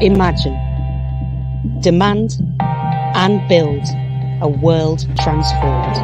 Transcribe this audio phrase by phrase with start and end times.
[0.00, 0.56] imagine,
[1.80, 2.38] demand,
[3.14, 3.82] and build
[4.40, 5.96] a world transformed.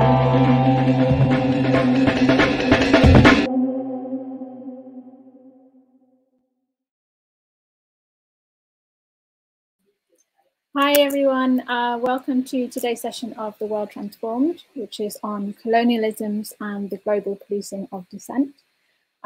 [10.76, 16.52] Hi everyone, uh, welcome to today's session of The World Transformed, which is on colonialisms
[16.58, 18.56] and the global policing of dissent.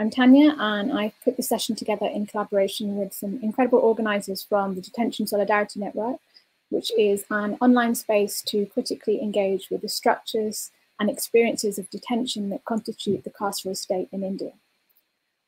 [0.00, 4.76] I'm Tanya and I've put this session together in collaboration with some incredible organisers from
[4.76, 6.20] the Detention Solidarity Network,
[6.68, 12.48] which is an online space to critically engage with the structures and experiences of detention
[12.50, 14.52] that constitute the carceral state in India.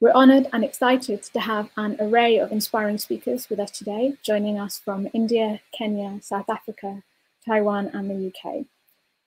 [0.01, 4.59] We're honoured and excited to have an array of inspiring speakers with us today, joining
[4.59, 7.05] us from India, Kenya, South Africa,
[7.47, 8.65] Taiwan, and the UK.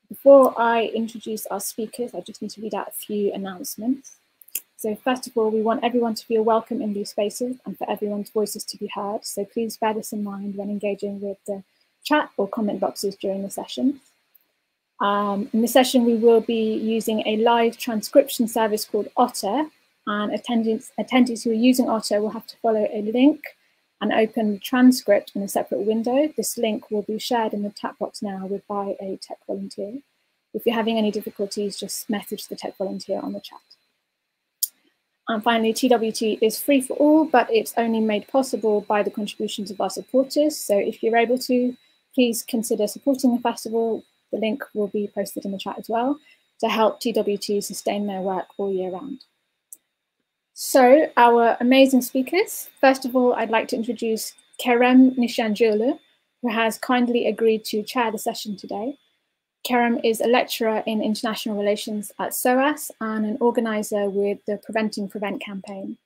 [0.09, 4.17] Before I introduce our speakers, I just need to read out a few announcements.
[4.83, 7.89] So first of all, we want everyone to feel welcome in these spaces and for
[7.89, 9.23] everyone's voices to be heard.
[9.23, 11.63] So please bear this in mind when engaging with the
[12.03, 14.01] chat or comment boxes during the session.
[14.99, 19.67] Um, in the session, we will be using a live transcription service called Otter,
[20.05, 23.41] and attendees, attendees who are using Otter will have to follow a link
[24.01, 26.27] and open the transcript in a separate window.
[26.35, 29.99] This link will be shared in the chat box now with by a tech volunteer.
[30.53, 33.61] If you're having any difficulties, just message the tech volunteer on the chat.
[35.29, 39.71] And finally, TWT is free for all, but it's only made possible by the contributions
[39.71, 40.57] of our supporters.
[40.57, 41.75] So if you're able to,
[42.13, 44.03] please consider supporting the festival.
[44.31, 46.19] The link will be posted in the chat as well
[46.59, 49.23] to help TWT sustain their work all year round.
[50.53, 55.97] So our amazing speakers, first of all, I'd like to introduce Kerem Nişancıoğlu,
[56.41, 58.97] who has kindly agreed to chair the session today.
[59.67, 65.07] Kerem is a lecturer in international relations at SOAS and an organizer with the Preventing
[65.07, 65.97] Prevent campaign.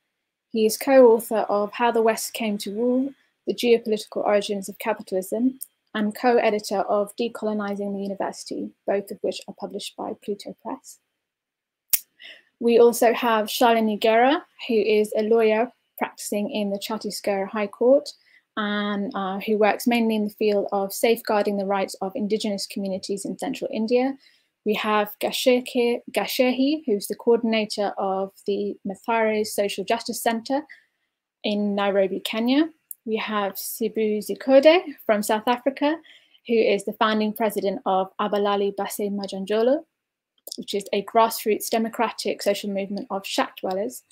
[0.52, 3.14] He is co-author of How the West Came to Rule,
[3.48, 5.60] The Geopolitical Origins of Capitalism,
[5.96, 11.00] and co-editor of Decolonizing the University, both of which are published by Pluto Press.
[12.60, 18.08] We also have Shalini Gera, who is a lawyer practicing in the Chhattisgarh High Court
[18.58, 23.24] and uh, who works mainly in the field of safeguarding the rights of indigenous communities
[23.24, 24.16] in central India.
[24.66, 30.64] We have Gacheke, who's the coordinator of the Mathare Social Justice Center
[31.44, 32.70] in Nairobi, Kenya.
[33.06, 35.96] We have S'bu Zikode from South Africa,
[36.48, 39.84] who is the founding president of Abahlali baseMjondolo,
[40.58, 44.04] which is a grassroots democratic social movement of shack dwellers.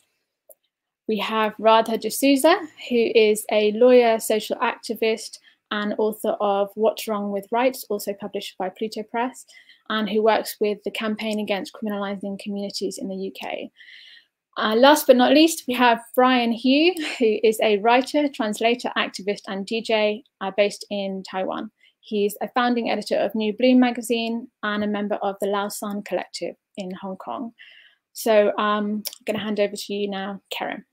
[1.07, 2.55] We have Radha D'Souza,
[2.89, 5.37] who is a lawyer, social activist,
[5.71, 9.45] and author of What's Wrong with Rights, also published by Pluto Press,
[9.89, 13.69] and who works with the campaign against criminalising communities in the UK.
[14.57, 19.41] Uh, last but not least, we have Brian Hioe, who is a writer, translator, activist,
[19.47, 21.71] and DJ uh, based in Taiwan.
[21.99, 26.55] He's a founding editor of New Bloom magazine and a member of the Lausan Collective
[26.77, 27.53] in Hong Kong.
[28.13, 30.83] So um, I'm going to hand over to you now, Kerem.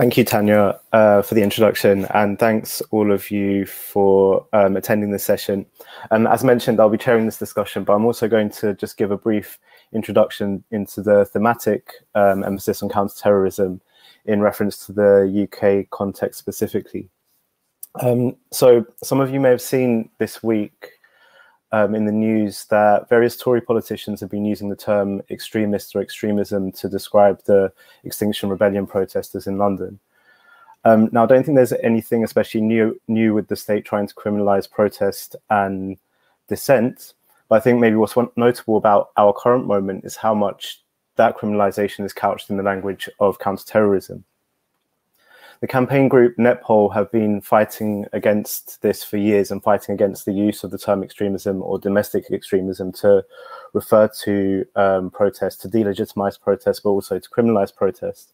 [0.00, 5.10] Thank you, Tanya, uh, for the introduction, and thanks all of you for um, attending
[5.10, 5.66] this session.
[6.10, 9.10] Um, as mentioned, I'll be chairing this discussion, but I'm also going to just give
[9.10, 9.58] a brief
[9.92, 13.82] introduction into the thematic um, emphasis on counterterrorism
[14.24, 17.10] in reference to the UK context specifically.
[18.00, 20.92] Um, so some of you may have seen this week
[21.72, 26.00] um, in the news that various Tory politicians have been using the term extremist or
[26.00, 27.72] extremism to describe the
[28.04, 29.98] Extinction Rebellion protesters in London.
[30.84, 34.14] Um, now, I don't think there's anything especially new, new with the state trying to
[34.14, 35.98] criminalize protest and
[36.48, 37.14] dissent.
[37.48, 40.82] But I think maybe what's notable about our current moment is how much
[41.16, 44.24] that criminalization is couched in the language of counterterrorism.
[45.60, 50.32] The campaign group NetPol have been fighting against this for years and fighting against the
[50.32, 53.22] use of the term extremism or domestic extremism to
[53.74, 58.32] refer to um, protests, to delegitimize protests, but also to criminalize protests.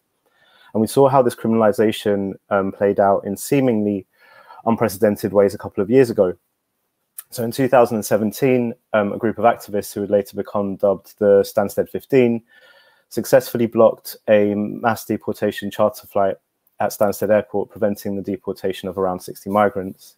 [0.73, 4.05] And we saw how this criminalization um, played out in seemingly
[4.65, 6.33] unprecedented ways a couple of years ago.
[7.29, 11.89] So in 2017, um, a group of activists who would later become dubbed the Stansted
[11.89, 12.41] 15
[13.09, 16.35] successfully blocked a mass deportation charter flight
[16.79, 20.15] at Stansted Airport, preventing the deportation of around 60 migrants.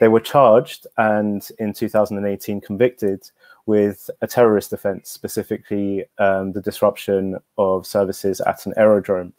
[0.00, 3.28] They were charged and in 2018 convicted
[3.66, 9.32] with a terrorist offence, specifically um, the disruption of services at an aerodrome.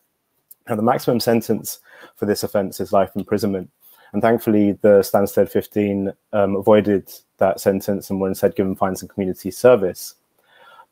[0.67, 1.79] Now, the maximum sentence
[2.15, 3.71] for this offence is life imprisonment.
[4.13, 9.09] And thankfully, the Stansted 15 um, avoided that sentence and were instead given fines and
[9.09, 10.15] community service.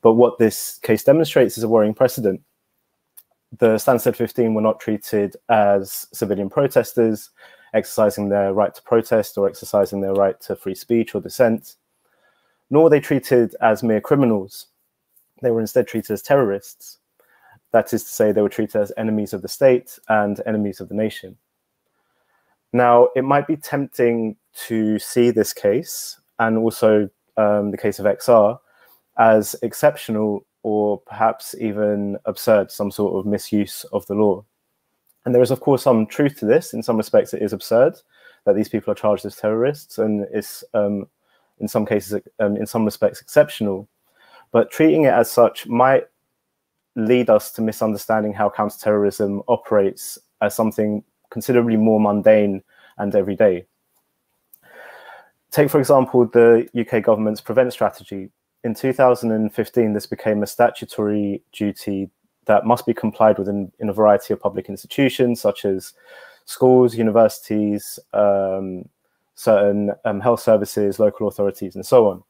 [0.02, 2.40] But what this case demonstrates is a worrying precedent
[3.56, 7.30] the Stansted 15 were not treated as civilian protesters,
[7.72, 11.76] exercising their right to protest or exercising their right to free speech or dissent,
[12.70, 14.66] nor were they treated as mere criminals.
[15.40, 16.98] They were instead treated as terrorists.
[17.72, 20.88] That is to say, they were treated as enemies of the state and enemies of
[20.88, 21.36] the nation.
[22.72, 24.36] Now, it might be tempting
[24.66, 28.58] to see this case and also um, the case of XR
[29.18, 34.44] as exceptional or perhaps even absurd, some sort of misuse of the law.
[35.24, 36.74] And there is, of course, some truth to this.
[36.74, 37.94] In some respects, it is absurd
[38.44, 41.06] that these people are charged as terrorists, and it's um,
[41.58, 43.88] in some cases, um, in some respects, exceptional.
[44.52, 46.04] But treating it as such might
[46.96, 52.62] lead us to misunderstanding how counterterrorism operates as something considerably more mundane
[52.98, 53.64] and everyday.
[55.50, 58.30] Take, for example, the UK government's prevent strategy.
[58.64, 62.10] In 2015, this became a statutory duty
[62.46, 65.92] that must be complied with in, in a variety of public institutions, such as
[66.44, 68.88] schools, universities, um,
[69.34, 72.24] certain um, health services, local authorities, and so on.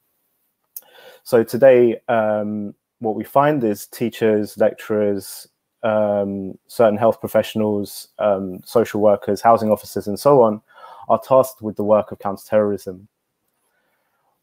[1.23, 5.49] So today, um, what we find is teachers, lecturers,
[5.83, 10.61] um, certain health professionals, um, social workers, housing officers, and so on
[11.09, 13.09] are tasked with the work of counterterrorism.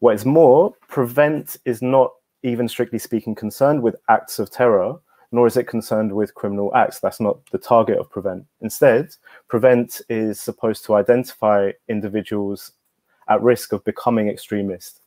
[0.05, 2.13] What is more, Prevent is not
[2.43, 4.99] even strictly speaking concerned with acts of terror,
[5.31, 6.99] nor is it concerned with criminal acts.
[6.99, 8.45] That's not the target of Prevent.
[8.61, 9.15] Instead,
[9.47, 12.73] Prevent is supposed to identify individuals
[13.29, 14.99] at risk of becoming extremists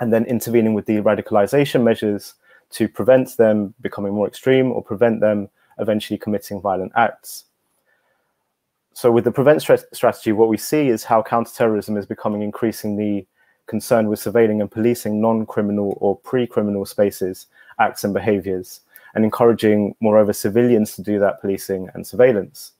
[0.00, 2.34] and then intervening with the radicalization measures
[2.70, 5.48] to prevent them becoming more extreme or prevent them
[5.80, 7.46] eventually committing violent acts.
[8.92, 13.26] So with the prevent strategy, what we see is how counterterrorism is becoming increasingly
[13.66, 17.46] concerned with surveilling and policing non-criminal or pre-criminal spaces,
[17.78, 18.80] acts and behaviors,
[19.14, 22.72] and encouraging, moreover, civilians to do that policing and surveillance.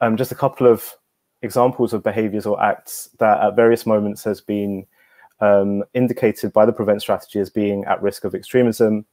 [0.00, 0.94] Um, just a couple of
[1.42, 4.86] examples of behaviors or acts that at various moments has been
[5.40, 9.06] um, indicated by the prevent strategy as being at risk of extremism,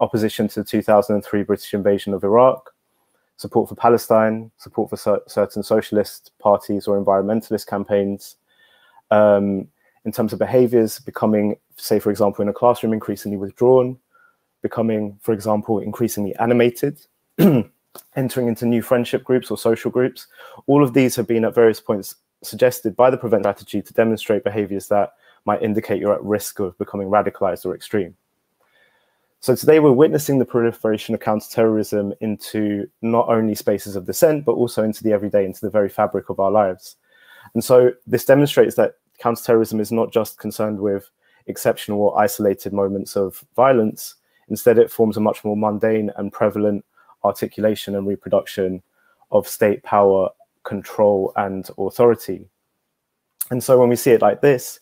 [0.00, 2.70] opposition to the 2003 British invasion of Iraq,
[3.36, 8.36] support for Palestine, support for cer certain socialist parties or environmentalist campaigns.
[9.10, 9.68] Um,
[10.04, 13.98] in terms of behaviors, becoming, say, for example, in a classroom, increasingly withdrawn,
[14.62, 17.00] becoming, for example, increasingly animated,
[18.16, 20.26] entering into new friendship groups or social groups.
[20.66, 24.44] All of these have been at various points suggested by the prevent strategy to demonstrate
[24.44, 25.14] behaviors that
[25.44, 28.14] might indicate you're at risk of becoming radicalized or extreme.
[29.40, 34.52] So today we're witnessing the proliferation of counterterrorism into not only spaces of dissent, but
[34.52, 36.96] also into the everyday, into the very fabric of our lives.
[37.54, 41.10] And so this demonstrates that counterterrorism is not just concerned with
[41.46, 44.14] exceptional or isolated moments of violence.
[44.48, 46.84] Instead, it forms a much more mundane and prevalent
[47.24, 48.82] articulation and reproduction
[49.30, 50.28] of state power,
[50.64, 52.46] control, and authority.
[53.50, 54.80] And so when we see it like this,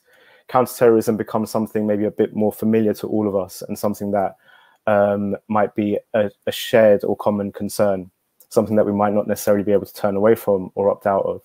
[0.48, 4.36] counterterrorism becomes something maybe a bit more familiar to all of us and something that
[4.86, 8.10] um, might be a, a, shared or common concern,
[8.50, 11.24] something that we might not necessarily be able to turn away from or opt out
[11.24, 11.42] of.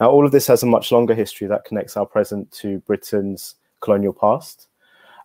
[0.00, 3.56] Now, all of this has a much longer history that connects our present to Britain's
[3.80, 4.68] colonial past,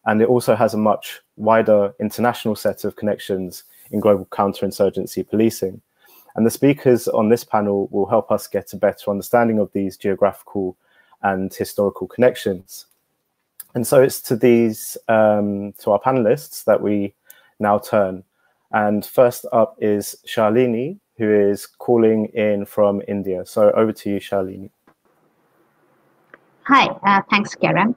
[0.06, 5.82] and it also has a much wider international set of connections in global counterinsurgency policing.
[6.36, 9.98] And the speakers on this panel will help us get a better understanding of these
[9.98, 10.78] geographical
[11.22, 12.86] and historical connections.
[13.76, 17.14] And so it's to these, um, to our panelists that we
[17.60, 18.24] now turn.
[18.72, 23.46] And first up is Shalini, who is calling in from India.
[23.46, 24.70] So over to you, Shalini.
[26.64, 27.94] Hi, uh, thanks, Kerem.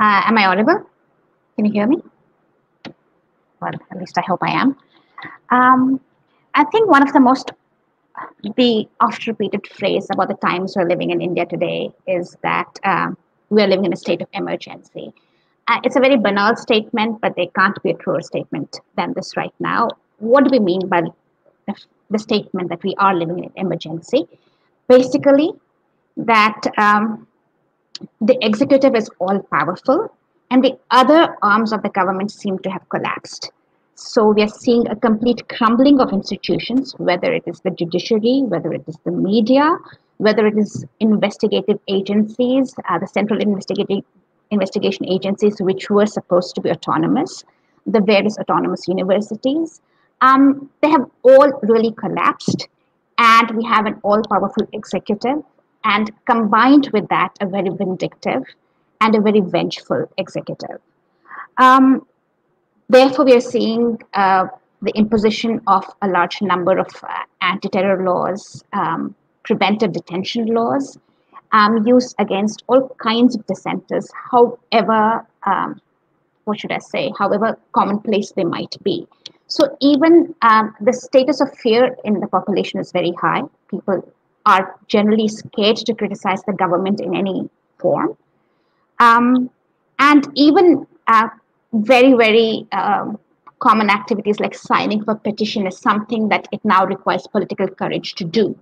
[0.00, 0.84] Uh, am I audible?
[1.54, 2.02] Can you hear me?
[3.60, 4.76] Well, at least I hope I am.
[5.50, 6.00] Um,
[6.54, 7.52] I think one of the most
[8.56, 13.10] the oft repeated phrase about the times we're living in India today is that uh,
[13.50, 15.12] we're living in a state of emergency.
[15.66, 19.36] Uh, it's a very banal statement, but there can't be a truer statement than this
[19.36, 19.88] right now.
[20.18, 21.02] What do we mean by
[22.10, 24.26] the, statement that we are living in an emergency?
[24.88, 25.52] Basically,
[26.16, 27.26] that um,
[28.20, 30.12] the executive is all powerful
[30.50, 33.50] and the other arms of the government seem to have collapsed.
[33.96, 38.72] So we are seeing a complete crumbling of institutions, whether it is the judiciary, whether
[38.72, 39.76] it is the media,
[40.18, 44.04] whether it is investigative agencies, uh, the central investigative
[44.50, 47.44] investigation agencies, which were supposed to be autonomous,
[47.86, 49.80] the various autonomous universities.
[50.20, 52.68] Um, they have all really collapsed,
[53.18, 55.42] and we have an all-powerful executive,
[55.84, 58.44] and combined with that, a very vindictive
[59.00, 60.80] and a very vengeful executive.
[61.58, 62.06] Um,
[62.88, 64.46] Therefore, we are seeing uh,
[64.82, 70.98] the imposition of a large number of uh, anti-terror laws, um, preventive detention laws,
[71.52, 75.80] um, used against all kinds of dissenters, however, um,
[76.44, 79.08] what should I say, however commonplace they might be.
[79.56, 83.42] So even um, the status of fear in the population is very high.
[83.70, 84.12] People
[84.44, 88.16] are generally scared to criticize the government in any form.
[88.98, 89.50] Um,
[90.00, 91.28] and even uh,
[91.72, 93.16] very, very um,
[93.60, 98.24] common activities like signing for petition is something that it now requires political courage to
[98.24, 98.58] do.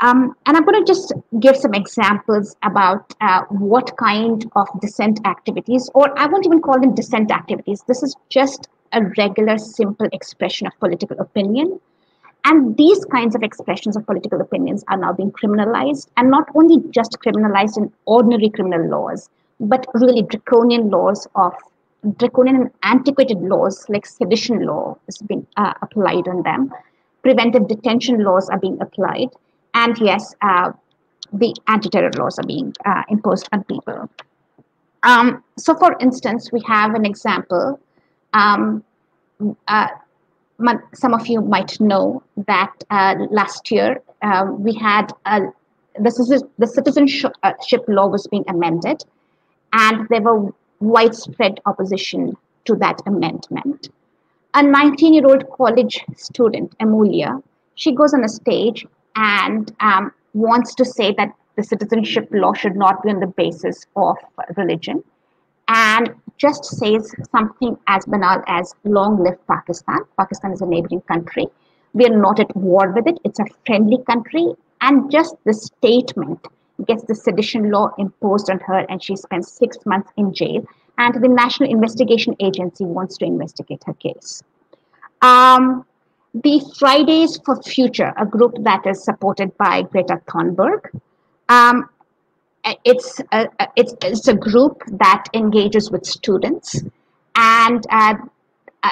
[0.00, 5.26] Um, and I'm going to just give some examples about uh, what kind of dissent
[5.26, 7.82] activities, or I won't even call them dissent activities.
[7.88, 11.78] This is just a regular, simple expression of political opinion.
[12.44, 16.82] And these kinds of expressions of political opinions are now being criminalized, and not only
[16.90, 21.54] just criminalized in ordinary criminal laws, but really draconian laws of
[22.18, 26.72] draconian and antiquated laws like sedition law is being uh, applied on them.
[27.22, 29.30] Preventive detention laws are being applied
[29.76, 30.72] and yes, uh,
[31.32, 34.08] the anti-terror laws are being uh, imposed on people.
[35.02, 37.78] Um, so, for instance, we have an example.
[38.36, 38.84] Um,
[39.68, 39.88] uh,
[40.94, 45.40] some of you might know that uh, last year um, we had a,
[46.04, 49.02] is the citizenship law was being amended,
[49.72, 53.88] and there were widespread opposition to that amendment.
[54.54, 57.42] A 19-year-old college student, Amulya,
[57.74, 62.76] she goes on a stage and um, wants to say that the citizenship law should
[62.76, 64.16] not be on the basis of
[64.56, 65.02] religion
[65.68, 70.00] and just says something as banal as long live Pakistan.
[70.18, 71.46] Pakistan is a neighboring country.
[71.94, 73.18] We are not at war with it.
[73.24, 74.54] It's a friendly country.
[74.80, 76.46] And just the statement
[76.86, 80.64] gets the sedition law imposed on her and she spends six months in jail.
[80.98, 84.42] And the National Investigation Agency wants to investigate her case.
[85.22, 85.84] Um,
[86.34, 91.00] the Fridays for Future, a group that is supported by Greta Thunberg.
[91.48, 91.88] Um,
[92.84, 96.82] it's, a, it's, it's a group that engages with students.
[97.36, 98.14] And uh,
[98.82, 98.90] uh,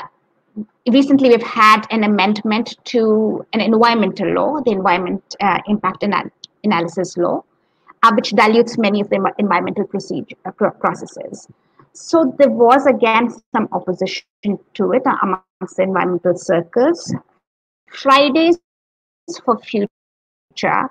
[0.90, 6.31] recently we've had an amendment to an environmental law, the Environment uh, Impact Anal
[6.62, 7.45] Analysis Law,
[8.02, 11.49] uh, which dilutes many of the environmental procedure, uh, processes.
[11.93, 14.25] So there was again some opposition
[14.75, 17.14] to it amongst the environmental circles.
[17.88, 18.59] Fridays
[19.45, 20.90] for Future,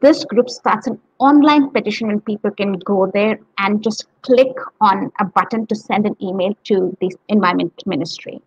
[0.00, 5.10] this group starts an online petition and people can go there and just click on
[5.20, 8.40] a button to send an email to the Environment Ministry.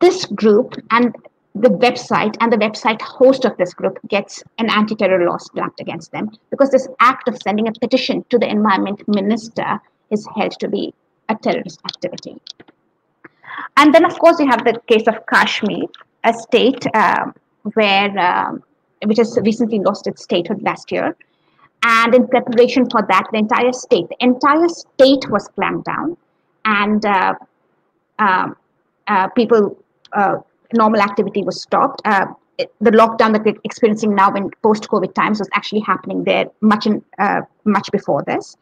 [0.00, 1.14] This group and
[1.54, 6.10] the website and the website host of this group gets an anti-terror law slapped against
[6.10, 10.68] them because this act of sending a petition to the environment minister is held to
[10.68, 10.92] be
[11.28, 12.36] a terrorist activity.
[13.76, 15.86] And then, of course, you have the case of Kashmir,
[16.24, 17.30] a state uh,
[17.74, 18.62] where um,
[19.06, 21.16] which has recently lost its statehood last year.
[21.82, 26.16] And in preparation for that, the entire state, the entire state was clamped down,
[26.64, 27.34] and uh,
[28.18, 28.56] um,
[29.06, 29.76] uh, people,
[30.12, 30.36] uh,
[30.72, 32.00] normal activity was stopped.
[32.04, 32.26] Uh,
[32.56, 36.86] it, the lockdown that we're experiencing now in post-COVID times was actually happening there much
[36.86, 38.56] in uh, much before this.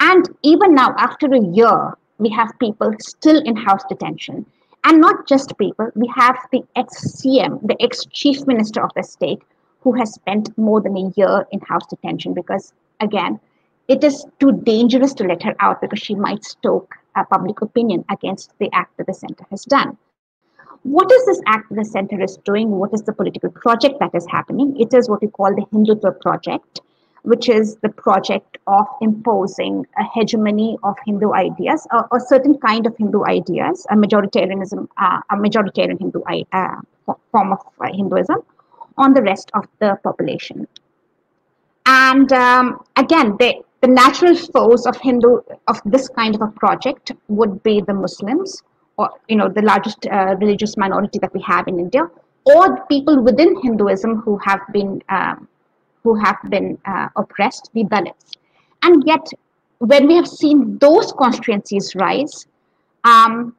[0.00, 4.46] And even now, after a year, we have people still in house detention.
[4.84, 9.40] And not just people, we have the ex-CM, the ex-chief minister of the state,
[9.84, 13.38] who has spent more than a year in house detention because, again,
[13.86, 16.96] it is too dangerous to let her out because she might stoke
[17.30, 19.96] public opinion against the act that the center has done.
[20.82, 22.70] What is this act that the center is doing?
[22.70, 24.78] What is the political project that is happening?
[24.80, 26.80] It is what we call the Hindutva project,
[27.22, 32.86] which is the project of imposing a hegemony of Hindu ideas, a, a certain kind
[32.86, 36.20] of Hindu ideas, a majoritarianism, uh, a majoritarian Hindu
[36.52, 36.80] uh,
[37.32, 38.42] form of uh, Hinduism,
[38.96, 40.66] on the rest of the population.
[41.86, 47.12] And um, again, the, the natural foes of Hindu of this kind of a project
[47.28, 48.62] would be the Muslims,
[48.96, 52.08] or you know, the largest uh, religious minority that we have in India,
[52.46, 55.48] or people within Hinduism who have been um,
[56.02, 58.32] who have been uh, oppressed, the Dalits.
[58.82, 59.26] And yet,
[59.78, 62.46] when we have seen those constituencies rise,
[63.04, 63.56] um,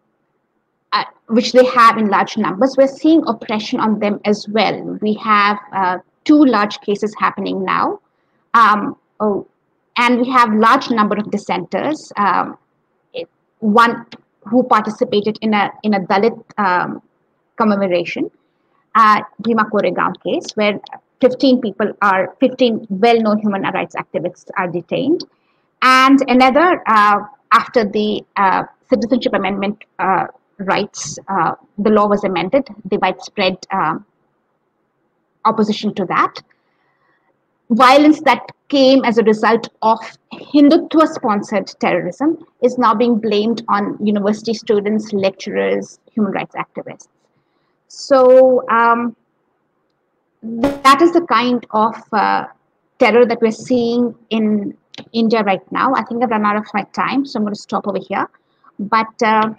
[0.95, 4.97] uh, which they have in large numbers, we're seeing oppression on them as well.
[5.01, 7.99] We have uh, two large cases happening now.
[8.53, 9.47] Um, oh,
[9.97, 12.11] and we have large number of dissenters.
[12.17, 12.57] Um,
[13.59, 14.05] one
[14.49, 17.01] who participated in a in a Dalit um,
[17.57, 18.29] commemoration,
[18.95, 20.79] uh, Bhima Koregaon case, where
[21.21, 25.21] 15 people are 15 well-known human rights activists are detained
[25.81, 27.19] and another uh,
[27.51, 30.27] after the uh, citizenship amendment uh,
[30.59, 33.97] rights, uh, the law was amended, the widespread uh,
[35.45, 36.41] opposition to that.
[37.69, 39.99] Violence that came as a result of
[40.33, 47.07] Hindutva sponsored terrorism is now being blamed on university students, lecturers, human rights activists.
[47.87, 49.15] So, um,
[50.43, 52.45] that is the kind of uh,
[52.99, 54.77] terror that we're seeing in
[55.11, 55.93] India right now.
[55.95, 58.29] I think I've run out of my time, so I'm going to stop over here.
[58.79, 59.53] But uh,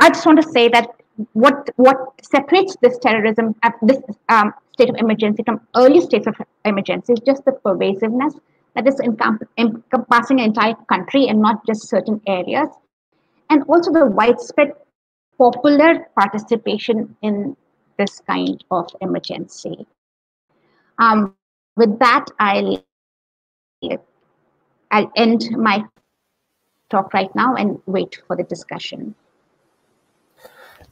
[0.00, 0.88] I just want to say that
[1.32, 6.34] what what separates this terrorism at this um, state of emergency from early states of
[6.64, 8.34] emergency is just the pervasiveness
[8.74, 12.68] that is encompassing an entire country and not just certain areas,
[13.50, 14.72] and also the widespread
[15.38, 17.56] popular participation in
[17.98, 19.86] this kind of emergency.
[20.98, 21.34] Um,
[21.76, 22.84] with that, I'll
[24.90, 25.84] I'll end my
[26.90, 29.14] talk right now and wait for the discussion.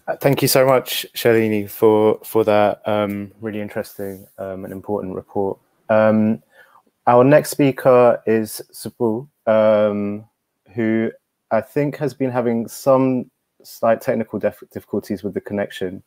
[0.08, 5.14] Uh, thank you so much, Shalini, for for that um, really interesting um, and important
[5.14, 5.58] report.
[5.88, 6.42] Um,
[7.06, 10.24] our next speaker is S'bu, um,
[10.74, 11.12] who
[11.52, 13.30] I think has been having some
[13.62, 16.02] slight technical difficulties with the connection.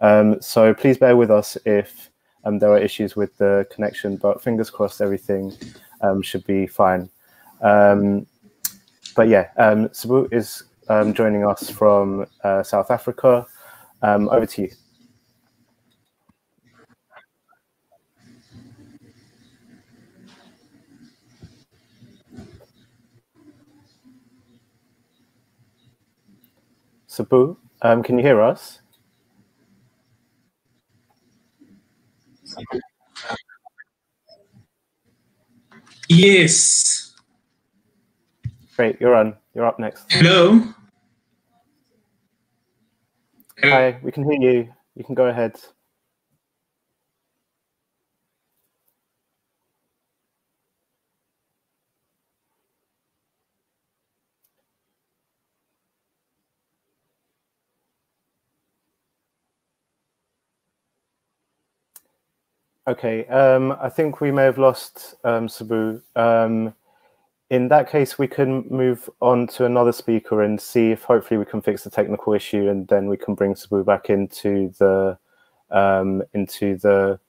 [0.00, 2.10] Um, so please bear with us if
[2.44, 5.52] um, there are issues with the connection, but fingers crossed everything
[6.22, 7.08] should be fine.
[7.60, 13.46] but yeah, S'bu is um, joining us from uh, South Africa.
[14.02, 14.70] Um, over to you.
[27.08, 28.80] S'bu, um, can you hear us?
[36.08, 37.03] Yes.
[38.76, 39.36] Great, you're on.
[39.54, 40.12] You're up next.
[40.12, 40.60] Hello.
[43.62, 44.72] Hi, we can hear you.
[44.96, 45.54] You can go ahead.
[62.86, 66.02] Okay, um, I think we may have lost um, S'bu.
[66.16, 66.74] Um,
[67.54, 71.44] in that case, we can move on to another speaker and see if hopefully we
[71.44, 75.16] can fix the technical issue, and then we can bring S'bu back into the
[75.70, 77.20] um, into the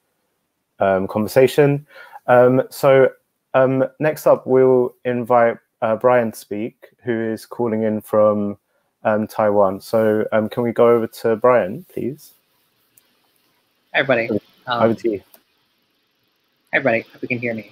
[0.80, 1.86] um, conversation.
[2.26, 3.10] Um, so
[3.54, 8.58] um, next up, we'll invite uh, Brian to speak, who is calling in from
[9.04, 9.80] um, Taiwan.
[9.80, 12.34] So um, can we go over to Brian, please?
[13.94, 14.42] Hi, everybody.
[14.68, 15.20] over to you.
[16.74, 17.02] Hi, everybody.
[17.14, 17.72] Hope you can hear me.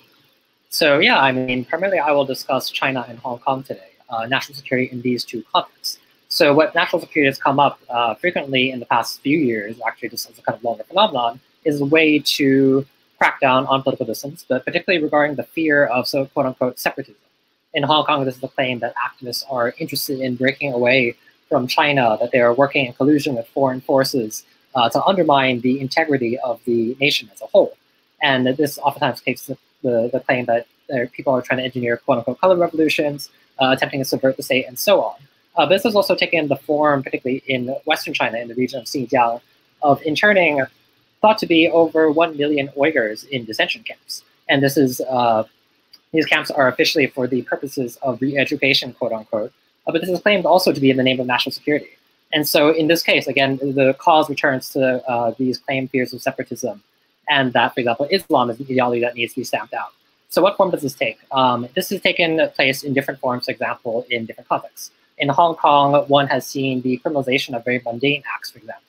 [0.73, 4.55] So yeah, I mean, primarily I will discuss China and Hong Kong today, uh, national
[4.55, 5.99] security in these two contexts.
[6.29, 10.09] So what national security has come up uh, frequently in the past few years, actually
[10.09, 12.87] just as a kind of longer phenomenon, is a way to
[13.19, 17.21] crack down on political dissent, but particularly regarding the fear of so quote unquote separatism.
[17.75, 21.15] In Hong Kong, this is the claim that activists are interested in breaking away
[21.49, 25.79] from China, that they are working in collusion with foreign forces uh, to undermine the
[25.79, 27.77] integrity of the nation as a whole.
[28.23, 29.51] And this oftentimes takes
[29.83, 30.65] the, the claim that
[31.11, 33.29] people are trying to engineer quote unquote color revolutions,
[33.61, 35.15] uh, attempting to subvert the state, and so on.
[35.55, 38.85] Uh, this has also taken the form, particularly in Western China, in the region of
[38.85, 39.39] Xinjiang,
[39.83, 40.63] of interning
[41.21, 44.23] thought to be over 1 million Uyghurs in detention camps.
[44.49, 45.43] And this is, uh,
[46.11, 49.53] these camps are officially for the purposes of re-education, quote unquote.
[49.87, 51.89] Uh, but this is claimed also to be in the name of national security.
[52.33, 56.21] And so in this case, again, the cause returns to uh, these claimed fears of
[56.21, 56.83] separatism
[57.29, 59.93] and that, for example, Islam is an ideology that needs to be stamped out.
[60.29, 61.19] So what form does this take?
[61.31, 64.91] Um, this has taken place in different forms, for example, in different contexts.
[65.19, 68.83] In Hong Kong, one has seen the criminalization of very mundane acts, for example.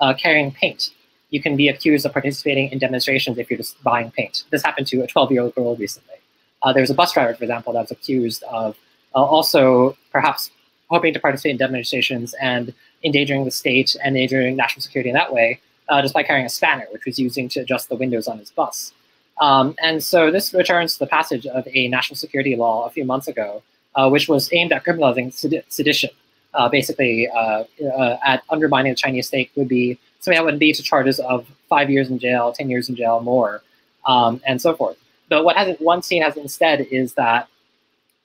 [0.00, 0.90] Uh, carrying paint.
[1.30, 4.44] You can be accused of participating in demonstrations if you're just buying paint.
[4.50, 6.16] This happened to a 12-year-old girl recently.
[6.62, 8.76] Uh, there was a bus driver, for example, that was accused of
[9.14, 10.50] uh, also perhaps
[10.90, 15.32] hoping to participate in demonstrations and endangering the state and endangering national security in that
[15.32, 18.38] way, uh, just by carrying a spanner, which was using to adjust the windows on
[18.38, 18.92] his bus.
[19.40, 23.04] Um, and so this returns to the passage of a national security law a few
[23.04, 23.62] months ago,
[23.94, 25.32] uh, which was aimed at criminalizing
[25.68, 26.10] sedition.
[26.52, 27.64] Uh, basically, uh,
[27.96, 31.46] uh, at undermining the Chinese state would be something that would lead to charges of
[31.68, 33.62] five years in jail, 10 years in jail, more,
[34.04, 34.96] um, and so forth.
[35.28, 37.48] But what has one seen has instead is that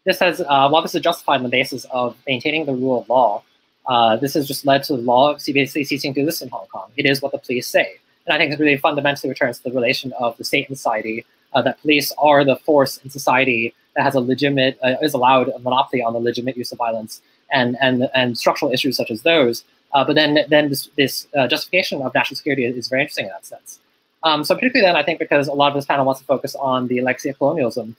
[0.06, 3.10] this has, uh, while this is justified on the basis of maintaining the rule of
[3.10, 3.44] law,
[3.88, 6.68] uh, this has just led to the law of basically ceasing to exist in Hong
[6.68, 6.90] Kong.
[6.98, 7.98] It is what the police say.
[8.26, 11.26] And I think it really fundamentally returns to the relation of the state and society,
[11.54, 15.50] uh, that police are the force in society that has a legitimate, uh, is allowed
[15.50, 17.22] a monopoly on the legitimate use of violence.
[17.52, 19.64] And, and, and structural issues such as those
[19.96, 23.32] Uh, but then, then this, this uh, justification of national security is, very interesting in
[23.32, 23.80] that sense.
[24.24, 26.54] Um, so particularly then, I think because a lot of this panel wants to focus
[26.56, 27.96] on the legacy of colonialism,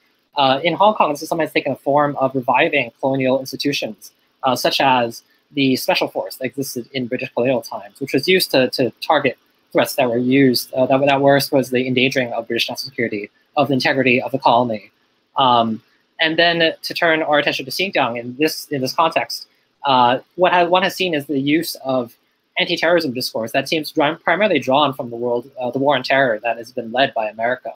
[0.63, 4.13] in Hong Kong, this is sometimes taken a form of reviving colonial institutions,
[4.55, 8.69] such as the special force that existed in British colonial times, which was used to,
[8.71, 9.39] to target
[9.73, 13.69] threats that were used, uh, that, that were the endangering of British national security, of
[13.69, 14.91] the integrity of the colony.
[15.37, 15.83] Um,
[16.21, 19.47] and then to turn our attention to Xinjiang in this, in this context,
[19.85, 22.17] uh, what has, one has seen is the use of
[22.59, 26.57] anti-terrorism discourse that seems primarily drawn from the world, uh, the war on terror that
[26.57, 27.73] has been led by America.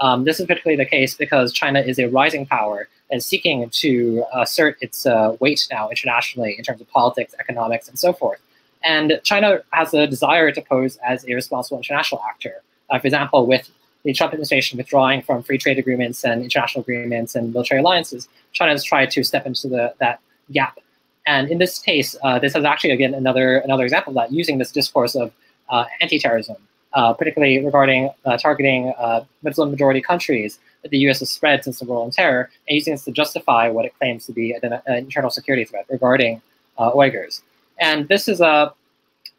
[0.00, 4.24] Um, this is particularly the case because China is a rising power and seeking to
[4.34, 8.40] assert its uh, weight now internationally in terms of politics, economics, and so forth.
[8.84, 12.62] And China has a desire to pose as a responsible international actor.
[12.90, 13.70] Uh, for example, with
[14.04, 18.70] the Trump administration withdrawing from free trade agreements and international agreements and military alliances, China
[18.70, 20.20] has tried to step into the, that
[20.52, 20.78] gap.
[21.26, 24.58] And in this case, uh, this is actually, again, another, another example of that, using
[24.58, 25.32] this discourse of
[25.68, 26.56] uh, anti-terrorism
[26.94, 31.18] uh, particularly regarding uh, targeting uh, Muslim majority countries that the U.S.
[31.20, 34.26] has spread since the war on terror, and using this to justify what it claims
[34.26, 36.40] to be an, internal security threat regarding
[36.78, 37.42] uh, Uyghurs.
[37.78, 38.72] And this is a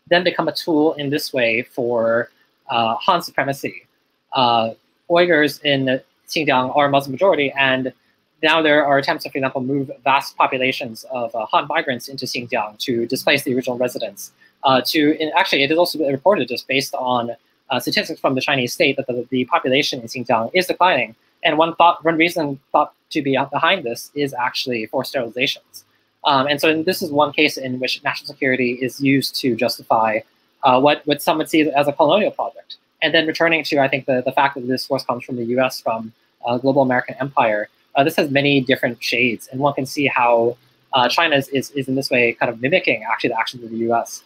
[0.09, 2.31] then become a tool in this way for
[2.69, 3.85] uh, Han supremacy.
[4.33, 4.71] Uh,
[5.09, 7.93] Uyghurs in Xinjiang are Muslim majority, and
[8.41, 12.77] now there are attempts to, for example, move vast populations of Han migrants into Xinjiang
[12.79, 14.31] to displace the original residents
[14.63, 17.35] uh, to actually it is also reported just based on
[17.69, 21.15] uh, statistics from the Chinese state that the, the population in Xinjiang is declining.
[21.43, 25.83] And one thought, one reason thought to be behind this is actually forced sterilizations.
[26.25, 30.19] Um, and so this is one case in which national security is used to justify
[30.63, 32.77] uh, what, what some would see as a colonial project.
[33.01, 35.45] And then returning to, I think, the, the fact that this force comes from the
[35.57, 36.11] US, from
[36.45, 39.47] uh, global American empire, uh, this has many different shades.
[39.51, 40.57] And one can see how
[40.93, 43.69] uh, China is, is, is in this way kind of mimicking actually the actions of
[43.69, 44.23] the US.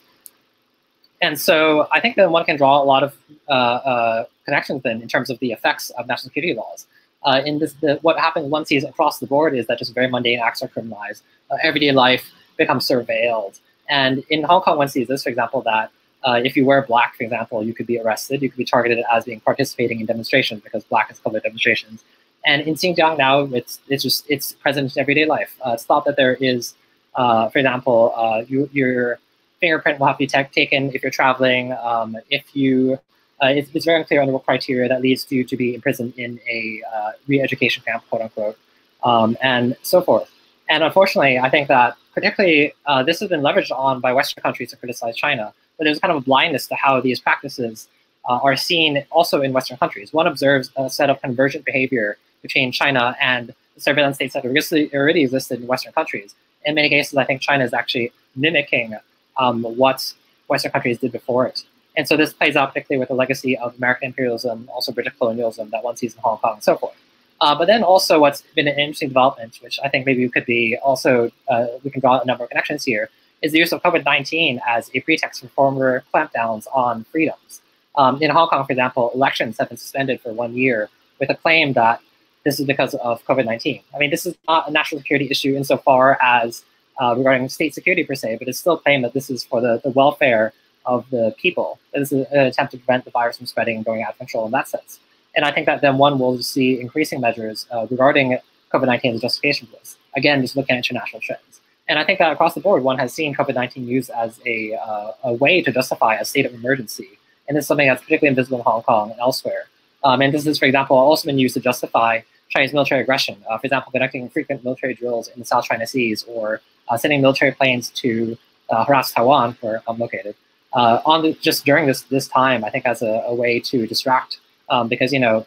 [1.23, 3.15] And so I think that one can draw a lot of
[3.47, 6.85] uh, uh, connections then in terms of the effects of national security laws.
[7.23, 10.09] Uh, in this, the, what happens one sees across the board is that just very
[10.09, 11.21] mundane acts are criminalized.
[11.49, 13.61] Uh, everyday life becomes surveilled.
[13.87, 15.91] And in Hong Kong, one sees this, for example, that
[16.25, 18.41] uh, if you wear black, for example, you could be arrested.
[18.41, 22.03] You could be targeted as being participating in demonstrations because black is covered demonstrations.
[22.45, 25.55] And in Xinjiang now, it's it's just it's present in everyday life.
[25.65, 26.73] Uh, it's thought that there is,
[27.15, 28.13] for example,
[28.49, 29.19] you, you're
[29.63, 31.71] fingerprint will have to be taken if you're traveling.
[31.71, 32.99] Um, if you,
[33.41, 36.37] uh, it's, it's, very unclear on what criteria that leads you to be imprisoned in
[36.49, 38.57] a uh, re-education camp, quote unquote,
[39.03, 40.29] um, and so forth.
[40.67, 44.69] And unfortunately, I think that particularly uh, this has been leveraged on by Western countries
[44.71, 45.53] to criticize China.
[45.77, 47.87] But there's kind of a blindness to how these practices
[48.27, 50.11] uh, are seen also in Western countries.
[50.11, 55.21] One observes a set of convergent behavior between China and the surveillance states that already
[55.23, 56.35] existed in Western countries.
[56.65, 58.97] In many cases, I think China is actually mimicking
[59.37, 60.13] um, what
[60.47, 61.63] Western countries did before it.
[61.95, 65.69] And so this plays out particularly with the legacy of American imperialism, also British colonialism
[65.69, 66.95] that one sees in Hong Kong and so forth.
[67.41, 70.77] Uh, but then also what's been an interesting development, which I think maybe could be
[70.77, 73.09] also, uh, we can draw a number of connections here,
[73.41, 77.61] is the use of COVID-19 as a pretext for former clampdowns on freedoms.
[77.95, 81.35] Um, in Hong Kong, for example, elections have been suspended for one year with a
[81.35, 81.99] claim that
[82.43, 83.81] this is because of COVID-19.
[83.93, 86.63] I mean, this is not a national security issue insofar as
[87.01, 89.81] uh, regarding state security per se, but it's still claimed that this is for the,
[89.83, 90.53] the welfare
[90.85, 91.79] of the people.
[91.93, 94.45] This is an attempt to prevent the virus from spreading and going out of control
[94.45, 94.99] in that sense.
[95.35, 98.37] And I think that then one will see increasing measures uh, regarding
[98.71, 99.97] COVID-19 as justification for this.
[100.15, 101.61] Again, just looking at international trends.
[101.87, 105.11] And I think that across the board, one has seen COVID-19 used as a, uh,
[105.23, 107.19] a way to justify a state of emergency.
[107.47, 109.65] And this is something that's particularly invisible in Hong Kong and elsewhere.
[110.03, 113.43] Um, and this is, for example, also been used to justify Chinese military aggression.
[113.49, 117.21] Uh, for example, conducting frequent military drills in the South China Seas or uh, sending
[117.21, 118.37] military planes to
[118.69, 120.35] uh, harass Taiwan, where I'm located,
[120.73, 124.39] on the, just during this this time, I think as a, a way to distract,
[124.69, 125.45] um, because you know,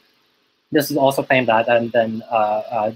[0.73, 2.23] this is also claimed that and then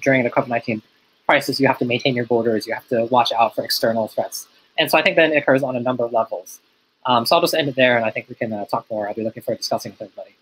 [0.00, 0.82] during the COVID-19
[1.26, 4.46] crisis, you have to maintain your borders, you have to watch out for external threats,
[4.78, 6.60] and so I think that it occurs on a number of levels.
[7.06, 9.08] Um, so I'll just end it there, and I think we can uh, talk more.
[9.08, 10.36] I'll be looking forward to discussing with everybody.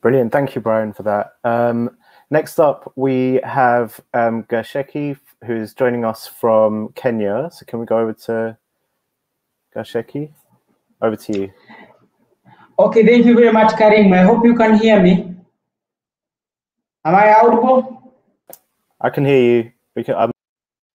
[0.00, 0.32] Brilliant.
[0.32, 1.34] Thank you, Brian, for that.
[1.44, 1.90] Um,
[2.32, 7.50] Next up, we have um, Gacheke, who's joining us from Kenya.
[7.52, 8.56] So can we go over to
[9.74, 10.30] Gacheke?
[11.02, 11.50] Over to you.
[12.78, 14.12] Okay, thank you very much, Karim.
[14.12, 15.34] I hope you can hear me.
[17.04, 18.14] Am I audible?
[19.00, 19.72] I can hear you.
[19.96, 20.30] We can, um...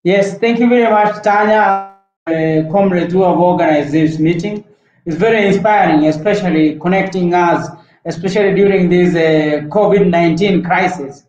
[0.03, 1.95] Yes, thank you very much, Tanya,
[2.27, 4.63] uh, comrades who have organized this meeting.
[5.05, 7.67] It's very inspiring, especially connecting us,
[8.05, 11.25] especially during this uh, COVID-19 crisis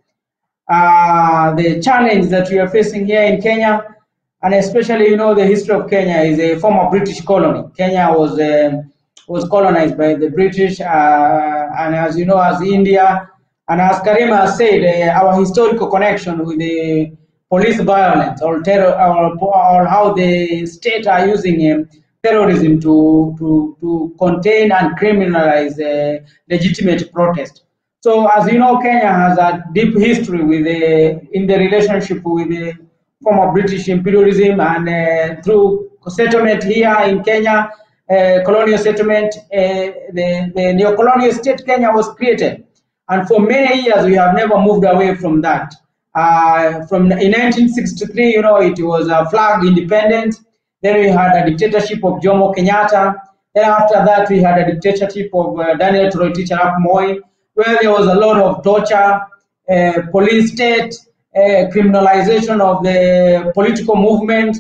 [0.69, 3.97] uh, the challenge that we are facing here in Kenya
[4.43, 7.69] and especially you know the history of Kenya is a former British colony.
[7.77, 8.83] Kenya was uh,
[9.29, 13.29] was colonized by the British, uh, and as you know, as India,
[13.69, 17.12] and as Karima said, uh, our historical connection with the
[17.49, 21.89] police violence or terror, or, or how the state are using um,
[22.27, 27.65] terrorism to, to, to contain and criminalize uh, legitimate protest.
[28.01, 32.49] So as you know, Kenya has a deep history with the, in the relationship with
[32.49, 32.73] the
[33.23, 37.71] former British imperialism and uh, through settlement here in Kenya,
[38.09, 42.65] uh, colonial settlement, uh, the, the neo-colonial state Kenya was created.
[43.09, 45.75] And for many years, we have never moved away from that.
[46.15, 50.37] Uh, from in 1963, you know, it was a flag independent.
[50.83, 53.15] Then we had a dictatorship of Jomo Kenyatta.
[53.55, 57.17] Then after that, we had a dictatorship of uh, Daniel Toroitich arap Moi,
[57.55, 59.21] where there was a lot of torture,
[59.69, 60.95] uh, police state,
[61.35, 64.59] uh, criminalization of the political movement.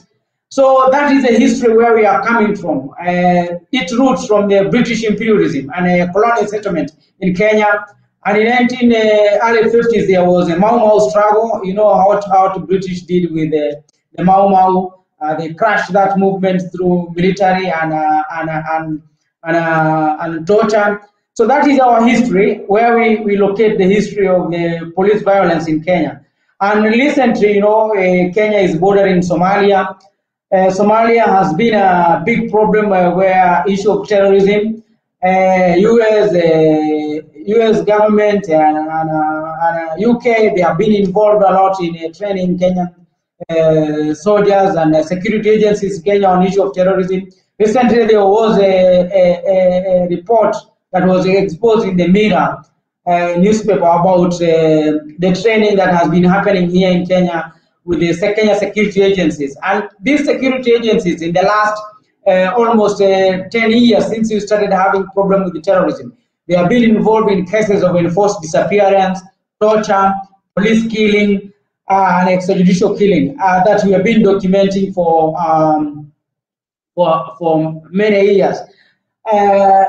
[0.48, 2.90] So that is the history where we are coming from.
[3.00, 7.84] Uh, it roots from the British imperialism and a colonial settlement in Kenya.
[8.24, 8.96] And in 19 uh,
[9.42, 11.60] early 50s, there was a Mau Mau struggle.
[11.64, 13.82] You know how, how the British did with the,
[14.14, 15.04] the Mau Mau.
[15.20, 19.02] Uh, they crushed that movement through military and uh, and and
[19.44, 21.00] and, uh, and torture.
[21.34, 25.68] So that is our history, where we, we locate the history of the police violence
[25.68, 26.24] in Kenya.
[26.60, 29.98] And recently, you know, uh, Kenya is bordering Somalia.
[30.52, 34.82] Uh, Somalia has been a big problem uh, where issue of terrorism.
[35.22, 36.32] U.S.
[37.46, 37.82] U.S.
[37.84, 43.05] government and, and, and UK they have been involved a lot in training Kenyan uh,
[44.14, 47.28] soldiers and uh, security agencies in Kenya on issue of terrorism.
[47.58, 50.56] Recently, there was a, a, a report
[50.92, 52.62] that was exposed in the Mirror
[53.06, 57.52] uh, newspaper about uh, the training that has been happening here in Kenya
[57.84, 59.56] with the Kenya security agencies.
[59.62, 61.80] And these security agencies, in the last
[62.26, 66.16] uh, almost uh, 10 years since we started having problem with the terrorism,
[66.48, 69.20] they have been involved in cases of enforced disappearance,
[69.60, 70.12] torture,
[70.56, 71.52] police killing,
[71.88, 76.12] and extrajudicial killing that we have been documenting for um,
[76.94, 78.58] for for many years.
[79.30, 79.84] Uh,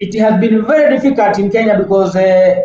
[0.00, 2.60] it has been very difficult in Kenya because uh,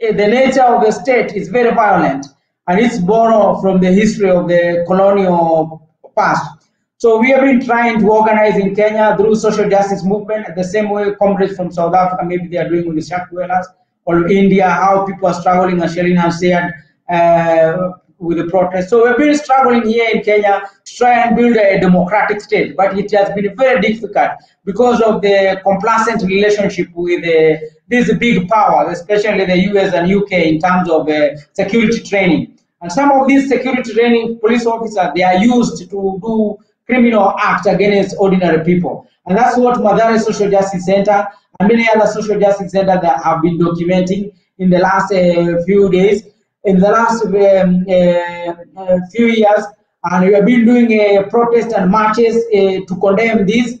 [0.00, 2.26] the nature of the state is very violent
[2.68, 6.68] and it's borrowed from the history of the colonial past.
[6.98, 10.90] So we have been trying to organize in Kenya through social justice movement, the same
[10.90, 13.66] way comrades from South Africa maybe they are doing with the dwellers,
[14.04, 16.72] or India, how people are struggling, as Shelina has said,
[17.08, 18.88] uh, with the protest.
[18.90, 22.96] So we've been struggling here in Kenya to try and build a democratic state, but
[22.98, 24.30] it has been very difficult
[24.64, 27.58] because of the complacent relationship with uh,
[27.88, 32.58] these big powers, especially the US and UK in terms of uh, security training.
[32.80, 36.56] And some of these security training police officers, they are used to do
[36.86, 39.06] criminal acts against ordinary people.
[39.26, 41.26] And that's what Mathare Social Justice Center
[41.60, 45.90] and many other social justice centers that have been documenting in the last uh, few
[45.90, 46.24] days
[46.64, 49.64] in the last um, uh, uh, few years,
[50.04, 53.78] and we have been doing a protest and marches uh, to condemn this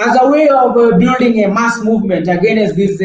[0.00, 3.00] as a way of building a mass movement against this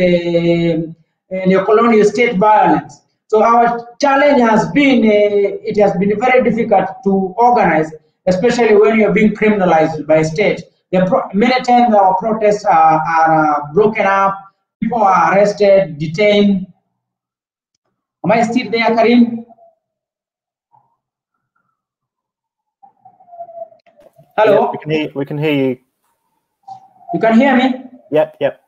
[1.29, 3.01] neo-colonial state violence.
[3.27, 7.91] So our challenge has been, it has been very difficult to organize,
[8.27, 10.63] especially when you're being criminalized by state.
[11.33, 14.37] many times our protests are, are broken up,
[14.81, 16.67] people are arrested, detained,
[18.25, 19.45] Am I still there, Karim?
[24.37, 24.53] Hello?
[24.53, 25.77] Yeah, we, can hear, we can hear you.
[27.13, 27.83] You can hear me?
[28.11, 28.63] Yep, yep.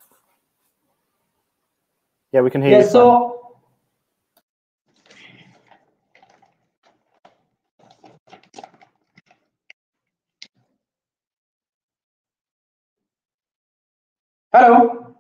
[2.33, 2.89] Yeah, we can hear yeah, you.
[2.89, 3.55] So,
[14.51, 15.15] Hello?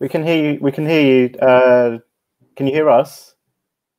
[0.00, 0.58] We can hear you.
[0.60, 1.38] We can hear you.
[1.38, 1.98] Uh,
[2.56, 3.34] can you hear us?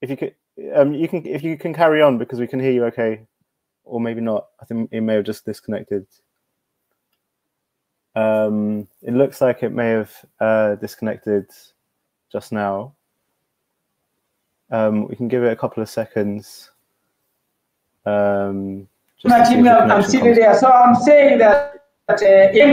[0.01, 0.35] If you could,
[0.75, 1.25] um, you can.
[1.25, 2.85] If you can carry on because we can hear you.
[2.85, 3.21] Okay,
[3.83, 4.47] or maybe not.
[4.59, 6.07] I think it may have just disconnected.
[8.15, 11.51] Um, it looks like it may have uh, disconnected
[12.31, 12.95] just now.
[14.71, 16.71] Um, we can give it a couple of seconds.
[18.05, 18.87] Um,
[19.19, 20.57] just I'm still there.
[20.57, 22.69] So I'm saying that, that uh, in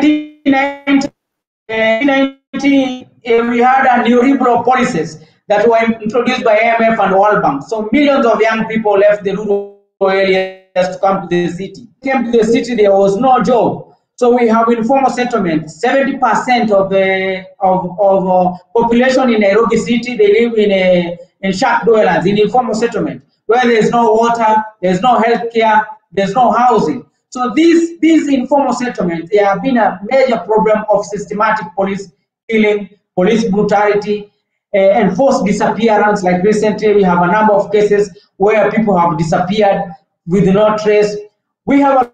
[0.52, 3.08] 1990, uh,
[3.50, 7.62] we had a new liberal policies that were introduced by IMF and World Bank.
[7.66, 11.88] So millions of young people left the rural areas to come to the city.
[12.02, 13.94] Came to the city, there was no job.
[14.16, 15.64] So we have informal settlement.
[15.64, 21.52] 70% of the of, of uh, population in Nairobi city, they live in a in
[21.52, 26.52] shack dwellers, in informal settlement, where there's no water, there's no health care, there's no
[26.52, 27.04] housing.
[27.28, 32.12] So these, these informal settlements, they have been a major problem of systematic police
[32.48, 34.30] killing, police brutality,
[34.74, 36.22] uh, enforced disappearance.
[36.22, 39.82] Like recently, we have a number of cases where people have disappeared
[40.26, 41.16] with no trace.
[41.64, 42.10] We have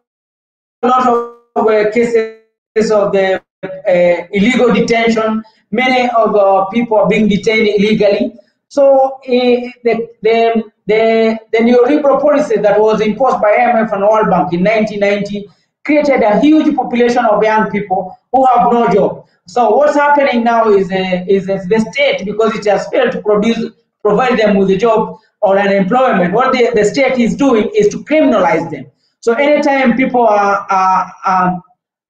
[0.82, 5.42] a lot of uh, cases of the uh, illegal detention.
[5.70, 8.34] Many of the people are being detained illegally.
[8.68, 14.30] So uh, the, the, the, the neoliberal policy that was imposed by IMF and World
[14.30, 15.48] Bank in 1990
[15.84, 19.26] created a huge population of young people who have no job.
[19.50, 23.20] So what's happening now is, uh, is uh, the state, because it has failed to
[23.20, 27.68] produce, provide them with a job or an employment, what the, the state is doing
[27.74, 28.86] is to criminalize them.
[29.18, 31.62] So anytime people are, are, are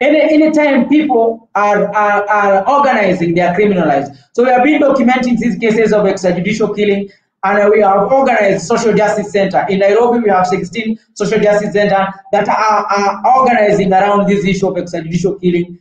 [0.02, 4.14] any anytime people are, are, are organizing, they are criminalized.
[4.34, 7.08] So we have been documenting these cases of extrajudicial killing,
[7.42, 10.18] and we have organized social justice center in Nairobi.
[10.18, 15.40] We have 16 social justice center that are, are organizing around this issue of extrajudicial
[15.40, 15.78] killing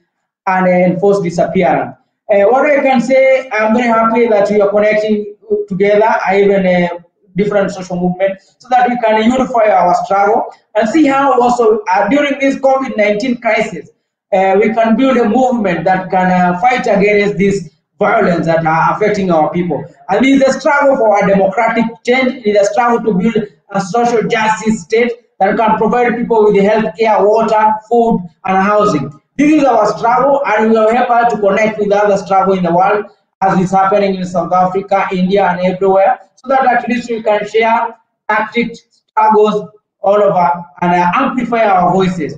[0.58, 1.96] and enforced disappearance.
[2.32, 5.36] Uh, what I can say, I'm very happy that we are connecting
[5.68, 7.00] together, even uh,
[7.36, 12.08] different social movements, so that we can unify our struggle and see how also uh,
[12.10, 13.90] during this COVID-19 crisis,
[14.32, 19.52] we can build a movement that can fight against this violence that are affecting our
[19.52, 19.84] people.
[20.10, 22.46] And it is a struggle for a democratic change.
[22.46, 26.62] It is a struggle to build a social justice state that can provide people with
[26.62, 29.12] health care, water, food, and housing.
[29.40, 32.64] This is our struggle, and we will help us to connect with other struggle in
[32.64, 33.06] the world
[33.42, 37.48] as is happening in South Africa, India, and everywhere, so that at least we can
[37.48, 37.96] share
[38.28, 39.70] tactics, struggles
[40.02, 42.34] all over and uh, amplify our voices.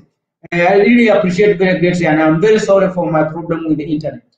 [0.53, 3.83] Uh, I really appreciate very greatly, and I'm very sorry for my problem with the
[3.83, 4.30] internet.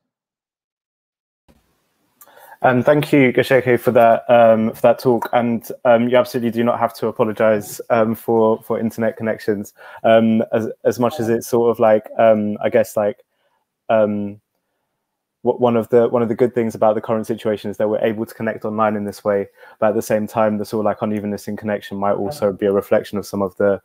[2.64, 5.28] And um, thank you, Gacheke, for that um, for that talk.
[5.34, 9.74] And um, you absolutely do not have to apologise um, for for internet connections,
[10.06, 13.20] um, as as much as it's sort of like I guess like
[13.90, 18.00] one of the one of the good things about the current situation is that we're
[18.00, 19.50] able to connect online in this way.
[19.80, 22.66] But at the same time, the sort of like unevenness in connection might also be
[22.66, 23.82] a reflection of some of the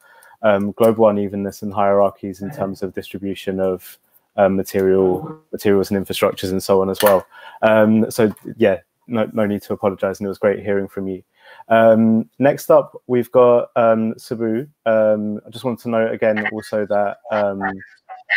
[0.77, 3.99] global unevenness and hierarchies in terms of distribution of
[4.39, 7.27] um, material materials and infrastructures and so on as well.
[7.61, 11.23] Um, so yeah, no, no need to apologize, and it was great hearing from you.
[11.69, 14.69] Um, next up, we've got um, S'bu.
[14.87, 17.61] Um, I just want to note again also that um,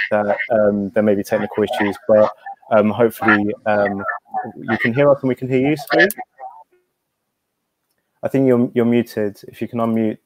[0.10, 0.38] that
[0.94, 2.30] there may be technical issues, but
[2.72, 3.54] hopefully
[4.58, 6.10] you can hear us and we can hear you, S'bu.
[8.24, 9.40] I think you're you're muted.
[9.48, 10.18] If you can unmute,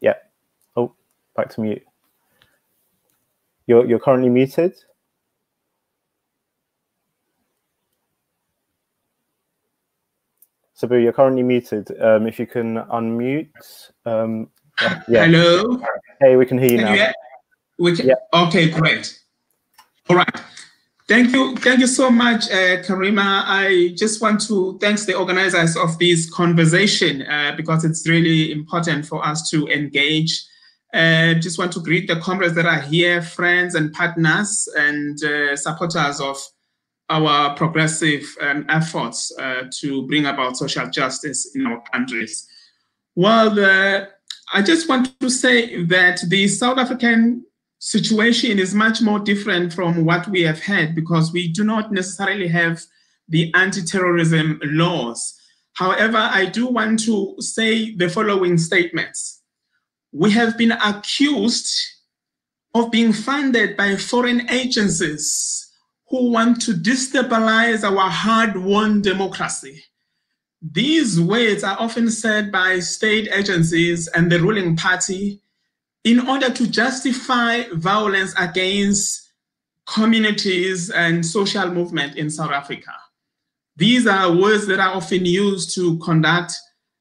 [0.00, 0.14] yeah.
[0.76, 0.94] Oh,
[1.34, 1.82] back to mute.
[3.70, 4.74] You're, you're currently muted.
[10.76, 11.88] S'bu, you're currently muted.
[12.00, 13.52] Um, if you can unmute.
[14.04, 14.48] Um,
[15.08, 15.26] yeah.
[15.26, 15.80] Hello.
[16.20, 16.94] Hey, we can hear you can now.
[16.94, 17.12] You
[17.78, 18.14] we can, yeah.
[18.34, 19.20] Okay, great.
[20.08, 20.42] All right.
[21.06, 21.56] Thank you.
[21.58, 23.20] Thank you so much, uh, Kerem.
[23.20, 29.06] I just want to thank the organizers of this conversation uh, because it's really important
[29.06, 30.42] for us to engage
[30.92, 35.56] uh, just want to greet the comrades that are here, friends and partners and uh,
[35.56, 36.36] supporters of
[37.08, 42.46] our progressive um, efforts uh, to bring about social justice in our countries.
[43.16, 44.08] Well, the,
[44.52, 47.44] I just want to say that the South African
[47.78, 52.48] situation is much more different from what we have had because we do not necessarily
[52.48, 52.80] have
[53.28, 55.36] the anti-terrorism laws.
[55.74, 59.39] However, I do want to say the following statements
[60.12, 61.70] we have been accused
[62.74, 65.68] of being funded by foreign agencies
[66.08, 69.82] who want to destabilize our hard-won democracy.
[70.62, 75.40] These words are often said by state agencies and the ruling party
[76.04, 79.32] in order to justify violence against
[79.86, 82.92] communities and social movement in South Africa.
[83.76, 86.52] These are words that are often used to conduct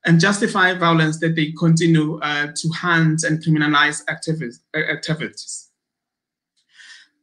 [0.06, 4.62] and justify violence that they continue uh, to hunt and criminalize activities.
[4.76, 5.70] Uh, activities.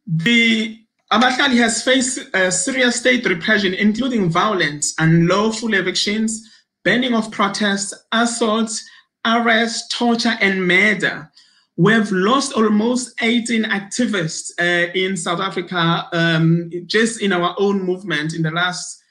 [0.06, 0.78] The
[1.12, 6.42] Abahlali has faced a serious state repression, including violence, unlawful evictions,
[6.84, 8.88] banning of protests, assaults,
[9.24, 11.30] arrest, torture, and murder.
[11.76, 17.82] We have lost almost 18 activists uh, in South Africa um, just in our own
[17.82, 19.02] movement in the last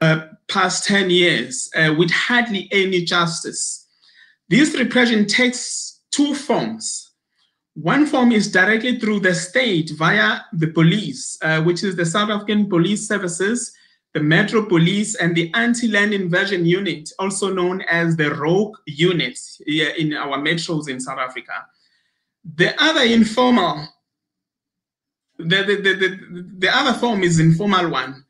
[0.00, 3.86] uh, past 10 years uh, with hardly any justice.
[4.48, 7.10] This repression takes two forms.
[7.74, 12.30] One form is directly through the state via the police, uh, which is the South
[12.30, 13.72] African Police Services,
[14.12, 19.90] the Metro Police, and the Anti-Land Invasion Unit, also known as the Rogue Unit here
[19.90, 21.64] in our metros in South Africa.
[22.56, 23.86] The other informal,
[25.38, 28.24] the, the, the, the, the other form is informal one,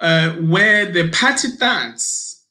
[0.00, 2.46] uh, where the party thugs,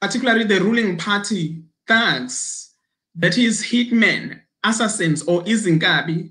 [0.00, 2.74] particularly the ruling party thugs,
[3.14, 6.30] that is hitmen, assassins, or izinkabi,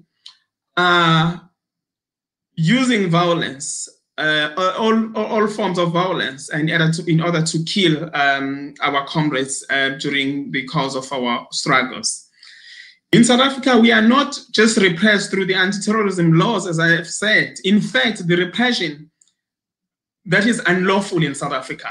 [0.78, 1.50] are
[2.56, 8.10] using violence uh, all, all forms of violence in order to, in order to kill
[8.16, 12.28] um, our comrades uh, during the course of our struggles.
[13.12, 17.08] In South Africa, we are not just repressed through the anti-terrorism laws, as I have
[17.08, 17.56] said.
[17.64, 19.10] In fact, the repression
[20.28, 21.90] that is unlawful in South Africa.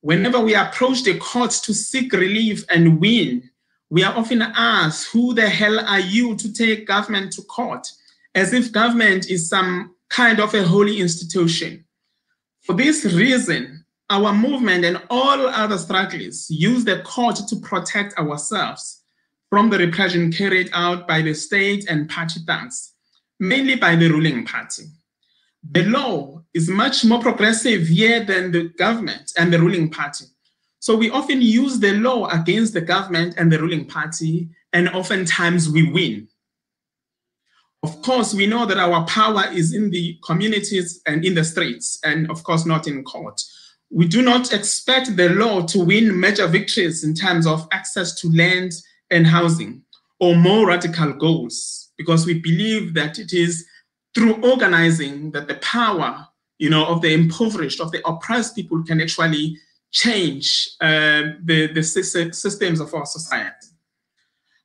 [0.00, 3.50] Whenever we approach the courts to seek relief and win,
[3.90, 7.86] we are often asked, who the hell are you to take government to court?
[8.34, 11.84] As if government is some kind of a holy institution.
[12.62, 19.02] For this reason, our movement and all other struggles use the court to protect ourselves
[19.50, 22.92] from the repression carried out by the state and party thugs,
[23.38, 24.84] mainly by the ruling party.
[25.70, 30.26] The law is much more progressive here than the government and the ruling party.
[30.80, 35.68] So we often use the law against the government and the ruling party, and oftentimes
[35.68, 36.28] we win.
[37.84, 41.98] Of course, we know that our power is in the communities and in the streets,
[42.04, 43.40] and of course, not in court.
[43.90, 48.28] We do not expect the law to win major victories in terms of access to
[48.30, 48.72] land
[49.10, 49.82] and housing
[50.18, 53.66] or more radical goals, because we believe that it is
[54.14, 56.26] through organizing that the power
[56.62, 59.58] you know, of the impoverished, of the oppressed people can actually
[59.90, 63.66] change uh, the, the systems of our society.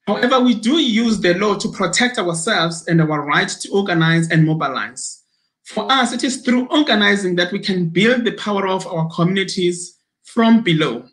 [0.05, 4.45] However, we do use the law to protect ourselves and our right to organize and
[4.45, 5.23] mobilize.
[5.63, 9.97] For us, it is through organizing that we can build the power of our communities
[10.23, 11.03] from below.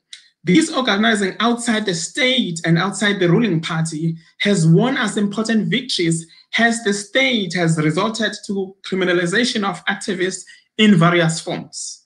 [0.45, 6.27] This organizing outside the state and outside the ruling party has won us important victories
[6.59, 10.45] as the state has resulted to criminalization of activists
[10.79, 12.05] in various forms.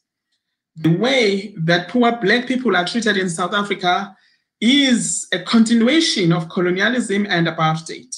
[0.76, 4.16] The way that poor Black people are treated in South Africa
[4.60, 8.14] is a continuation of colonialism and apartheid.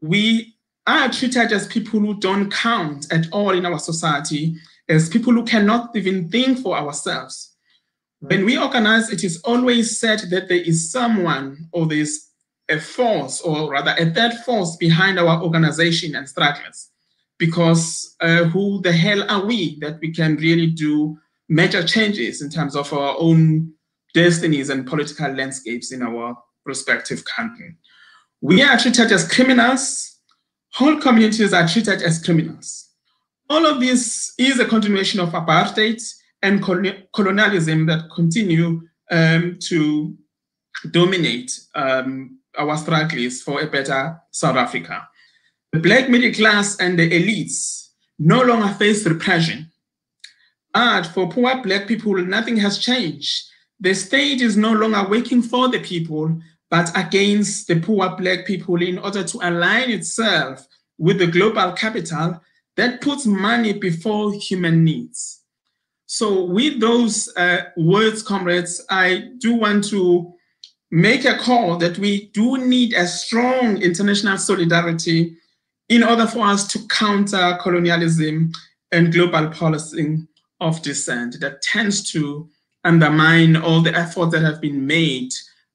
[0.00, 0.54] We
[0.86, 4.56] are treated as people who don't count at all in our society,
[4.88, 7.54] as people who cannot even think for ourselves.
[8.20, 12.28] When we organize, it is always said that there is someone or there's
[12.68, 16.89] a force, or rather a third force behind our organization and struggles.
[17.40, 21.18] Because uh, who the hell are we that we can really do
[21.48, 23.72] major changes in terms of our own
[24.14, 27.74] destinies and political landscapes in our respective country.
[28.40, 30.18] We are treated as criminals.
[30.74, 32.88] Whole communities are treated as criminals.
[33.48, 36.00] All of this is a continuation of apartheid
[36.42, 36.62] and
[37.12, 40.16] colonialism that continue um, to
[40.92, 45.08] dominate um, our struggles for a better South Africa.
[45.72, 49.70] The black middle class and the elites no longer face repression.
[50.72, 53.50] But for poor black people, nothing has changed.
[53.80, 56.38] The state is no longer working for the people,
[56.70, 60.66] but against the poor Black people in order to align itself
[60.98, 62.40] with the global capital
[62.76, 65.40] that puts money before human needs.
[66.06, 70.32] So, with those uh, words, comrades, I do want to
[70.90, 75.36] make a call that we do need a strong international solidarity
[75.90, 78.52] in order for us to counter colonialism
[78.92, 80.26] and global policing
[80.60, 82.48] of dissent that tends to
[82.84, 85.32] undermine all the efforts that have been made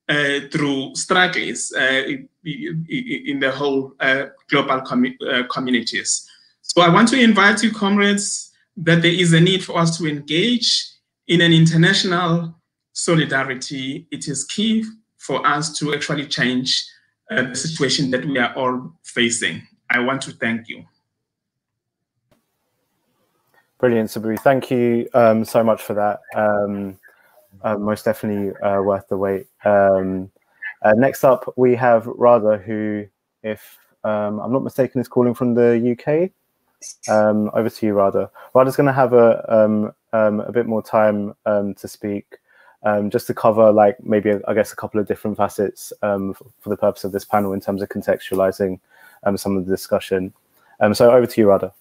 [0.07, 2.03] uh, through struggles uh,
[2.45, 6.29] in the whole uh, global uh, communities.
[6.61, 10.07] So I want to invite you, comrades, that there is a need for us to
[10.07, 10.85] engage
[11.27, 12.55] in an international
[12.93, 14.07] solidarity.
[14.11, 14.85] It is key
[15.17, 16.85] for us to actually change
[17.29, 19.61] uh, the situation that we are all facing.
[19.95, 20.83] I want to thank you.
[23.77, 24.37] Brilliant, Saburi.
[24.37, 26.19] Thank you um, so much for that.
[26.35, 26.99] Um,
[27.61, 29.47] uh, most definitely uh, worth the wait.
[29.63, 30.29] Um,
[30.81, 33.05] uh, next up, we have Radha, who,
[33.41, 36.29] if um, I'm not mistaken, is calling from the UK.
[37.09, 38.29] Um, over to you, Radha.
[38.53, 42.35] Radha's going to have a a bit more time to speak,
[43.07, 46.35] just to cover, like maybe I guess a couple of different facets for
[46.65, 48.81] the purpose of this panel in terms of contextualizing
[49.37, 50.33] some of the discussion.
[50.93, 51.73] so over to you, Radha.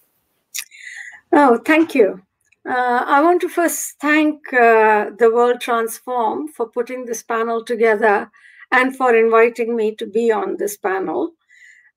[1.32, 2.22] Oh, thank you.
[2.66, 8.30] Uh, I want to first thank uh, the World Transform for putting this panel together
[8.72, 11.32] and for inviting me to be on this panel.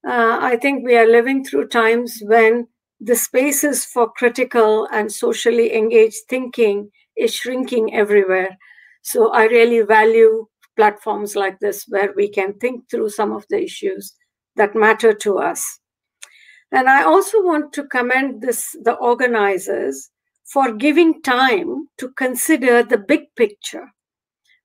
[0.06, 2.68] Uh, I think we are living through times when
[3.00, 8.58] the spaces for critical and socially engaged thinking is shrinking everywhere.
[9.04, 13.64] So I really value platforms like this where we can think through some of the
[13.64, 14.14] issues
[14.58, 15.80] that matter to us.
[16.72, 20.10] And I also want to commend this the organizers
[20.52, 23.88] for giving time to consider the big picture.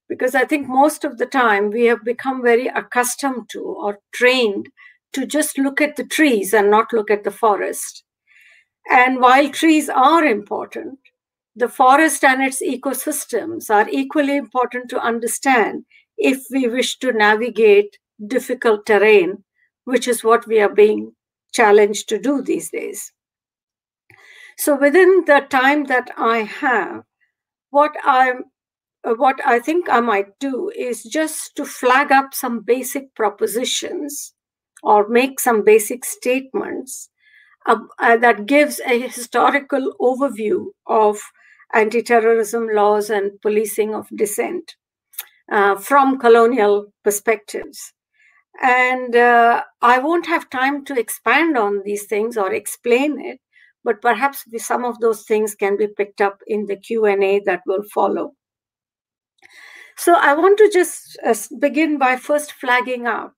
[0.09, 4.68] Because I think most of the time we have become very accustomed to or trained
[5.12, 8.05] to just look at the trees and not look at the forest.
[8.90, 10.99] And while trees are important,
[11.55, 15.84] the forest and its ecosystems are equally important to understand
[16.16, 19.45] if we wish to navigate difficult terrain,
[19.84, 21.12] which is what we are being
[21.52, 23.12] challenged to do these days.
[24.56, 27.04] So within the time that I have,
[27.70, 28.44] what I'm
[29.04, 34.32] what I think I might do is just to flag up some basic propositions
[34.82, 37.10] or make some basic statements
[37.66, 41.18] uh, uh, that gives a historical overview of
[41.74, 44.76] anti-terrorism laws and policing of dissent
[45.50, 47.92] uh, from colonial perspectives.
[48.61, 53.40] And uh, I won't have time to expand on these things or explain it,
[53.84, 57.82] but perhaps some of those things can be picked up in the Q&A that will
[57.94, 58.34] follow.
[59.96, 63.34] So I want to just uh, begin by first flagging up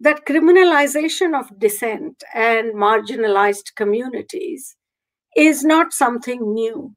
[0.00, 4.76] that criminalization of dissent and marginalized communities
[5.36, 6.94] is not something new.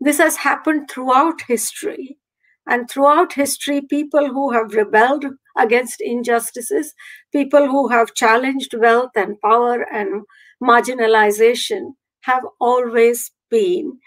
[0.00, 2.18] This has happened throughout history.
[2.66, 5.24] And throughout history, people who have rebelled
[5.56, 6.94] against injustices,
[7.32, 10.24] people who have challenged wealth and power and
[10.62, 11.92] marginalization
[12.22, 13.98] have always been,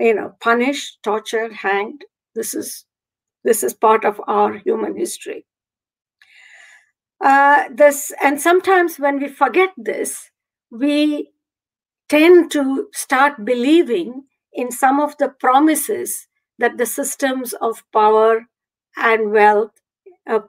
[0.00, 2.04] you know, punished, tortured, hanged.
[2.34, 2.84] This is
[3.44, 5.46] this is part of our human history.
[7.24, 10.30] Uh, this and sometimes when we forget this,
[10.70, 11.30] we
[12.08, 16.26] tend to start believing in some of the promises
[16.58, 18.46] that the systems of power
[18.96, 19.72] and wealth
[20.28, 20.40] uh,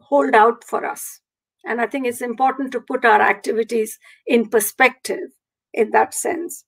[0.00, 1.20] hold out for us.
[1.64, 5.30] And I think it's important to put our activities in perspective
[5.74, 6.64] in that sense.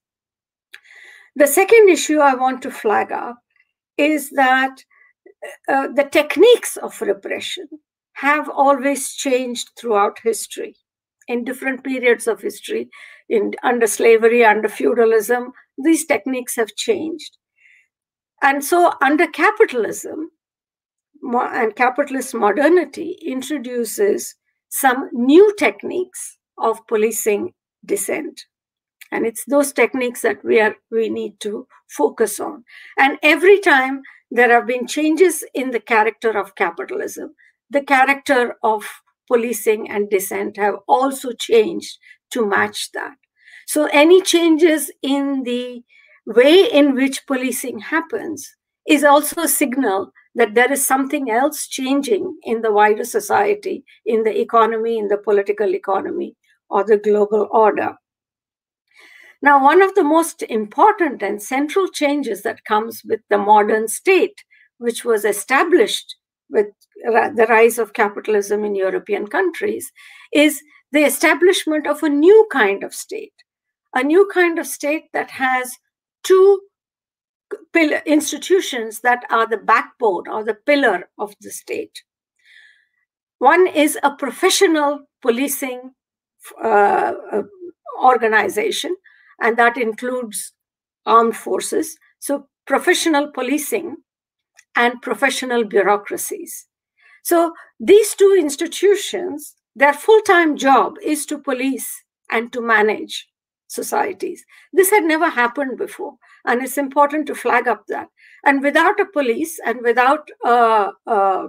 [1.37, 3.39] The second issue I want to flag up
[3.97, 4.85] is that
[5.69, 7.69] uh, the techniques of repression
[8.15, 10.77] have always changed throughout history
[11.29, 12.91] in different periods of history
[13.29, 17.39] in under slavery under feudalism these techniques have changed
[18.43, 20.31] and so under capitalism
[21.23, 24.35] and capitalist modernity introduces
[24.69, 27.53] some new techniques of policing
[27.85, 28.47] dissent.
[29.13, 32.65] And it's those techniques that we are we need to focus on.
[32.99, 37.35] And every time there have been changes in the character of capitalism
[37.71, 38.85] the character of
[39.29, 41.99] policing and dissent have also changed
[42.33, 43.15] to match that.
[43.67, 45.83] So any changes in the
[46.31, 48.57] way in which policing happens
[48.89, 54.23] is also a signal that there is something else changing in the wider society, in
[54.23, 56.37] the economy, in the political economy,
[56.69, 57.95] or the global order.
[59.43, 64.45] Now, one of the most important and central changes that comes with the modern state,
[64.79, 66.17] which was established
[66.49, 66.67] with
[67.05, 69.91] the rise of capitalism in European countries,
[70.33, 70.63] is
[70.93, 73.33] the establishment of a new kind of state,
[73.95, 75.77] a new kind of state that has
[76.23, 76.61] two
[78.07, 82.03] institutions that are the backbone or the pillar of the state.
[83.39, 85.93] One is a professional policing
[86.63, 87.43] uh, uh,
[88.03, 88.95] organization,
[89.41, 90.53] and that includes
[91.07, 91.97] armed forces.
[92.19, 93.97] So, professional policing
[94.77, 96.67] and professional bureaucracies.
[97.25, 103.30] So, these two institutions, their full time job is to police and to manage
[103.71, 104.45] societies.
[104.73, 106.15] This had never happened before.
[106.45, 108.09] And it's important to flag up that.
[108.45, 111.49] And without a police and without a, a,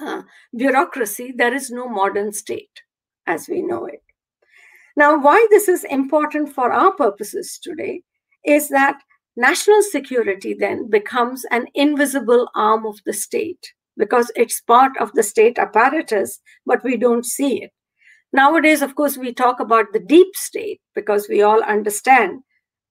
[0.00, 0.24] a
[0.56, 2.82] bureaucracy, there is no modern state
[3.26, 4.02] as we know it.
[4.96, 8.02] Now, why this is important for our purposes today
[8.44, 9.00] is that
[9.36, 15.22] national security then becomes an invisible arm of the state because it's part of the
[15.22, 17.72] state apparatus, but we don't see it.
[18.34, 22.40] Nowadays, of course, we talk about the deep state because we all understand,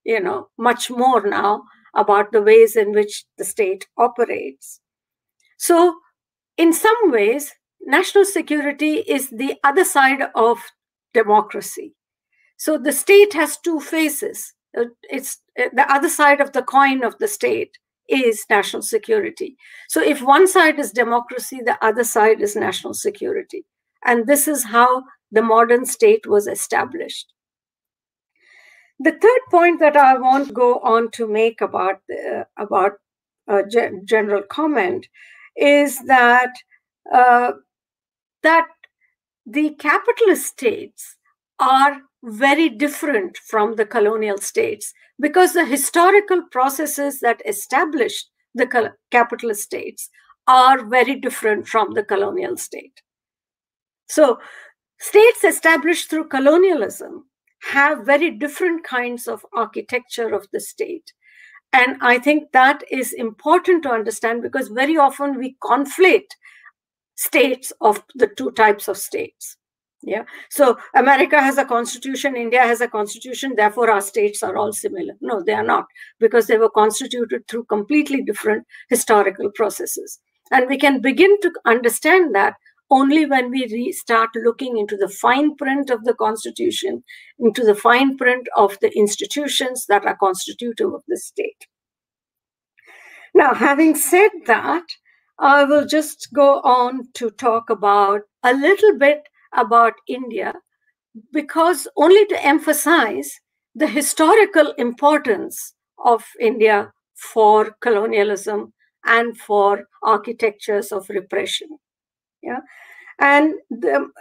[0.05, 1.63] you know, much more now
[1.93, 4.79] about the ways in which the state operates.
[5.57, 5.97] So,
[6.55, 10.59] in some ways, national security is the other side of
[11.13, 11.93] democracy.
[12.55, 14.53] So, the state has two faces.
[14.77, 17.77] Uh, it's uh, the other side of the coin of the state
[18.07, 19.57] is national security.
[19.89, 23.65] So, if one side is democracy, the other side is national security.
[24.05, 27.33] And this is how the modern state was established.
[28.99, 32.93] the third point that I want to go on to make about uh, about
[33.47, 33.63] a
[34.05, 35.07] general comment
[35.57, 36.53] is that
[37.13, 37.53] uh,
[38.43, 38.67] that
[39.45, 41.17] the capitalist states
[41.59, 49.63] are very different from the colonial states because the historical processes that established the capitalist
[49.63, 50.09] states
[50.47, 53.01] are very different from the colonial state.
[54.07, 54.39] So,
[55.03, 57.25] states established through colonialism
[57.61, 61.11] have very different kinds of architecture of the state.
[61.73, 66.31] And I think that is important to understand because very often we conflate
[67.15, 69.57] states of the two types of states.
[70.01, 70.23] Yeah.
[70.49, 75.13] So America has a constitution, India has a constitution, therefore our states are all similar.
[75.19, 75.85] No, they are not,
[76.19, 80.19] because they were constituted through completely different historical processes.
[80.51, 82.55] And we can begin to understand that
[82.89, 87.03] only when we start looking into the fine print of the constitution,
[87.39, 91.67] into the fine print of the institutions that are constitutive of the state.
[93.33, 94.83] Now, having said that,
[95.39, 99.23] I will just go on to talk about a little bit
[99.53, 100.53] about India
[101.31, 103.39] because only to emphasize
[103.75, 105.73] the historical importance
[106.05, 108.73] of India for colonialism
[109.05, 111.67] and for architectures of repression.
[112.43, 112.59] Yeah.
[113.19, 114.13] And the, um,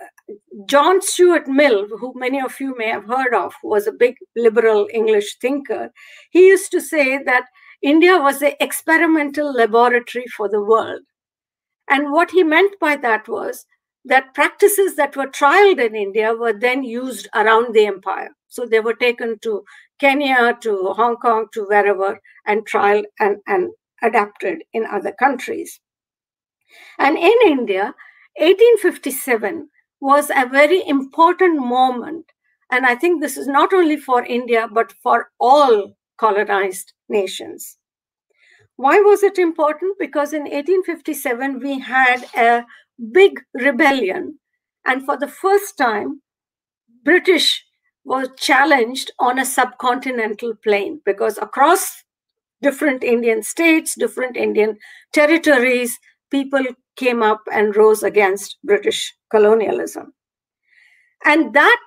[0.66, 4.86] John Stuart Mill, who many of you may have heard of, was a big liberal
[4.92, 5.90] English thinker,
[6.30, 7.46] he used to say that
[7.82, 11.00] India was the experimental laboratory for the world.
[11.88, 13.66] And what he meant by that was
[14.04, 18.30] that practices that were trialed in India were then used around the empire.
[18.48, 19.64] So they were taken to
[19.98, 23.70] Kenya, to Hong Kong, to wherever, and trialed and, and
[24.02, 25.80] adapted in other countries.
[26.98, 27.94] And in India,
[28.36, 29.68] 1857
[30.00, 32.26] was a very important moment.
[32.70, 37.76] And I think this is not only for India, but for all colonized nations.
[38.76, 39.98] Why was it important?
[39.98, 42.64] Because in 1857, we had a
[43.12, 44.38] big rebellion.
[44.86, 46.22] And for the first time,
[47.04, 47.64] British
[48.04, 52.02] was challenged on a subcontinental plane because across
[52.60, 54.78] different Indian states, different Indian
[55.12, 55.98] territories,
[56.30, 56.64] people
[56.96, 60.12] came up and rose against British colonialism.
[61.24, 61.80] And that,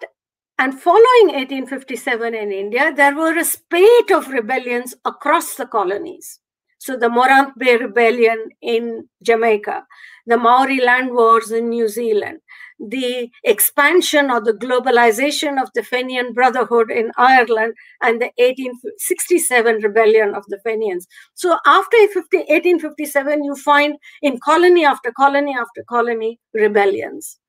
[0.58, 6.40] and following 1857 in India, there were a spate of rebellions across the colonies.
[6.78, 9.86] So the Morant Bay Rebellion in Jamaica,
[10.28, 12.40] the Maori land wars in New Zealand,
[12.80, 20.36] the expansion or the globalization of the Fenian Brotherhood in Ireland, and the 1867 rebellion
[20.36, 21.08] of the Fenians.
[21.34, 27.40] So after 1857, you find in colony after colony after colony rebellions.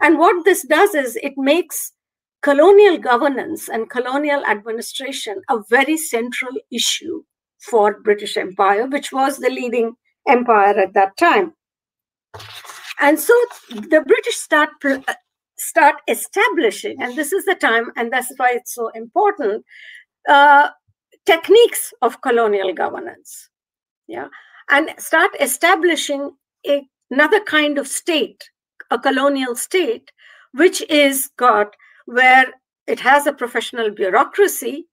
[0.00, 1.92] And what this does is it makes
[2.42, 7.22] colonial governance and colonial administration a very central issue
[7.58, 9.94] for British Empire, which was the leading
[10.26, 11.52] empire at that time.
[13.00, 13.34] And so
[13.70, 14.70] the British start
[15.58, 19.64] start establishing, and this is the time, and that's why it's so important,
[20.28, 20.70] uh,
[21.26, 23.48] techniques of colonial governance.
[24.06, 24.28] Yeah,
[24.70, 26.30] and start establishing
[26.66, 28.42] a, another kind of state,
[28.90, 30.10] a colonial state,
[30.52, 31.74] which is got
[32.06, 32.46] where
[32.86, 34.86] it has a professional bureaucracy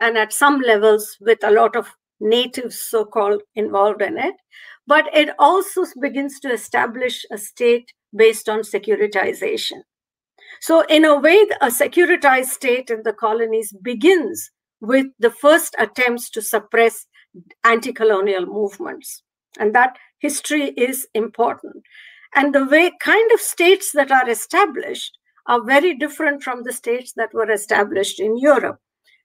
[0.00, 1.88] and at some levels with a lot of
[2.20, 4.34] natives so-called involved in it
[4.86, 9.82] but it also begins to establish a state based on securitization.
[10.60, 16.30] So in a way a securitized state in the colonies begins with the first attempts
[16.30, 17.06] to suppress
[17.64, 19.22] anti-colonial movements
[19.58, 21.82] and that history is important.
[22.34, 25.16] And the way kind of states that are established
[25.46, 28.78] are very different from the states that were established in europe.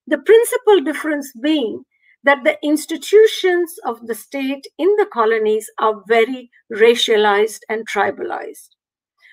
[0.07, 1.84] The principal difference being
[2.24, 8.70] that the institutions of the state in the colonies are very racialized and tribalized.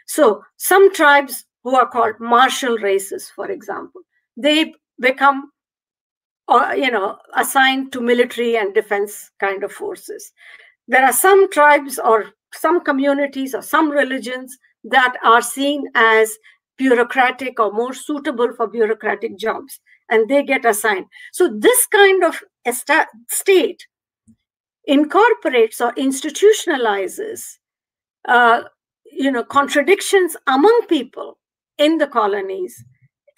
[0.07, 4.03] So, some tribes who are called martial races, for example,
[4.37, 5.51] they become
[6.49, 10.33] uh, you know assigned to military and defense kind of forces
[10.89, 16.31] there are some tribes or some communities or some religions that are seen as
[16.79, 19.81] bureaucratic or more suitable for bureaucratic jobs
[20.11, 21.07] and they get assigned.
[21.33, 22.43] So this kind of
[23.31, 23.87] state
[24.85, 27.43] incorporates or institutionalizes,
[28.29, 28.63] uh,
[29.13, 31.39] you know, contradictions among people
[31.79, 32.85] in the colonies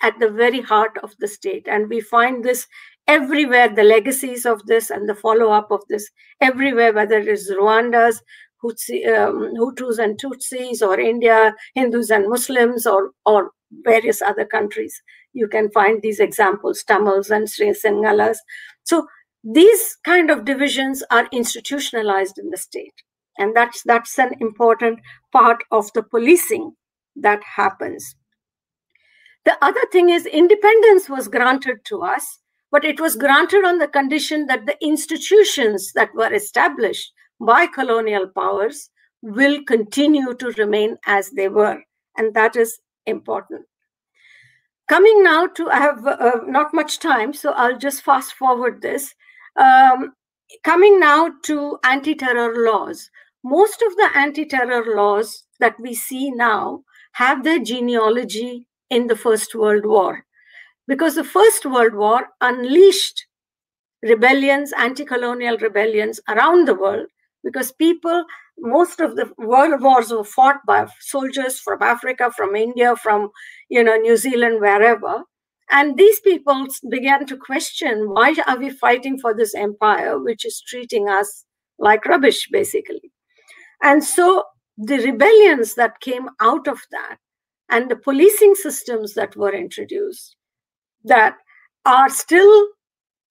[0.03, 1.67] at the very heart of the state.
[1.69, 2.67] And we find this
[3.07, 6.09] everywhere, the legacies of this and the follow-up of this
[6.41, 8.23] everywhere, whether it is Rwanda's
[8.63, 13.53] Hutsi, um, Hutus and Tutsis or India, Hindus and Muslims or, or
[13.85, 15.03] various other countries
[15.33, 18.39] you can find these examples, Tamils and Sri Singalas.
[18.85, 19.07] So
[19.45, 22.95] these kind of divisions are institutionalized in the state.
[23.39, 24.99] And that's, that's an important
[25.33, 26.73] part of the policing
[27.17, 28.17] that happens.
[29.45, 32.41] The other thing is independence was granted to us,
[32.71, 38.27] but it was granted on the condition that the institutions that were established by colonial
[38.29, 38.91] powers
[39.23, 41.81] will continue to remain as they were.
[42.17, 42.79] And that is
[43.09, 43.67] important.
[44.89, 49.15] Coming now to, I have uh, not much time, so I'll just fast forward this.
[49.57, 50.15] Um,
[50.65, 53.11] coming now to anti terror laws.
[53.45, 59.17] Most of the anti terror laws that we see now have their genealogy in the
[59.17, 60.25] First World War.
[60.87, 63.27] Because the First World War unleashed
[64.03, 67.09] rebellions, anti colonial rebellions around the world,
[67.49, 68.25] because people,
[68.59, 73.31] most of the world wars were fought by soldiers from Africa, from India, from
[73.71, 75.23] you know New Zealand, wherever.
[75.71, 80.63] And these people began to question why are we fighting for this empire, which is
[80.67, 81.47] treating us
[81.79, 83.13] like rubbish, basically.
[83.83, 84.45] And so
[84.77, 87.17] the rebellions that came out of that
[87.71, 90.37] and the policing systems that were introduced
[91.05, 91.37] that
[91.87, 92.69] are still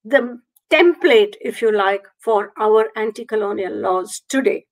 [0.03, 0.39] the
[0.69, 4.65] template, if you like, for our anti-colonial laws today.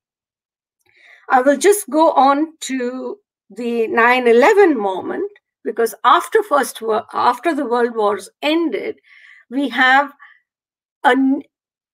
[1.29, 3.17] I will just go on to
[3.49, 5.31] the 9-11 moment
[5.63, 6.81] because after first
[7.13, 8.99] after the world wars ended,
[9.49, 10.13] we have
[11.03, 11.15] a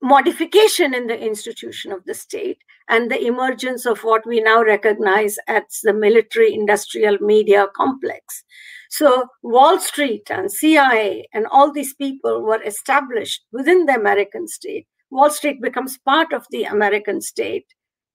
[0.02, 2.58] modification in the institution of the state
[2.90, 8.44] and the emergence of what we now recognize as the military industrial media complex.
[8.92, 14.86] So Wall Street and CIA and all these people were established within the American state.
[15.10, 17.66] Wall Street becomes part of the American state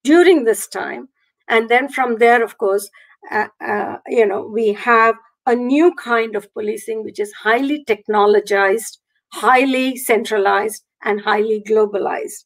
[0.04, 1.08] during this time.
[1.48, 2.90] And then from there, of course,
[3.30, 5.14] uh, uh, you know, we have
[5.46, 8.98] a new kind of policing, which is highly technologized,
[9.32, 12.44] highly centralized, and highly globalized.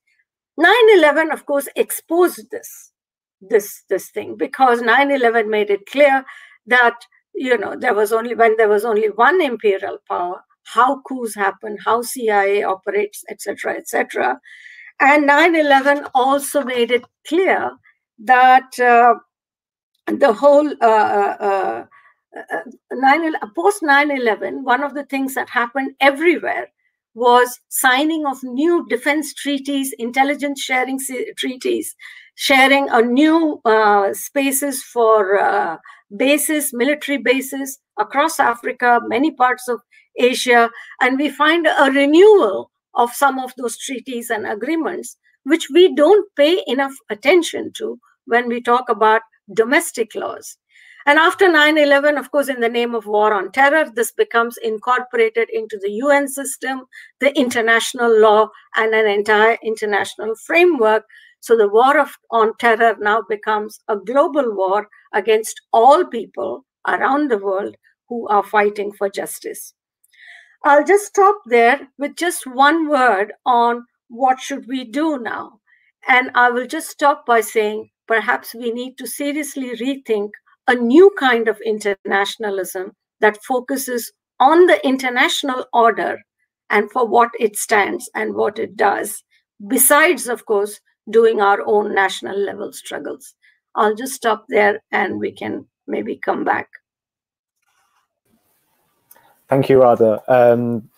[0.56, 2.92] 9-11, of course, exposed this,
[3.40, 6.24] this, this thing because 9-11 made it clear
[6.66, 6.94] that,
[7.34, 11.78] you know, there was only, when there was only one imperial power, how coups happen,
[11.84, 14.40] how CIA operates, etc., etc.
[15.00, 17.72] And 9-11 also made it clear
[18.18, 19.14] that uh,
[20.06, 21.84] the whole uh, uh,
[22.36, 22.60] uh,
[22.92, 26.68] 9, post 9-11, one of the things that happened everywhere
[27.14, 30.98] was signing of new defense treaties, intelligence sharing
[31.36, 31.96] treaties,
[32.36, 35.76] sharing a new uh, spaces for uh,
[36.16, 39.80] bases, military bases across Africa, many parts of
[40.18, 45.94] Asia, and we find a renewal of some of those treaties and agreements, which we
[45.94, 49.22] don't pay enough attention to when we talk about
[49.54, 50.56] domestic laws.
[51.06, 54.58] And after 9 11, of course, in the name of war on terror, this becomes
[54.58, 56.82] incorporated into the UN system,
[57.20, 61.04] the international law, and an entire international framework.
[61.40, 67.30] So the war of, on terror now becomes a global war against all people around
[67.30, 67.76] the world
[68.08, 69.72] who are fighting for justice.
[70.64, 75.60] I'll just stop there with just one word on what should we do now.
[76.08, 80.30] And I will just stop by saying perhaps we need to seriously rethink
[80.66, 86.18] a new kind of internationalism that focuses on the international order
[86.70, 89.22] and for what it stands and what it does,
[89.68, 93.34] besides, of course, doing our own national level struggles.
[93.74, 96.68] I'll just stop there and we can maybe come back.
[99.48, 100.22] Thank you, Radha.
[100.28, 100.88] Um,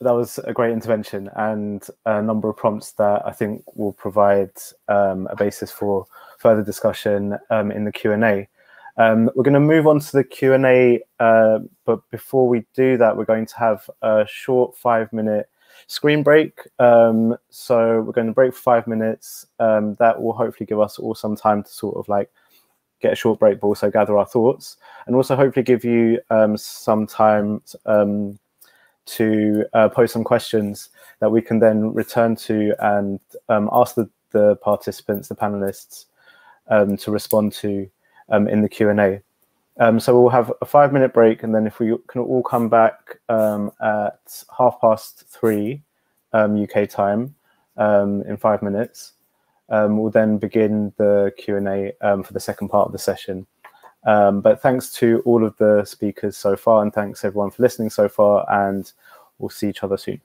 [0.00, 4.52] that was a great intervention and a number of prompts that I think will provide
[4.88, 6.06] um, a basis for
[6.38, 8.48] further discussion um, in the Q&A.
[8.96, 13.16] Um, we're going to move on to the Q&A, uh, but before we do that,
[13.16, 15.48] we're going to have a short five-minute
[15.86, 16.60] screen break.
[16.78, 19.46] Um, so we're going to break for five minutes.
[19.58, 22.30] Um, that will hopefully give us all some time to sort of like
[23.00, 24.76] get a short break, but also gather our thoughts,
[25.06, 28.38] and also hopefully give you um, some time um,
[29.06, 34.08] to uh, post some questions that we can then return to and um, ask the,
[34.32, 36.06] the participants, the panelists,
[36.98, 37.90] to respond to
[38.28, 39.20] um, in the Q&A.
[39.80, 42.68] Um, so we'll have a five minute break and then if we can all come
[42.68, 45.82] back um, at half past three
[46.34, 47.34] UK um, time
[47.78, 49.14] um, in five minutes,
[49.70, 53.46] um, we'll then begin the Q&A for the second part of the session.
[54.04, 58.06] but thanks to all of the speakers so far and thanks everyone for listening so
[58.06, 58.92] far and
[59.38, 60.20] we'll see each other soon.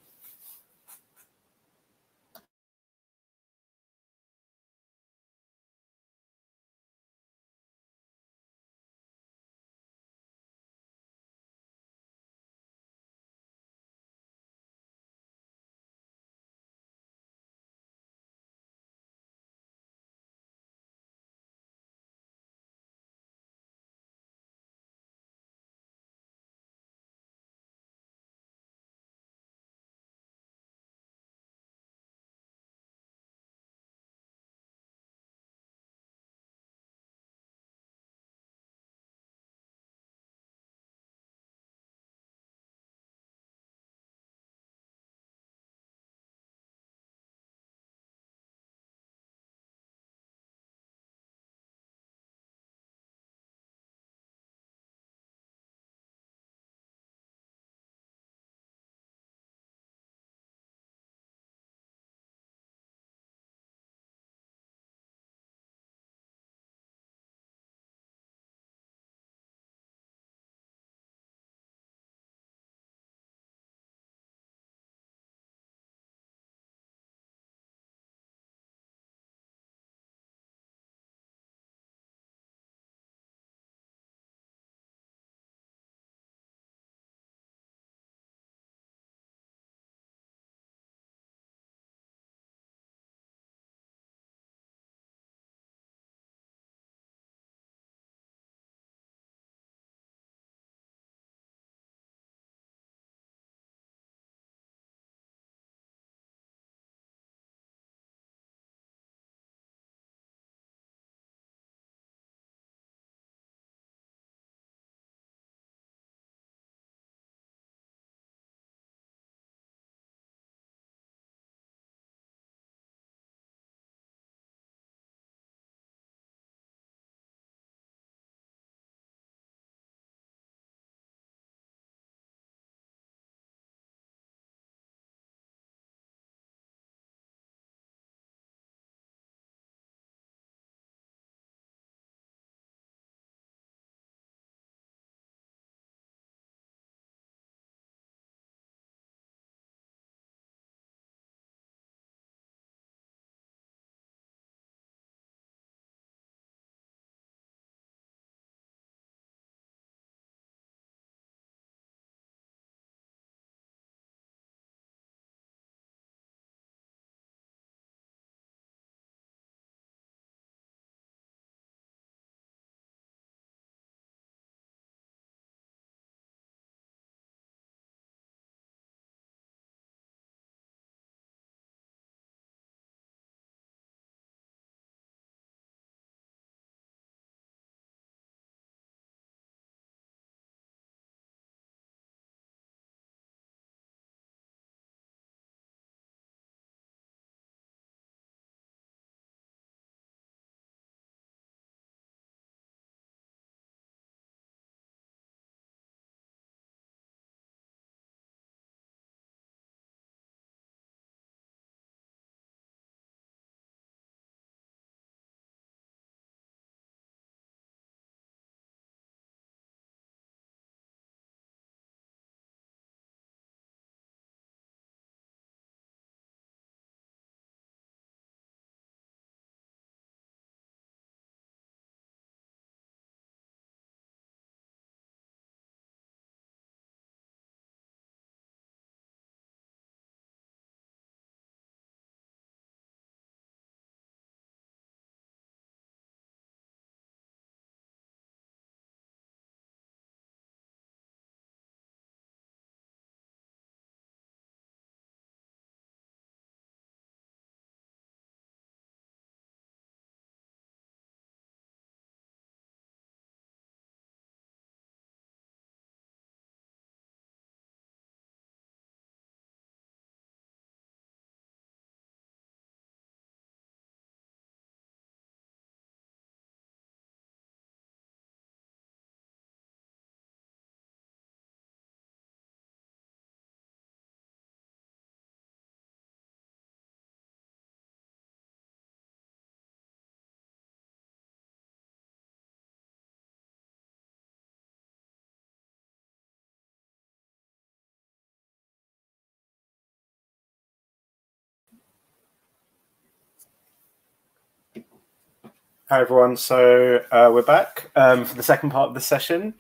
[305.88, 306.36] Hi, everyone.
[306.36, 309.54] So uh, we're back um, for the second part of the session.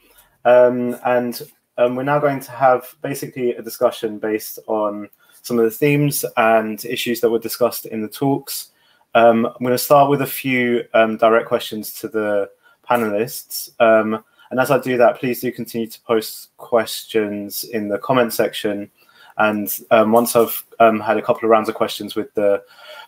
[0.43, 1.39] Um, and
[1.77, 5.07] um, we're now going to have basically a discussion based on
[5.43, 8.71] some of the themes and issues that were discussed in the talks.
[9.13, 12.49] Um, I'm going to start with a few um, direct questions to the
[12.89, 13.69] panelists.
[13.79, 18.33] Um, and as I do that, please do continue to post questions in the comment
[18.33, 18.89] section.
[19.37, 22.63] And once I've had a couple of rounds of questions with the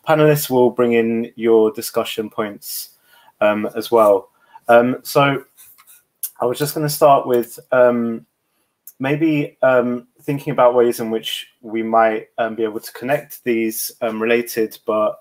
[0.08, 2.92] panelists, we'll bring in your discussion points
[3.42, 4.30] um, as well.
[4.68, 5.44] Um, so
[6.40, 8.26] I was just going to start with um,
[9.00, 14.78] maybe um, thinking about ways in which we might be able to connect these related
[14.86, 15.20] but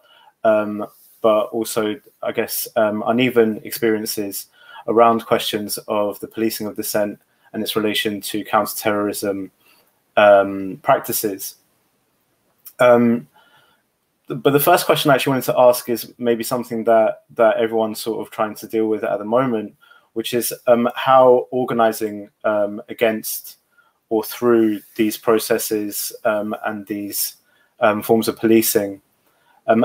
[1.22, 4.46] but also, I guess, uneven experiences
[4.86, 7.18] around questions of the policing of dissent
[7.52, 9.50] and its relation to counterterrorism
[10.16, 11.56] um, practices.
[12.78, 13.28] Um,
[14.28, 18.00] but the first question I actually wanted to ask is maybe something that that everyone's
[18.00, 19.74] sort of trying to deal with at the moment,
[20.14, 23.58] which is um, how organizing um, against
[24.08, 27.36] or through these processes um, and these
[27.80, 29.02] um, forms of policing,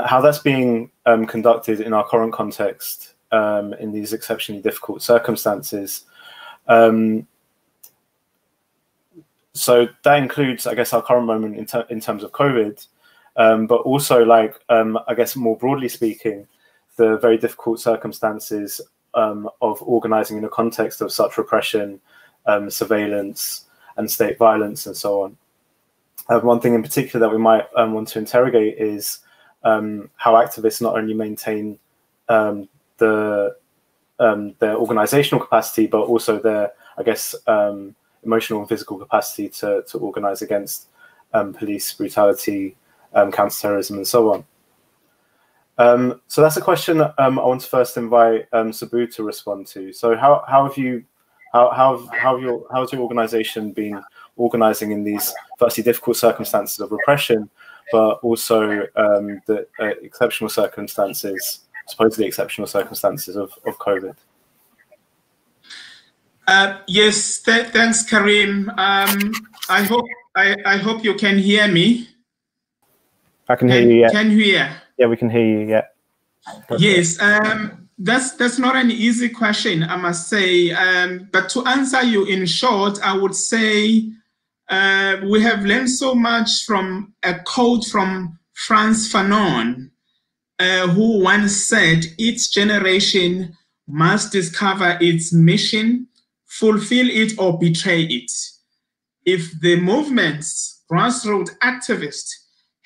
[0.06, 0.92] how that's being
[1.28, 6.04] conducted in our current context um, in these exceptionally difficult circumstances.
[6.68, 7.28] Um,
[9.54, 12.86] so that includes, I guess, our current moment in, ter in terms of COVID,
[13.38, 16.48] um, but also, like, um, I guess, more broadly speaking,
[16.98, 18.82] the very difficult circumstances
[19.14, 22.00] um, of organizing in a context of such repression,
[22.46, 23.66] um, surveillance,
[23.98, 25.38] and state violence, and so on.
[26.30, 29.20] Uh, one thing in particular that we might want to interrogate is
[29.64, 31.78] how activists not only maintain
[32.30, 33.56] um, the
[34.20, 39.84] um, their organizational capacity, but also their, I guess, um, emotional and physical capacity to,
[39.88, 40.88] to organize against
[41.34, 42.76] um, police brutality,
[43.14, 44.46] um, counterterrorism, and so on.
[45.78, 49.68] Um, so that's a question um, I want to first invite um, S'bu to respond
[49.68, 49.92] to.
[49.94, 51.04] So how, how have you,
[51.54, 54.02] how, how, how have your, how has your organization been
[54.36, 57.50] organizing in these firstly difficult circumstances of repression,
[57.92, 58.86] but also
[59.48, 64.16] the uh, exceptional circumstances supposedly exceptional circumstances of, of COVID?
[66.48, 68.68] Uh, yes, th thanks, Kerem.
[68.78, 69.32] Um,
[69.70, 70.06] I hope
[70.36, 72.08] I, I hope you can hear me.
[73.52, 74.02] I can hear you.
[74.02, 74.10] Yeah.
[74.10, 74.82] Can you hear?
[74.98, 75.68] Yeah, we can hear you.
[75.68, 75.86] Yeah.
[76.68, 76.82] Perfect.
[76.82, 77.22] Yes.
[77.22, 80.72] Um, that's that's not an easy question, I must say.
[80.72, 84.10] Um, but to answer you in short, I would say
[84.70, 89.92] uh, we have learned so much from a quote from Frantz Fanon,
[90.60, 93.56] uh, who once said, each generation
[93.88, 96.08] must discover its mission,
[96.46, 98.32] fulfill it, or betray it.
[99.26, 102.30] If the movements, grassroots activists,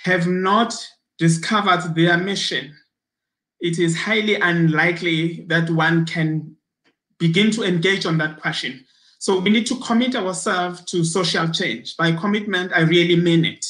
[0.06, 0.74] have not
[1.18, 2.74] discovered their mission,
[3.60, 6.56] it is highly unlikely that one can
[7.20, 8.86] begin to engage on that question.
[9.20, 11.98] So we need to commit ourselves to social change.
[11.98, 13.66] By commitment, I really mean it,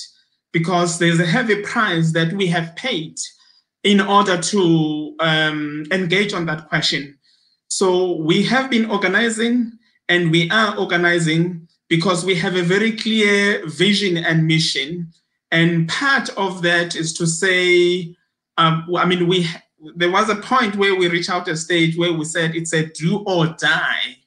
[0.52, 3.16] because there's a heavy price that we have paid
[3.84, 7.18] in order to um, engage on that question.
[7.70, 9.72] So we have been organizing
[10.10, 15.14] and we are organizing because we have a very clear vision and mission.
[15.56, 18.14] And part of that is to say,
[18.58, 19.48] um, I mean, we
[19.96, 22.88] there was a point where we reached out a stage where we said it's a
[22.88, 24.18] do or die.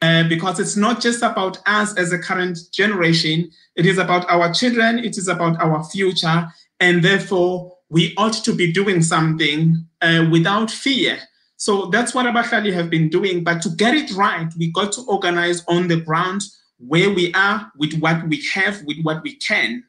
[0.00, 4.54] Uh, because it's not just about us as a current generation, it is about our
[4.54, 6.46] children, it is about our future,
[6.78, 11.18] and therefore we ought to be doing something uh, without fear.
[11.56, 13.42] So that's what Abahlali have been doing.
[13.42, 16.42] But to get it right, we got to organize on the ground
[16.78, 19.82] where we are with what we have, with what we can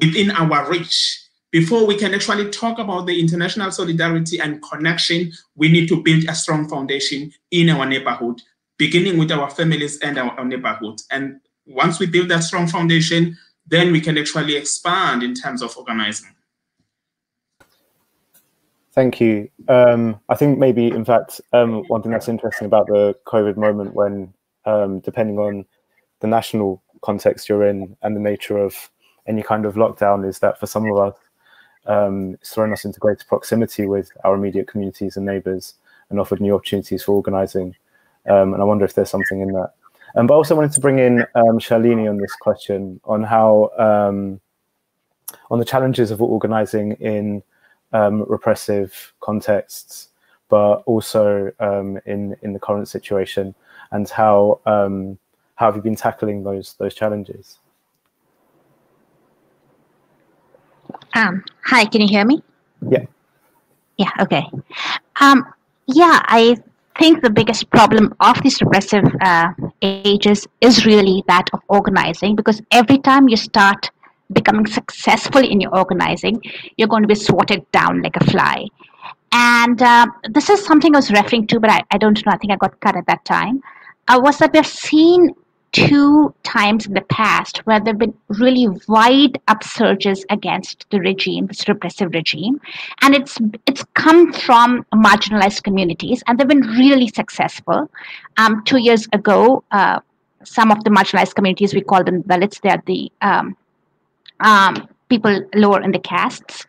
[0.00, 1.18] within our reach.
[1.50, 6.24] Before we can actually talk about the international solidarity and connection, we need to build
[6.28, 8.40] a strong foundation in our neighborhood,
[8.78, 11.00] beginning with our families and our, our neighborhood.
[11.10, 13.36] And once we build that strong foundation,
[13.66, 16.30] then we can actually expand in terms of organizing.
[18.92, 19.48] Thank you.
[19.68, 23.94] Um, I think maybe, in fact, um, one thing that's interesting about the COVID moment,
[23.94, 24.34] when
[24.64, 25.64] um, depending on
[26.20, 28.90] the national context you're in and the nature of
[29.26, 31.14] any kind of lockdown, is that for some of us,
[31.86, 35.74] um, it's thrown us into greater proximity with our immediate communities and neighbours
[36.10, 37.74] and offered new opportunities for organising.
[38.28, 39.72] Um, and I wonder if there's something in that.
[40.14, 43.70] Um, but I also wanted to bring in um, Shalini on this question on how
[45.50, 47.42] on the challenges of organising in
[47.92, 50.08] um, repressive contexts,
[50.48, 53.54] but also um, in in the current situation,
[53.90, 55.18] and how um,
[55.56, 57.58] how have you been tackling those those challenges?
[61.14, 62.42] Um, hi, can you hear me?
[62.88, 63.04] Yeah.
[63.98, 64.10] Yeah.
[64.20, 64.44] Okay.
[65.20, 65.44] Um,
[65.86, 66.56] Yeah, I
[66.98, 69.48] think the biggest problem of these repressive uh,
[69.82, 73.90] ages is really that of organizing because every time you start
[74.32, 76.40] becoming successful in your organizing,
[76.76, 78.66] you're going to be swatted down like a fly.
[79.32, 82.36] And uh, this is something I was referring to, but I, I don't know, I
[82.36, 83.60] think I got cut at that time.
[84.08, 85.34] Uh, was that we've seen
[85.72, 91.46] two times in the past where there have been really wide upsurges against the regime,
[91.46, 92.60] this repressive regime,
[93.00, 97.90] and it's it's come from marginalized communities, and they've been really successful.
[98.36, 100.00] Um, two years ago, uh,
[100.44, 103.56] some of the marginalized communities, we call them Dalits, they are the um,
[104.40, 106.66] um, people lower in the castes.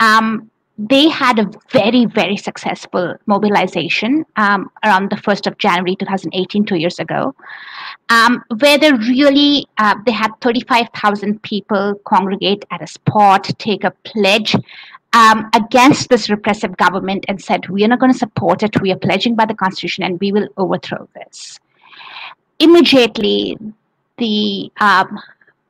[0.00, 6.64] Um, they had a very, very successful mobilization um, around the 1st of January 2018,
[6.64, 7.34] two years ago,
[8.08, 13.92] um, where they really, uh, they had 35,000 people congregate at a spot, take a
[14.02, 14.56] pledge
[15.12, 18.80] um, against this repressive government and said, we are not going to support it.
[18.80, 21.60] We are pledging by the constitution and we will overthrow this.
[22.58, 23.58] Immediately,
[24.18, 25.20] the um,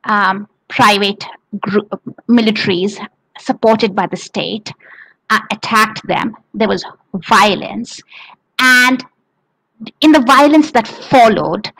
[0.05, 1.23] um, private
[1.59, 1.87] group,
[2.27, 2.99] militaries
[3.37, 4.71] supported by the state
[5.29, 6.35] uh, attacked them.
[6.53, 8.01] There was violence.
[8.59, 9.03] And
[10.01, 11.71] in the violence that followed,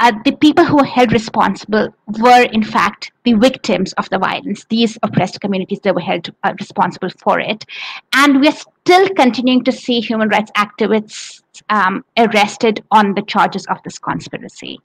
[0.00, 4.64] uh, the people who were held responsible were, in fact, the victims of the violence.
[4.70, 7.66] These oppressed communities, that were held uh, responsible for it.
[8.14, 13.76] And we're still continuing to see human rights activists um, arrested on the charges of
[13.84, 14.80] this conspiracy.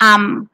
[0.00, 0.50] Um,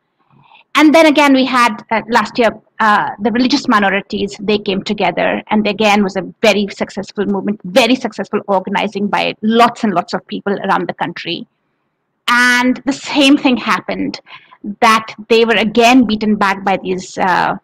[0.74, 2.50] and then again, we had uh, last year
[2.80, 4.36] uh, the religious minorities.
[4.40, 9.84] They came together, and again was a very successful movement, very successful organizing by lots
[9.84, 11.46] and lots of people around the country.
[12.28, 14.20] And the same thing happened
[14.80, 17.56] that they were again beaten back by these uh,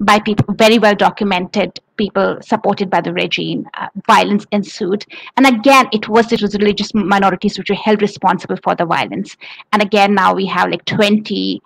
[0.00, 5.86] by people very well documented people supported by the regime uh, violence ensued and again
[5.92, 9.36] it was it was religious minorities which were held responsible for the violence
[9.72, 11.62] and again now we have like 20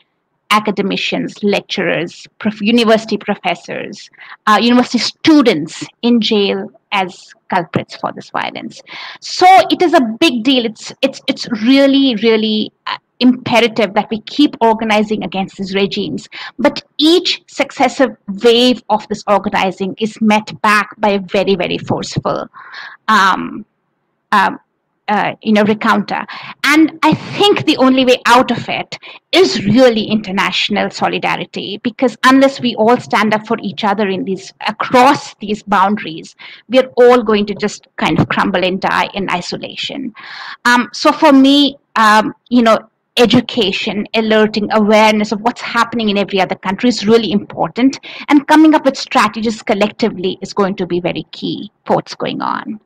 [0.51, 4.11] academicians, lecturers, prof- university professors,
[4.47, 8.81] uh, university students in jail as culprits for this violence.
[9.21, 10.65] So it is a big deal.
[10.65, 16.29] It's it's it's really really uh, imperative that we keep organizing against these regimes.
[16.59, 22.49] But each successive wave of this organizing is met back by a very very forceful.
[23.09, 23.65] Um,
[24.33, 24.59] um,
[25.09, 26.25] uh, you know recounter
[26.65, 28.99] and i think the only way out of it
[29.33, 34.53] is really international solidarity because unless we all stand up for each other in these
[34.67, 36.35] across these boundaries
[36.69, 40.13] we're all going to just kind of crumble and die in isolation
[40.65, 42.79] um, so for me um, you know
[43.17, 47.99] education, alerting, awareness of what's happening in every other country is really important.
[48.29, 52.43] And coming up with strategies collectively is going to be very key for what's going
[52.43, 52.81] on.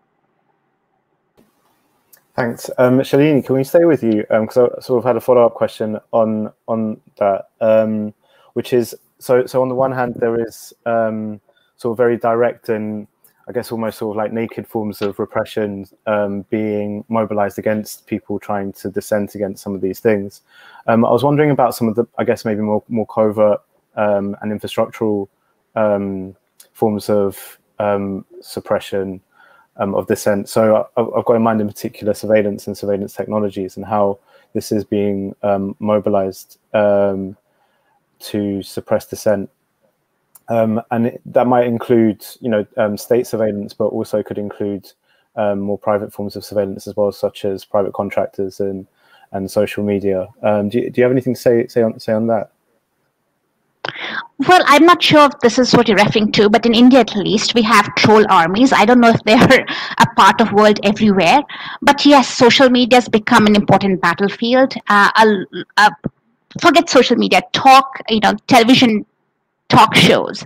[2.41, 3.45] Thanks, um, Shalini.
[3.45, 4.24] Can we stay with you?
[4.30, 8.14] Because um, I sort of had a follow-up question on on that, um,
[8.55, 9.45] which is so.
[9.45, 11.38] So on the one hand, there is um,
[11.76, 13.07] sort of very direct and
[13.47, 18.38] I guess almost sort of like naked forms of repression um, being mobilized against people
[18.38, 20.41] trying to dissent against some of these things.
[20.86, 23.61] Um, I was wondering about some of the, I guess maybe more more covert
[23.97, 25.28] and infrastructural
[26.72, 27.59] forms of
[28.41, 29.20] suppression
[29.81, 30.49] um, of dissent.
[30.49, 34.19] So I've got in mind in particular surveillance and surveillance technologies and how
[34.52, 37.36] this is being um, mobilized um,
[38.20, 39.51] to suppress dissent.
[40.48, 44.93] Um, and it, that might include, you know, um, state surveillance, but also could include
[45.36, 48.86] um, more private forms of surveillance as well, such as private contractors and
[49.32, 50.27] and social media.
[50.43, 52.51] do, you, do you have anything to say say on say on that?
[54.49, 57.15] Well, I'm not sure if this is what you're referring to, but in India at
[57.15, 58.73] least, we have troll armies.
[58.73, 59.67] I don't know if they're
[59.99, 61.41] a part of world everywhere,
[61.83, 64.75] but yes, social media has become an important battlefield.
[64.89, 65.11] Uh,
[66.61, 69.05] forget social media, talk, you know, television
[69.69, 70.45] talk shows.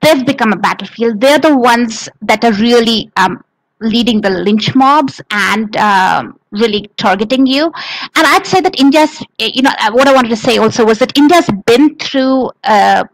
[0.00, 1.20] They've become a battlefield.
[1.20, 3.44] They're the ones that are really um,
[3.80, 7.66] leading the lynch mobs and um, really targeting you.
[7.66, 11.16] And I'd say that India's, you know, what I wanted to say also was that
[11.16, 13.04] India's been through uh,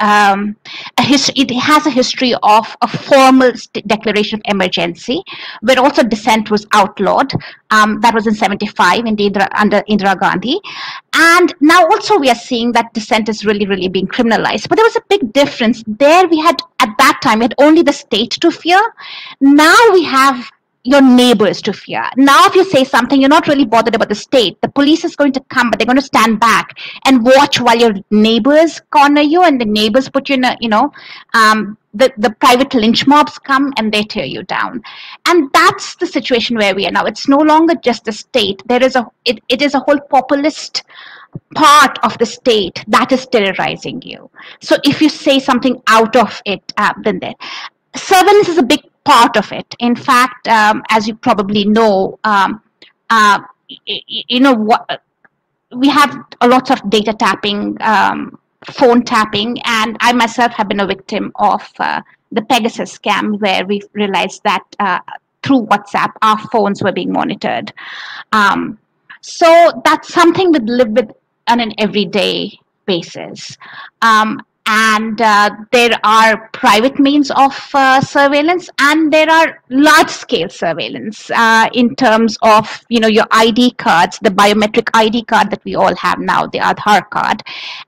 [0.00, 0.56] um,
[0.98, 3.52] a history it has a history of a formal
[3.86, 5.22] declaration of emergency,
[5.60, 7.32] where also dissent was outlawed.
[7.70, 10.60] Um, that was in 75 in Indira, under Indira Gandhi.
[11.14, 14.68] And now also we are seeing that dissent is really, really being criminalized.
[14.68, 15.82] But there was a big difference.
[15.86, 18.80] There we had, at that time, we had only the state to fear.
[19.40, 20.50] Now we have
[20.84, 22.08] your neighbors to fear.
[22.16, 24.60] Now, if you say something, you're not really bothered about the state.
[24.62, 26.76] The police is going to come, but they're going to stand back
[27.06, 30.68] and watch while your neighbors corner you and the neighbors put you in a, you
[30.68, 30.92] know,
[31.34, 34.82] um, the, the private lynch mobs come and they tear you down.
[35.26, 37.04] And that's the situation where we are now.
[37.04, 38.62] It's no longer just the state.
[38.66, 40.82] There is a it, it is a whole populist
[41.54, 44.30] part of the state that is terrorizing you.
[44.60, 47.34] So if you say something out of it uh, then there.
[47.94, 52.62] Surveillance is a big part of it in fact um, as you probably know um,
[53.10, 53.40] uh,
[53.86, 55.02] you know what
[55.74, 58.38] we have a lot of data tapping um,
[58.70, 63.66] phone tapping, and I myself have been a victim of uh, the Pegasus scam, where
[63.66, 65.00] we realized that uh,
[65.42, 67.72] through WhatsApp our phones were being monitored.
[68.32, 68.78] Um,
[69.20, 71.10] so that's something we live with
[71.48, 73.56] on an everyday basis.
[74.00, 80.48] Um, and uh, there are private means of uh, surveillance and there are large scale
[80.48, 85.64] surveillance uh, in terms of you know your id cards the biometric id card that
[85.64, 87.42] we all have now the aadhaar card.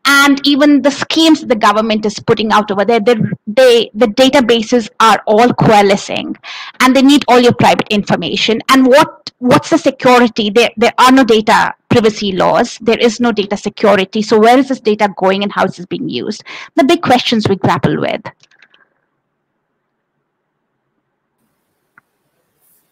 [0.05, 5.23] And even the schemes the government is putting out over there they, the databases are
[5.27, 6.37] all coalescing.
[6.81, 8.61] And they need all your private information.
[8.71, 10.51] And what what's the security?
[10.51, 12.77] There there are no data privacy laws.
[12.79, 14.21] There is no data security.
[14.21, 16.43] So where is this data going and how is this being used?
[16.75, 18.23] The big questions we grapple with.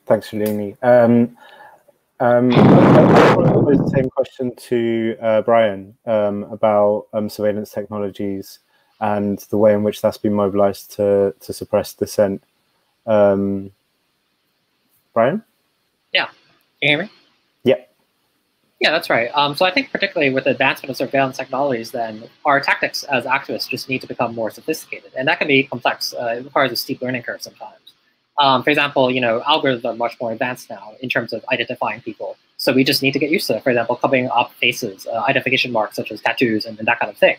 [0.06, 0.76] Thanks, Shalini.
[0.82, 1.36] Um,
[2.20, 8.60] um, I pose the same question to uh, Brian um, about um, surveillance technologies
[9.00, 12.44] and the way in which that's been mobilized to, to suppress dissent.
[13.04, 13.72] Um,
[15.12, 15.42] Brian?
[16.12, 16.26] Yeah.
[16.26, 16.34] Can
[16.82, 17.10] you hear me?
[18.82, 19.30] Yeah, that's right.
[19.32, 23.24] Um, so I think particularly with the advancement of surveillance technologies, then our tactics as
[23.24, 26.12] activists just need to become more sophisticated, and that can be complex.
[26.12, 27.94] Uh, it requires a steep learning curve sometimes.
[28.38, 32.00] Um, for example, you know, algorithms are much more advanced now in terms of identifying
[32.00, 32.36] people.
[32.56, 35.70] So we just need to get used to, for example, covering up faces, uh, identification
[35.70, 37.36] marks such as tattoos and, and that kind of thing.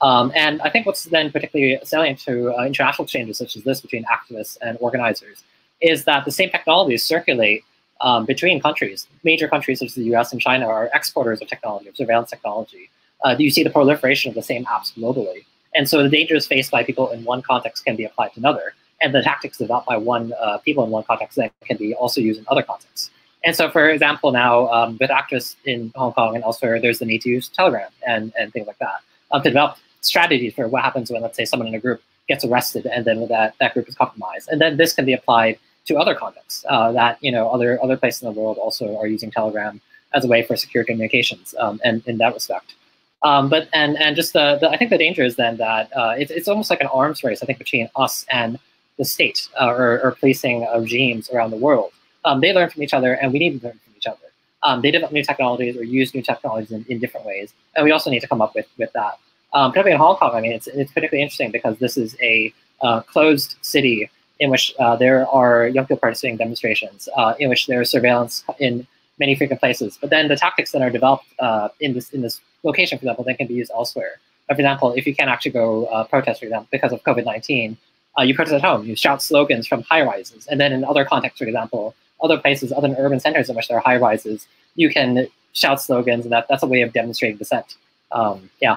[0.00, 3.80] Um, and I think what's then particularly salient to uh, international exchanges such as this
[3.80, 5.42] between activists and organizers
[5.80, 7.64] is that the same technologies circulate
[8.00, 9.06] um, between countries.
[9.22, 12.90] Major countries such as the US and China are exporters of technology, of surveillance technology.
[13.24, 15.44] Uh, you see the proliferation of the same apps globally.
[15.74, 18.74] And so the dangers faced by people in one context can be applied to another.
[19.00, 22.20] And the tactics developed by one uh, people in one context then can be also
[22.20, 23.10] used in other contexts.
[23.44, 27.04] And so, for example, now um, with activists in Hong Kong and elsewhere, there's the
[27.04, 29.00] need to use Telegram and, and things like that
[29.32, 32.44] um, to develop strategies for what happens when, let's say, someone in a group gets
[32.44, 34.48] arrested and then that, that group is compromised.
[34.48, 37.96] And then this can be applied to other contexts uh, that you know other other
[37.96, 39.80] places in the world also are using Telegram
[40.14, 42.74] as a way for secure communications, um, and in that respect.
[43.22, 46.14] Um, but and and just the, the, I think the danger is then that uh,
[46.16, 47.42] it's it's almost like an arms race.
[47.42, 48.58] I think between us and
[48.96, 51.90] the state uh, or, or policing regimes around the world.
[52.24, 54.18] Um, they learn from each other, and we need to learn from each other.
[54.62, 57.90] Um, they develop new technologies or use new technologies in, in different ways, and we
[57.90, 59.18] also need to come up with with that.
[59.52, 62.52] Um, particularly in Hong Kong, I mean, it's it's particularly interesting because this is a
[62.82, 67.48] uh, closed city in which uh, there are young people participating in demonstrations, uh, in
[67.48, 68.86] which there is surveillance in
[69.18, 69.98] many frequent places.
[70.00, 73.24] But then the tactics that are developed uh, in this in this location, for example,
[73.24, 74.18] then can be used elsewhere.
[74.46, 77.76] For example, if you can't actually go uh, protest, for example, because of COVID-19,
[78.18, 78.84] uh, you protest at home.
[78.86, 82.72] You shout slogans from high rises, and then in other contexts, for example, other places,
[82.72, 86.46] other urban centers in which there are high rises, you can shout slogans, and that,
[86.48, 87.76] that's a way of demonstrating dissent.
[88.12, 88.76] Um, yeah.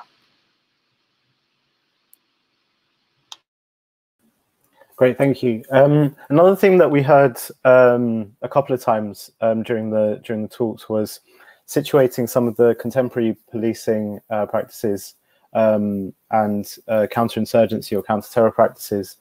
[4.97, 5.63] Great, thank you.
[5.69, 10.41] Um, another thing that we heard um, a couple of times um, during the during
[10.41, 11.19] the talks was
[11.67, 15.13] situating some of the contemporary policing uh, practices
[15.53, 19.17] um, and uh, counterinsurgency or counter-terror practices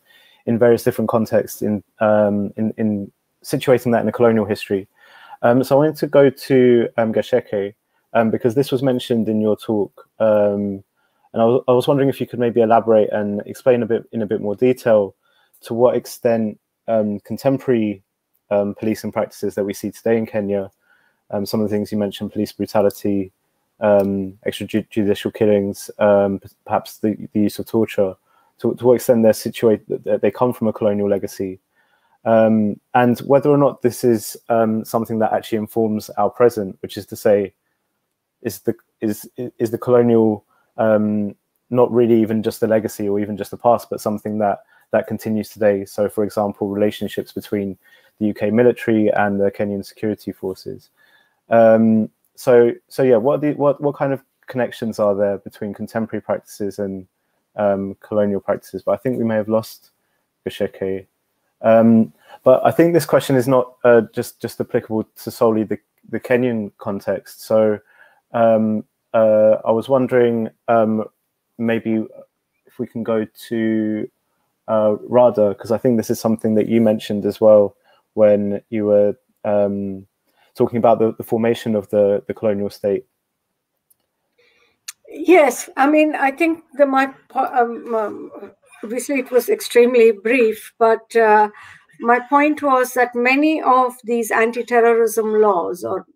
[0.46, 3.12] in various different contexts in, um, in, in
[3.44, 4.88] situating that in a colonial history.
[5.42, 7.74] Um, so I wanted to go to um, Gacheke
[8.30, 10.82] because this was mentioned in your talk, and
[11.34, 14.22] I was, I was wondering if you could maybe elaborate and explain a bit in
[14.22, 15.14] a bit more detail
[15.62, 16.58] to what extent
[16.88, 18.02] um, contemporary
[18.50, 20.70] um, policing practices that we see today in Kenya,
[21.30, 23.32] um, some of the things you mentioned, police brutality,
[23.80, 28.14] um, extrajudicial killings, um, perhaps the, the, use of torture,
[28.58, 31.58] to, to what extent they're situated, they come from a colonial legacy,
[32.24, 37.06] um, and whether or not this is something that actually informs our present, which is
[37.06, 37.52] to say,
[38.42, 39.28] is the is
[39.58, 40.44] is the colonial
[41.70, 44.60] not really even just a legacy or even just the past, but something that
[44.92, 45.84] that continues today.
[45.84, 47.76] So, for example, relationships between
[48.18, 50.90] the UK military and the Kenyan security forces.
[51.50, 56.20] Um, so, so yeah, what the what what kind of connections are there between contemporary
[56.22, 57.06] practices and
[57.56, 58.82] um, colonial practices?
[58.82, 59.90] But I think we may have lost
[60.46, 61.06] Gacheke.
[61.62, 62.12] Um,
[62.44, 66.20] but I think this question is not uh, just just applicable to solely the the
[66.20, 67.42] Kenyan context.
[67.42, 67.78] So
[68.32, 68.84] um,
[69.14, 71.04] uh, I was wondering um,
[71.58, 72.04] maybe
[72.66, 74.10] if we can go to
[74.68, 77.76] uh, Radha, because I think this is something that you mentioned as well
[78.14, 79.14] when you were
[79.44, 80.06] um,
[80.54, 83.04] talking about the, the formation of the, the colonial state.
[85.08, 88.30] Yes, I mean, I think the my um, um,
[88.82, 91.48] obviously it was extremely brief, but uh,
[92.00, 96.06] my point was that many of these anti-terrorism laws, or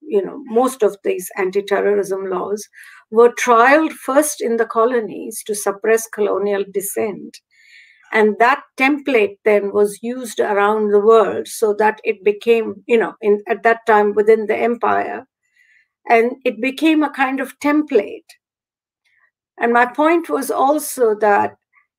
[0.00, 2.68] you know, most of these anti-terrorism laws,
[3.10, 7.40] were trialed first in the colonies to suppress colonial dissent,
[8.12, 13.14] and that template then was used around the world so that it became, you know,
[13.20, 15.26] in at that time within the empire,
[16.08, 18.24] and it became a kind of template.
[19.58, 21.56] And my point was also that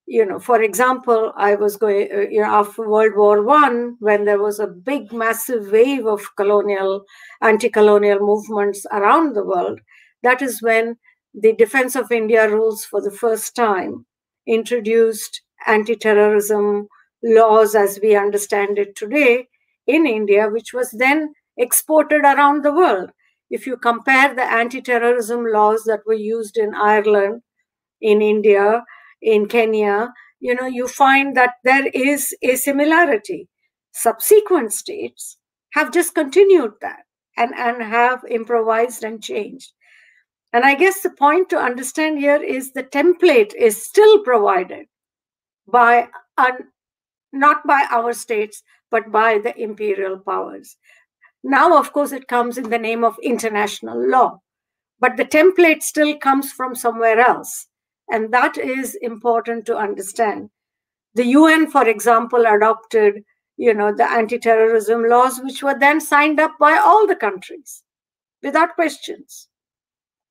[0.08, 4.24] you know, for example, I was going, uh, you know, after World War One, when
[4.24, 7.04] there was a big, massive wave of colonial,
[7.42, 9.82] anti-colonial movements around the world,
[10.24, 10.96] that is when
[11.34, 14.06] the Defense of India rules for the first time
[14.48, 16.88] introduced anti-terrorism
[17.24, 19.48] laws as we understand it today
[19.86, 23.10] in India, which was then exported around the world.
[23.50, 27.42] If you compare the anti-terrorism laws that were used in Ireland,
[28.02, 28.84] in India,
[29.22, 33.48] in Kenya, you know, you find that there is a similarity.
[33.94, 35.38] Subsequent states
[35.74, 37.04] have just continued that
[37.36, 39.72] and, and have improvised and changed.
[40.54, 44.88] And I guess the point to understand here is the template is still provided
[45.68, 46.08] by
[47.34, 50.78] not by our states, but by the imperial powers.
[51.44, 54.42] Now, of course, it comes in the name of international law,
[55.00, 57.68] but the template still comes from somewhere else.
[58.10, 60.50] And that is important to understand.
[61.14, 63.24] The UN, for example, adopted
[63.58, 67.84] you know, the anti-terrorism laws, which were then signed up by all the countries
[68.44, 69.48] without questions.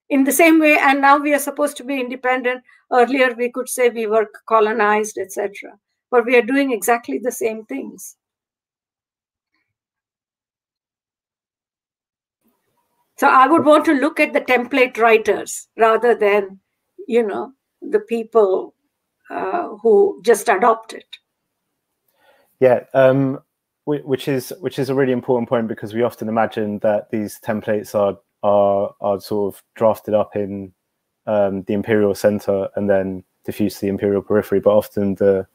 [0.09, 2.63] In the same way, and now we are supposed to be independent.
[2.93, 5.79] Earlier, we could say we were colonized, etc.
[6.11, 8.17] But we are doing exactly the same things.
[13.19, 16.61] So I would want to look at the template writers rather than,
[17.09, 18.75] you know, the people
[19.31, 21.07] uh, who just adopt it.
[22.61, 23.41] Yeah, um,
[23.85, 27.95] which is which is a really important point because we often imagine that these templates
[27.95, 30.73] are are are sort of drafted up in
[31.27, 35.47] um, the imperial center and then diffused to the imperial periphery, but often the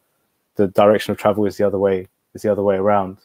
[0.56, 3.18] the direction of travel is the other way is the other way around,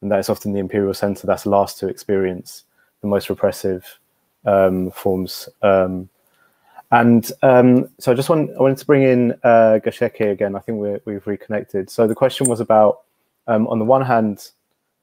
[0.00, 2.64] and that is often the imperial center that's last to experience
[3.00, 3.98] the most repressive
[4.44, 6.08] um, forms um,
[6.94, 10.54] and um, so I just want, I wanted to bring in uh, Gacheke again.
[10.54, 11.90] I think we have reconnected.
[11.90, 13.00] So the question was about,
[13.48, 14.50] um, on the one hand,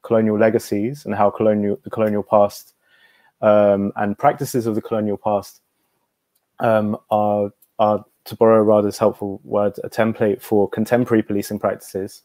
[0.02, 2.74] colonial legacies and how colonial the colonial past
[3.42, 5.62] um, and practices of the colonial past
[6.60, 12.22] um, are, are, to borrow Radha's helpful word, a template for contemporary policing practices.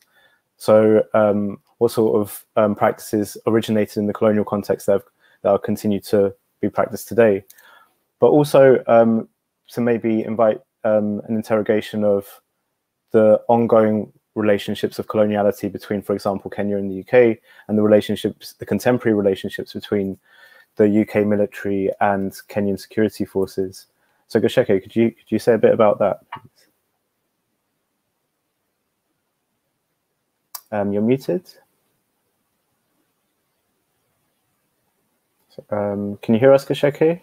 [0.59, 5.05] So um, what sort of um, practices originated in the colonial context that, have,
[5.43, 7.45] that are continued to be practiced today?
[8.21, 9.29] But also um,
[9.71, 12.41] to maybe invite um, an interrogation of
[13.13, 17.39] the ongoing relationships of coloniality between, for example, Kenya and the UK,
[17.69, 20.19] and the relationships, the contemporary relationships between
[20.77, 23.87] the UK military and Kenyan security forces.
[24.29, 26.21] So, Gacheke, could you could you say a bit about that?
[30.73, 31.47] Um, you're muted.
[35.51, 37.21] So, um, can you hear us, Gacheke?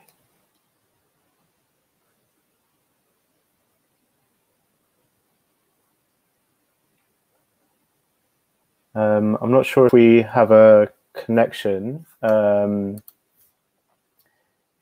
[8.95, 13.01] Um, I'm not sure if we have a connection, um,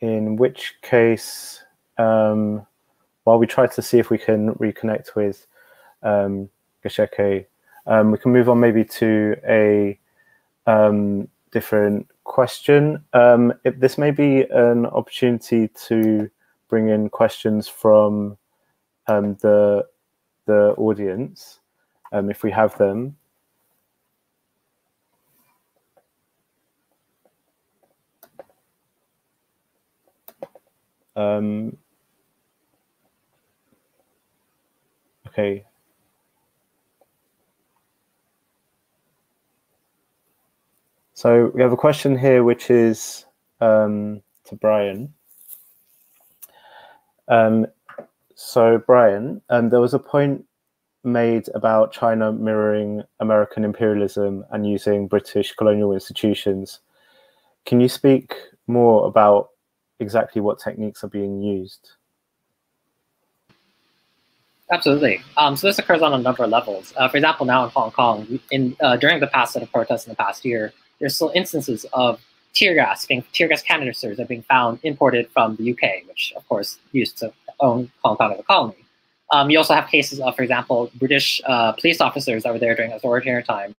[0.01, 1.63] in which case,
[1.97, 2.65] um,
[3.23, 5.45] while we try to see if we can reconnect with
[6.03, 6.49] um,
[6.83, 7.45] Gacheke,
[7.85, 9.99] um, we can move on maybe to a
[10.67, 13.03] um, different question.
[13.13, 16.29] Um, this may be an opportunity to
[16.67, 18.37] bring in questions from
[19.07, 19.85] um, the
[20.45, 21.59] the audience,
[22.11, 23.15] um, if we have them.
[31.21, 31.77] Um,
[35.27, 35.65] okay.
[41.13, 43.25] So we have a question here, which is
[43.59, 45.13] um, to Brian.
[47.27, 47.67] Um,
[48.35, 50.43] so Brian, um, there was a point
[51.03, 56.79] made about China mirroring American imperialism and using British colonial institutions.
[57.65, 58.33] Can you speak
[58.67, 59.50] more about
[60.01, 61.91] exactly what techniques are being used?
[64.71, 65.21] Absolutely.
[65.35, 66.93] Um, so this occurs on a number of levels.
[66.95, 70.05] Uh, for example, now in Hong Kong, in uh, during the past set of protests
[70.05, 72.21] in the past year, there's still instances of
[72.53, 76.47] tear gas being tear gas canisters are being found imported from the UK, which of
[76.47, 78.77] course used to own Hong Kong as a colony.
[79.31, 82.75] Um, you also have cases of, for example, British uh, police officers that were there
[82.75, 83.75] during authoritarian times,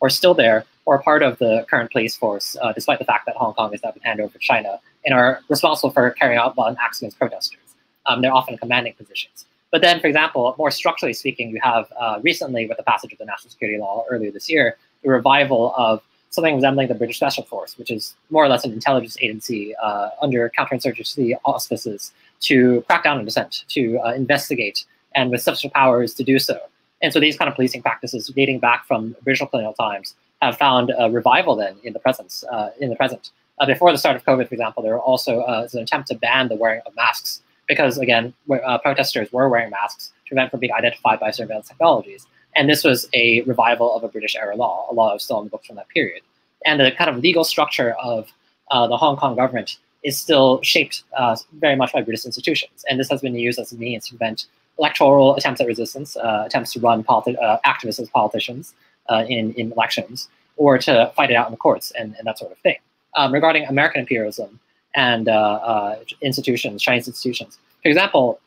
[0.00, 3.36] or still there, or part of the current police force, uh, despite the fact that
[3.36, 6.54] Hong Kong is now been handed over to China, and are responsible for carrying out
[6.54, 7.58] violent acts against protesters.
[8.06, 9.46] Um, they're often commanding positions.
[9.70, 13.18] But then, for example, more structurally speaking, you have uh, recently, with the passage of
[13.18, 17.44] the National Security Law earlier this year, the revival of something resembling the British Special
[17.44, 23.04] Force, which is more or less an intelligence agency uh, under counterinsurgency auspices to crack
[23.04, 24.84] down on dissent, to uh, investigate,
[25.14, 26.58] and with special powers to do so.
[27.00, 30.92] And so these kind of policing practices, dating back from original colonial times, have found
[30.98, 32.44] a revival then in the present.
[32.50, 33.30] Uh, in the present,
[33.60, 36.14] uh, before the start of COVID, for example, there were also uh, an attempt to
[36.14, 40.60] ban the wearing of masks because again, uh, protesters were wearing masks to prevent from
[40.60, 42.26] being identified by surveillance technologies.
[42.56, 45.38] And this was a revival of a British era law, a law that was still
[45.38, 46.22] in the books from that period.
[46.66, 48.32] And the kind of legal structure of
[48.70, 52.84] uh, the Hong Kong government is still shaped uh, very much by British institutions.
[52.88, 54.46] And this has been used as a means to prevent
[54.78, 58.74] electoral attempts at resistance, uh, attempts to run politi- activists as politicians
[59.10, 62.50] in, in elections, or to fight it out in the courts and, and that sort
[62.50, 62.76] of thing.
[63.14, 64.58] Um, regarding American imperialism,
[64.94, 67.58] and uh, uh, institutions, Chinese institutions.
[67.82, 68.40] For example,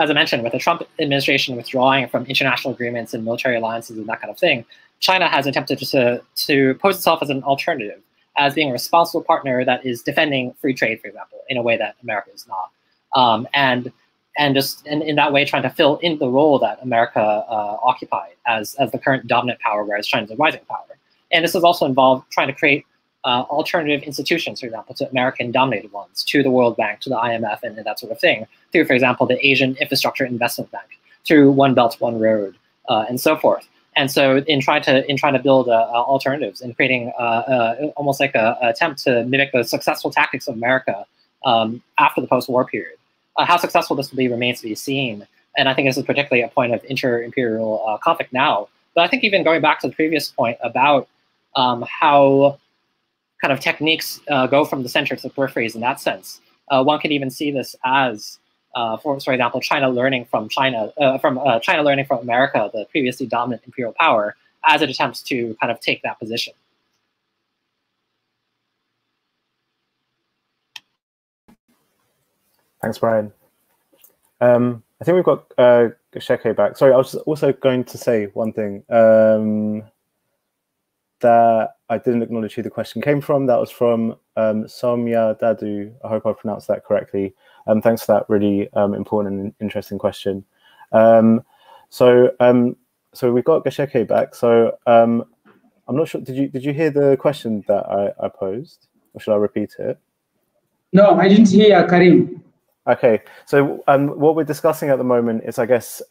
[0.00, 4.08] as I mentioned, with the Trump administration withdrawing from international agreements and military alliances and
[4.08, 4.64] that kind of thing,
[5.00, 8.00] China has attempted to, to pose itself as an alternative,
[8.36, 11.76] as being a responsible partner that is defending free trade, for example, in a way
[11.76, 12.70] that America is not.
[13.14, 13.92] Um, and
[14.36, 17.76] and just and in that way trying to fill in the role that America uh,
[17.84, 20.80] occupied as, as the current dominant power, whereas China is a rising power.
[21.30, 22.84] And this has also involved trying to create
[23.24, 27.62] uh, alternative institutions, for example, to American-dominated ones, to the World Bank, to the IMF,
[27.62, 31.74] and, that sort of thing, through, for example, the Asian Infrastructure Investment Bank, through One
[31.74, 32.54] Belt, One Road,
[32.88, 33.66] uh, and so forth.
[33.96, 37.92] And so, in trying to in trying to build uh, uh alternatives and creating uh,
[37.96, 41.06] almost like a, a, attempt to mimic the successful tactics of America
[41.44, 42.98] um, after the post-war period,
[43.38, 45.26] how successful this will be remains to be seen.
[45.56, 48.68] And I think this is particularly a point of inter-imperial conflict now.
[48.94, 51.08] But I think even going back to the previous point about
[51.54, 52.58] um, how
[53.44, 56.40] kind of techniques uh, go from the center to the peripheries in that sense.
[56.70, 58.38] Uh, one could even see this as,
[58.74, 62.70] uh, for, for example, China learning from China, uh, from uh, China learning from America,
[62.72, 64.34] the previously dominant imperial power,
[64.66, 66.54] as it attempts to kind of take that position.
[72.80, 73.30] Thanks, Brian.
[74.40, 76.78] Um, I think we've got uh, Gacheke back.
[76.78, 78.84] Sorry, I was also going to say one thing.
[78.88, 79.82] Um,
[81.24, 83.46] that I didn't acknowledge who the question came from.
[83.46, 85.90] That was from um, Somya Dadu.
[86.04, 87.34] I hope I pronounced that correctly.
[87.66, 90.44] Um, thanks for that really um, important and interesting question.
[90.92, 91.42] Um,
[91.88, 92.76] so, um,
[93.14, 94.34] so we've got Gacheke back.
[94.34, 95.24] So, um,
[95.88, 96.20] I'm not sure.
[96.20, 99.76] Did you did you hear the question that I, I posed, or should I repeat
[99.78, 99.98] it?
[100.92, 102.40] No, I didn't hear Kerem.
[102.86, 106.02] Okay, so what we're discussing at the moment is, I guess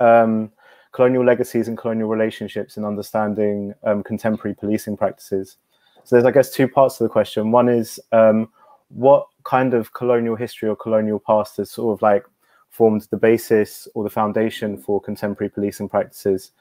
[0.93, 5.57] colonial legacies and colonial relationships and understanding um, contemporary policing practices.
[6.03, 7.51] So there's, I guess, two parts to the question.
[7.51, 8.49] One is um,
[8.89, 12.25] what kind of colonial history or colonial past has sort of like
[12.69, 16.51] formed the basis or the foundation for contemporary policing practices?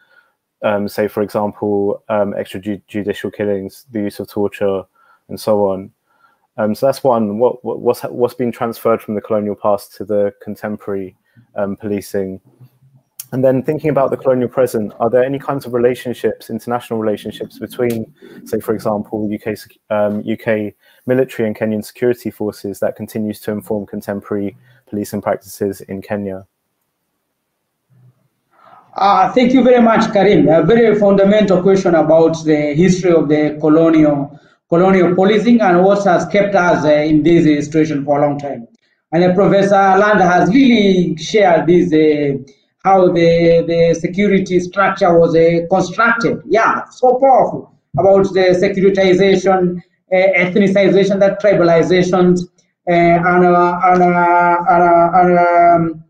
[0.62, 4.84] Um, say, for example, um, extrajudicial killings, the use of torture,
[5.28, 5.90] and so on.
[6.56, 7.38] Um, so that's one.
[7.38, 11.16] What, what, what's what's been transferred from the colonial past to the contemporary
[11.56, 12.40] um, policing
[13.32, 17.58] and then thinking about the colonial present, are there any kinds of relationships, international relationships
[17.58, 18.14] between,
[18.44, 19.56] say, for example, UK,
[19.88, 20.74] um, UK
[21.06, 24.54] military and Kenyan security forces that continues to inform contemporary
[24.86, 26.46] policing practices in Kenya?
[28.94, 30.54] Uh, thank you very much, Kerem.
[30.54, 34.38] A very fundamental question about the history of the colonial
[34.68, 38.66] colonial policing and what has kept us uh, in this situation for a long time.
[39.12, 42.38] And uh, Professor Land has really shared this uh,
[42.84, 46.42] how the, the security structure was uh, constructed.
[46.46, 49.80] Yeah, so powerful about the securitization,
[50.12, 52.38] uh, ethnicization, that tribalization,
[52.88, 56.04] uh, and, uh, and, uh, and, um,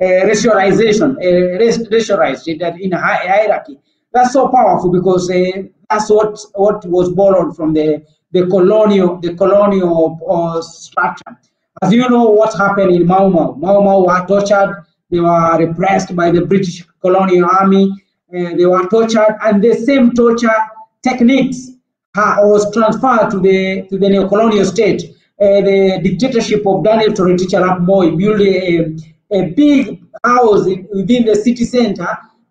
[0.00, 1.16] racialization,
[1.60, 3.78] racialized that in hierarchy.
[4.12, 8.02] That's so powerful because that's what what was borrowed from the
[8.32, 11.38] the colonial the colonial structure.
[11.82, 13.54] As you know, what happened in Mau Mau?
[13.54, 17.92] Mau Mau were tortured they were repressed by the British colonial army.
[18.30, 20.54] They were tortured, and the same torture
[21.02, 21.70] techniques
[22.16, 25.02] was transferred to the to the neo-colonial state.
[25.40, 28.96] Uh, the dictatorship of Daniel Toroitich arap Moi built a,
[29.32, 32.06] a big housed within the city center,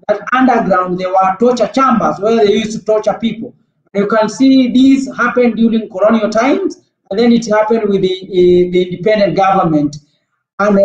[0.07, 3.55] that underground there were torture chambers where they used to torture people.
[3.93, 8.71] You can see this happened during colonial times, and then it happened with the, uh,
[8.71, 9.95] the independent government.
[10.59, 10.77] And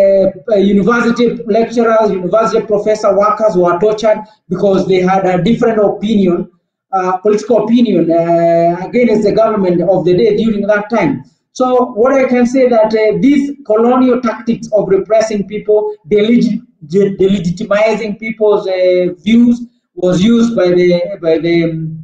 [0.51, 6.51] uh, university lecturers, university professor workers were tortured because they had a different opinion,
[6.93, 11.23] uh, political opinion uh, against the government of the day during that time.
[11.53, 18.19] So what I can say that uh, these colonial tactics of repressing people, delegit delegitimizing
[18.19, 19.61] people's uh, views,
[19.95, 21.98] was used by the by the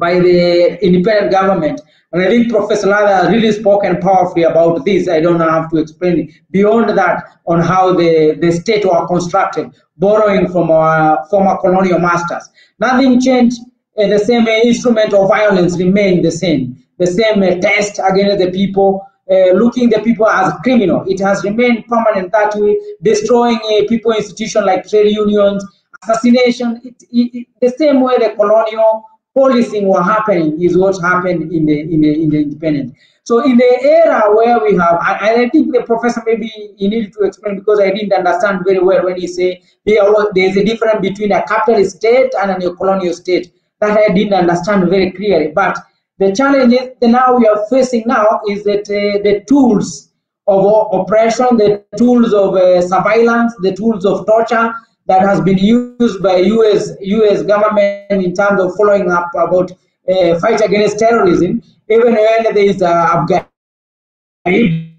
[0.00, 1.80] by the independent government.
[2.12, 5.08] And I think Professor Lada really spoken powerfully about this.
[5.08, 6.30] I don't have to explain it.
[6.50, 12.48] Beyond that, on how the, the state were constructed, borrowing from our former colonial masters.
[12.80, 13.60] Nothing changed.
[13.96, 16.76] Uh, the same uh, instrument of violence remained the same.
[16.98, 19.06] The same uh, test against the people,
[19.54, 21.04] looking the people as criminal.
[21.06, 25.64] It has remained permanent that way, destroying uh, people institution like trade unions,
[26.02, 26.80] assassination.
[26.82, 29.04] It, it, it, the same way the colonial
[29.34, 32.94] policing were happening is what happened in the in the in the independent.
[33.24, 37.12] So in the era where we have, and I think the professor maybe he needed
[37.12, 40.02] to explain because I didn't understand very well when he say there
[40.34, 44.88] there's a difference between a capitalist state and a colonial state that I didn't understand
[44.88, 45.48] very clearly.
[45.48, 45.78] But
[46.18, 50.10] the challenge is that now we are facing now is that uh, the tools
[50.46, 54.74] of oppression, the tools of uh, surveillance, the tools of torture,
[55.10, 60.38] that has been used by US US government in terms of following up about uh,
[60.38, 63.48] fight against terrorism, even when there is uh, Afghanistan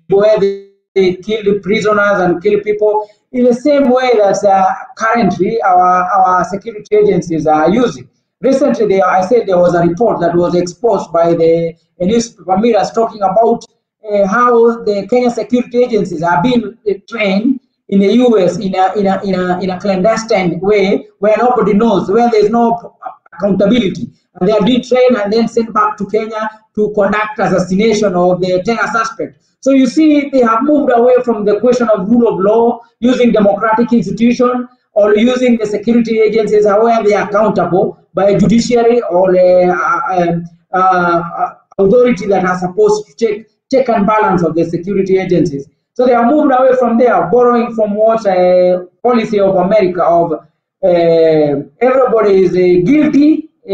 [0.10, 4.66] where they, they kill prisoners and kill people in the same way that uh,
[4.98, 8.10] currently our, our security agencies are using.
[8.42, 12.94] Recently, they, I said there was a report that was exposed by the newspaper Miras
[12.94, 13.64] talking about
[14.12, 17.62] uh, how the Kenya security agencies are being uh, trained
[17.92, 21.74] in the US in a, in a, in a, in a clandestine way where nobody
[21.74, 22.98] knows, where there's no
[23.34, 24.10] accountability.
[24.36, 28.42] And they are being trained and then sent back to Kenya to conduct assassination of
[28.42, 29.44] the terror suspect.
[29.60, 33.32] So you see, they have moved away from the question of rule of law, using
[33.32, 39.76] democratic institution, or using the security agencies where they are accountable by judiciary or uh,
[40.12, 40.40] uh,
[40.74, 45.68] uh, authority that are supposed to check, check and balance of the security agencies.
[45.94, 50.34] So they are moved away from there, borrowing from what uh, policy of America of
[50.34, 53.74] uh, everybody is uh, guilty, uh,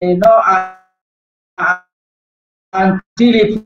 [0.00, 0.76] you know,
[2.72, 3.64] until it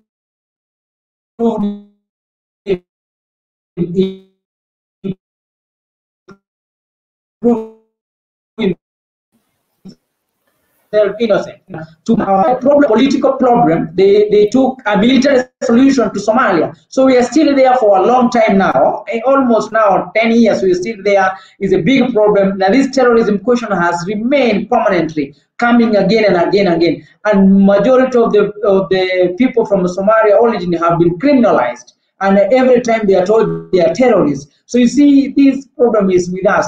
[11.20, 11.58] innocent.
[12.06, 16.76] To a problem, political problem, they, they took a military solution to Somalia.
[16.88, 20.62] So we are still there for a long time now, eh, almost now 10 years,
[20.62, 21.36] we are still there.
[21.60, 22.58] Is a big problem.
[22.58, 27.06] Now this terrorism question has remained permanently coming again and again and again.
[27.24, 31.92] And majority of the, of the people from Somalia origin have been criminalized.
[32.20, 34.54] And every time they are told they are terrorists.
[34.66, 36.66] So you see, this problem is with us.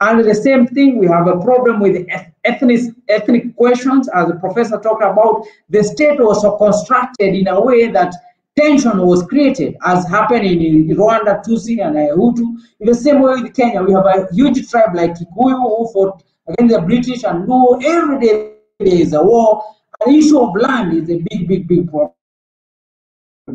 [0.00, 2.06] And the same thing, we have a problem with
[2.44, 5.44] ethnic, ethnic questions, as the professor talked about.
[5.68, 8.14] The state was constructed in a way that
[8.56, 12.56] tension was created, as happened in Rwanda, Tutsi, and Hutu.
[12.80, 16.22] In the same way with Kenya, we have a huge tribe like Kikuyu who fought
[16.48, 19.62] against the British, and no, every day there is a war.
[20.04, 22.12] The issue of land is a big, big, big problem.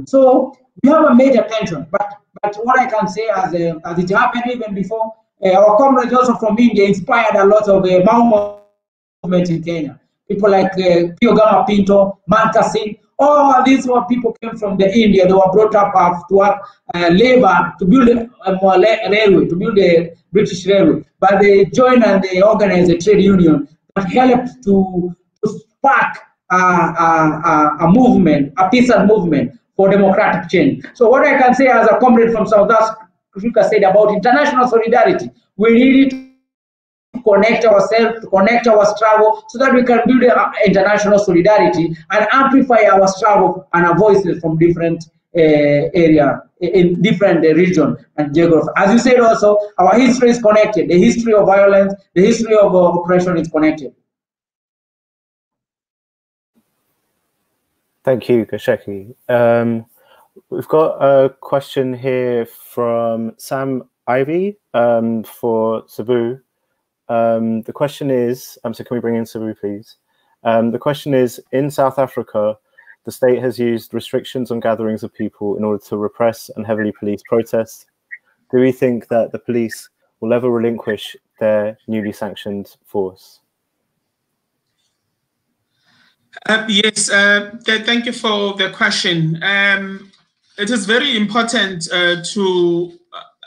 [0.05, 3.99] So we have a major tension, but but what I can say, as, a, as
[3.99, 5.13] it happened even before,
[5.45, 8.62] uh, our comrades also from India inspired a lot of uh, Mau
[9.23, 9.99] movement in Kenya.
[10.27, 14.91] People like uh, Pio Gama Pinto, Makhan Singh, all these were people came from the
[14.93, 15.25] India.
[15.25, 15.93] They were brought up
[16.27, 16.61] to work
[16.93, 21.03] uh, labor to build a, railway, to build a British railway.
[21.19, 26.17] But they joined and they organized a trade union that helped to, to spark
[26.51, 30.83] a, a, a, movement, a peaceful movement for democratic change.
[30.93, 35.29] So what I can say as a comrade from South Africa said about international solidarity,
[35.55, 36.32] we need to
[37.21, 40.23] connect ourselves, to connect our struggle so that we can build
[40.65, 47.45] international solidarity and amplify our struggle and our voices from different uh, area in different
[47.45, 48.69] uh, region and geography.
[48.77, 50.89] As you said also, our history is connected.
[50.89, 53.93] The history of violence, the history of uh, oppression is connected.
[58.03, 59.15] Thank you, Gacheke.
[59.29, 59.85] Um,
[60.49, 66.41] we've got a question here from Sam Ivy um, for S'bu.
[67.09, 69.97] Um, the question is, um, so can we bring in S'bu, please?
[70.43, 72.57] Um, the question is, in South Africa,
[73.05, 76.93] the state has used restrictions on gatherings of people in order to repress and heavily
[76.97, 77.85] police protests.
[78.51, 79.89] do we think that the police
[80.19, 83.39] will ever relinquish their newly sanctioned force?
[86.47, 89.41] Uh, yes, uh, th thank you for the question.
[89.43, 90.11] Um,
[90.57, 92.93] it is very important uh, to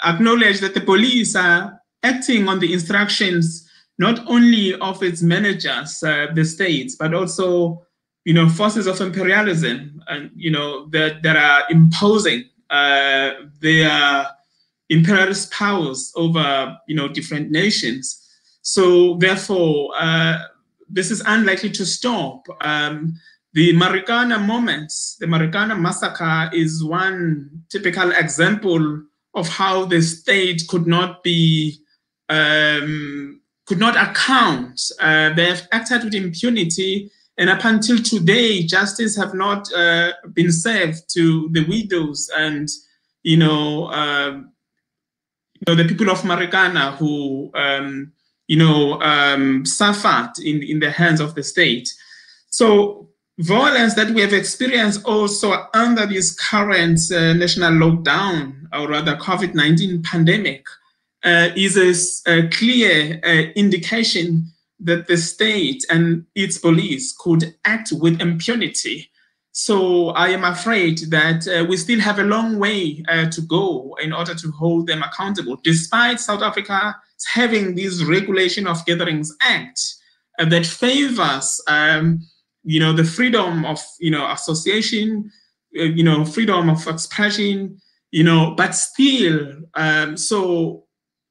[0.04, 1.75] acknowledge that the police are
[2.10, 3.68] acting on the instructions
[3.98, 7.82] not only of its managers, uh, the states, but also,
[8.24, 9.78] you know, forces of imperialism,
[10.08, 13.30] and you know that that are imposing uh,
[13.60, 14.26] their
[14.88, 18.04] imperialist powers over, you know, different nations.
[18.62, 20.38] So therefore, uh,
[20.88, 22.46] this is unlikely to stop.
[22.60, 23.14] Um,
[23.52, 29.02] the Marikana moments, the Marikana massacre is one typical example
[29.34, 31.78] of how the state could not be,
[32.28, 34.80] um, could not account.
[35.00, 40.50] Uh, they have acted with impunity and up until today, justice have not uh, been
[40.50, 42.68] served to the widows and,
[43.22, 48.12] you know, uh, you know, the people of Marikana who um,
[48.46, 51.92] you know, um, suffered in, in the hands of the state.
[52.48, 53.08] So
[53.38, 60.04] violence that we have experienced also under this current uh, national lockdown, or rather COVID-19
[60.04, 60.85] pandemic, uh,
[61.26, 64.46] is a, a clear uh, indication
[64.78, 69.10] that the state and its police could act with impunity.
[69.52, 73.96] So I am afraid that uh, we still have a long way uh, to go
[74.02, 76.94] in order to hold them accountable, despite South Africa
[77.32, 79.80] having this Regulation of Gatherings Act
[80.38, 82.20] uh, that favors, um,
[82.64, 85.30] you know, the freedom of, you know, association,
[85.78, 87.80] uh, you know, freedom of expression,
[88.10, 90.85] you know, but still, um, so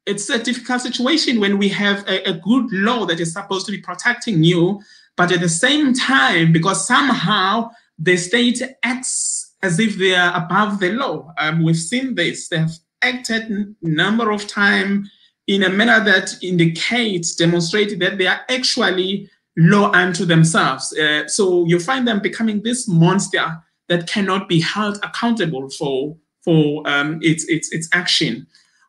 [0.06, 3.72] it's a difficult situation when we have a, a good law that is supposed to
[3.72, 4.82] be protecting you,
[5.16, 10.80] but at the same time, because somehow the state acts as if they are above
[10.80, 11.34] the law.
[11.38, 12.50] Um, we've seen this.
[12.50, 15.10] They have acted number of times
[15.48, 20.94] in a manner that indicates, demonstrates that they are actually law unto themselves.
[20.98, 23.58] Uh, so you find them becoming this monster
[23.88, 28.46] that cannot be held accountable for, for um, its, its, its action,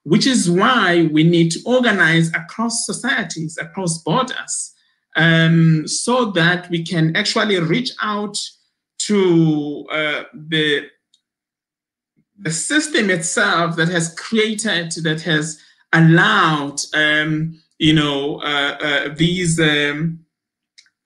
[0.06, 4.72] which is why we need to organize across societies, across borders,
[5.16, 8.38] um, so that we can actually reach out
[8.98, 10.86] to uh, the,
[12.38, 15.60] the system itself that has created, that has
[15.92, 20.20] allowed, um, you know, uh, uh, these um,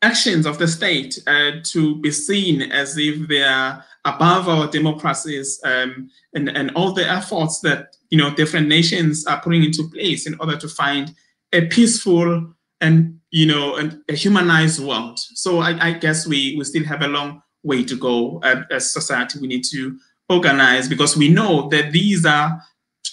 [0.03, 5.59] actions of the state uh, to be seen as if they are above our democracies
[5.65, 10.27] um, and, and all the efforts that, you know, different nations are putting into place
[10.27, 11.15] in order to find
[11.53, 15.19] a peaceful and, you know, and a humanized world.
[15.19, 19.39] So I, I guess we, we still have a long way to go as society.
[19.39, 22.61] We need to organize because we know that these are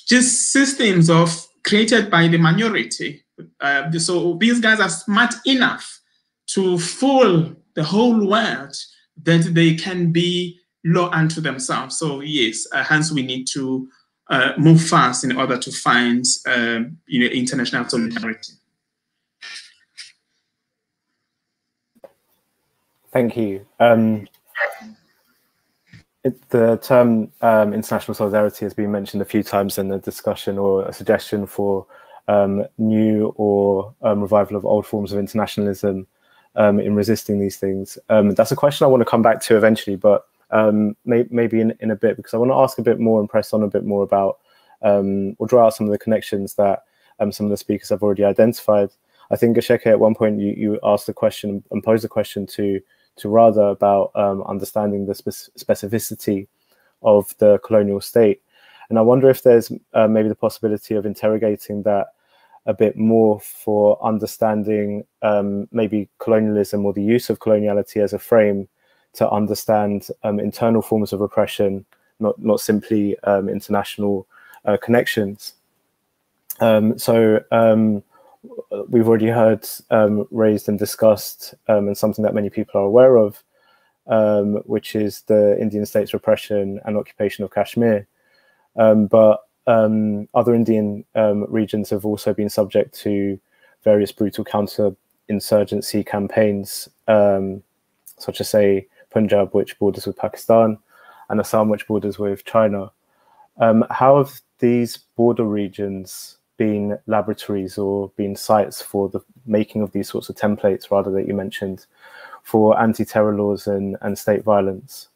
[0.07, 3.23] just systems of created by the minority.
[3.59, 5.99] Uh, so these guys are smart enough
[6.47, 8.75] to fool the whole world
[9.23, 11.97] that they can be law unto themselves.
[11.97, 13.89] So yes, uh, hence we need to
[14.29, 18.53] uh, move fast in order to find uh, you know international solidarity.
[23.11, 23.65] Thank you.
[23.79, 24.27] Um,
[26.23, 30.57] it, the term um, international solidarity has been mentioned a few times in the discussion
[30.57, 31.87] or a suggestion for
[32.27, 36.05] um, new or um, revival of old forms of internationalism
[36.55, 37.97] um, in resisting these things.
[38.09, 41.59] Um, that's a question I want to come back to eventually, but um, may, maybe
[41.59, 43.63] in, in a bit, because I want to ask a bit more and press on
[43.63, 44.39] a bit more about
[44.81, 46.83] or draw out some of the connections that
[47.31, 48.89] some of the speakers have already identified.
[49.31, 52.45] I think Gacheke, at one point you, you asked the question and posed a question
[52.47, 52.79] to
[53.17, 56.47] to Radha about um, understanding the spe specificity
[57.01, 58.41] of the colonial state.
[58.89, 62.07] And I wonder if there's uh, maybe the possibility of interrogating that
[62.67, 68.19] a bit more for understanding um, maybe colonialism or the use of coloniality as a
[68.19, 68.67] frame
[69.13, 71.85] to understand um, internal forms of repression,
[72.19, 74.27] not, not simply um, international
[74.65, 75.53] uh, connections.
[76.59, 78.03] Um, so um,
[78.89, 83.17] we've already heard um, raised and discussed, um, and something that many people are aware
[83.17, 83.43] of,
[84.07, 88.07] um, which is the Indian state's repression and occupation of Kashmir.
[88.75, 93.39] Um, but um, other Indian um, regions have also been subject to
[93.83, 100.77] various brutal counter-insurgency campaigns, such as, say, Punjab, which borders with Pakistan,
[101.29, 102.91] and Assam, which borders with China.
[103.89, 110.07] how have these border regions been laboratories or been sites for the making of these
[110.07, 111.87] sorts of templates, rather that you mentioned,
[112.43, 115.09] for anti-terror laws and, and state violence,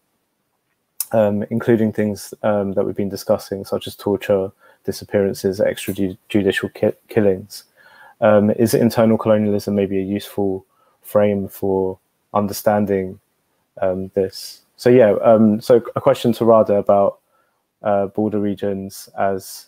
[1.11, 4.51] um, including things um, that we've been discussing, such as torture,
[4.83, 7.65] disappearances, extrajudicial ki killings.
[8.19, 10.65] Um, is internal colonialism maybe a useful
[11.03, 11.99] frame for
[12.33, 13.19] understanding
[13.81, 14.61] um, this?
[14.77, 17.19] So yeah, um, so a question to Radha about
[17.83, 19.67] uh, border regions as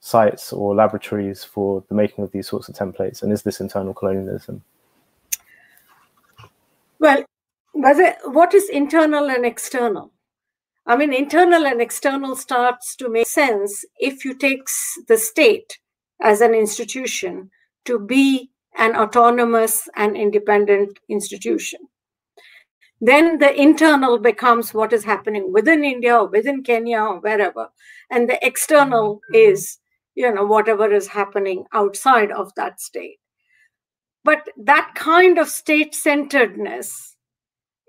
[0.00, 3.94] sites or laboratories for the making of these sorts of templates, and is this internal
[3.94, 4.62] colonialism?
[6.98, 7.24] Well,
[7.72, 10.12] whether, what is internal and external?
[10.86, 14.62] I mean, internal and external starts to make sense if you take
[15.08, 15.78] the state
[16.22, 17.50] as an institution
[17.84, 21.80] to be an autonomous and independent institution.
[23.00, 27.68] Then the internal becomes what is happening within India or within Kenya or wherever.
[28.10, 29.34] And the external mm-hmm.
[29.34, 29.78] is,
[30.14, 33.18] you know, whatever is happening outside of that state.
[34.24, 37.16] But that kind of state centeredness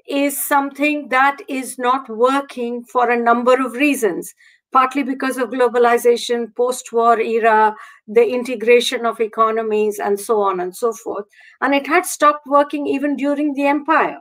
[0.08, 4.34] is something that is not working for a number of reasons
[4.72, 7.76] partly because of globalization, post war era,
[8.08, 11.26] the integration of economies, and so on and so forth.
[11.62, 14.20] And it had stopped working even during the empire.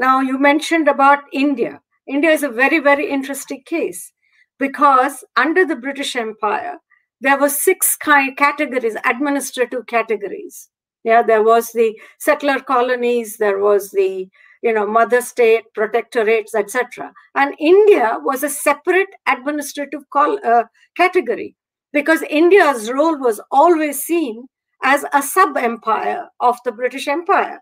[0.00, 1.82] Now, you mentioned about India.
[2.08, 4.14] India is a very, very interesting case
[4.58, 6.78] because under the British Empire,
[7.20, 10.70] there were six kind categories, administrative categories.
[11.04, 14.30] Yeah, there was the settler colonies, there was the
[14.62, 17.12] you know, mother state, protectorates, etc.
[17.34, 20.62] And India was a separate administrative uh,
[20.96, 21.56] category
[21.92, 24.46] because India's role was always seen
[24.82, 27.60] as a sub-empire of the British Empire.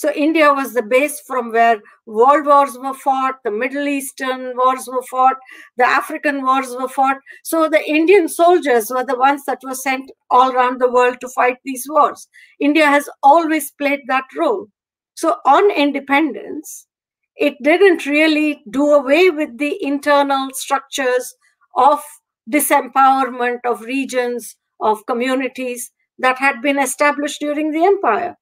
[0.00, 4.88] So India was the base from where world wars were fought, the Middle Eastern wars
[4.90, 5.36] were fought,
[5.76, 7.18] the African wars were fought.
[7.44, 11.28] So the Indian soldiers were the ones that were sent all around the world to
[11.28, 12.28] fight these wars.
[12.58, 14.68] India has always played that role.
[15.16, 16.86] So on independence,
[17.36, 21.34] it didn't really do away with the internal structures
[21.76, 22.00] of
[22.50, 28.36] disempowerment of regions, of communities that had been established during the empire.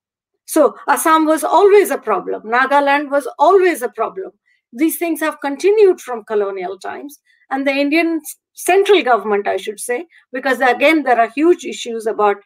[0.48, 2.42] So Assam was always a problem.
[2.42, 4.32] Nagaland was always a problem.
[4.72, 7.20] These things have continued from colonial times.
[7.50, 8.20] And the Indian
[8.54, 12.36] central government, I should say, because again, there are huge issues about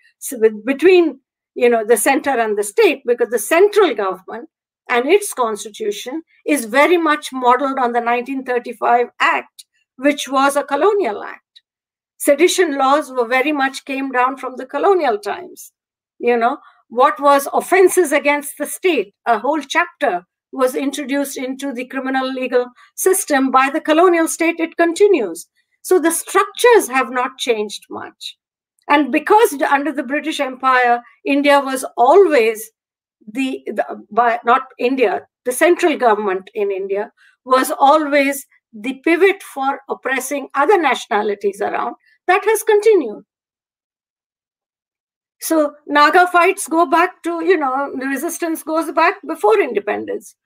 [0.66, 1.20] between
[1.55, 4.49] you know the center and the state because the central government
[4.91, 9.65] and its constitution is very much modeled on the 1935 act
[9.97, 11.61] which was a colonial act
[12.19, 15.73] sedition laws were very much came down from the colonial times
[16.19, 16.57] you know
[17.01, 20.14] what was offenses against the state a whole chapter
[20.52, 25.48] was introduced into the criminal legal system by the colonial state it continues
[25.81, 28.36] so the structures have not changed much
[28.89, 32.70] and because under the British Empire, India was always
[33.27, 37.12] the, the by not India, the central government in India
[37.44, 41.94] was always the pivot for oppressing other nationalities around.
[42.27, 43.24] That has continued.
[45.43, 50.36] So Naga fights go back to, you know, the resistance goes back before independence.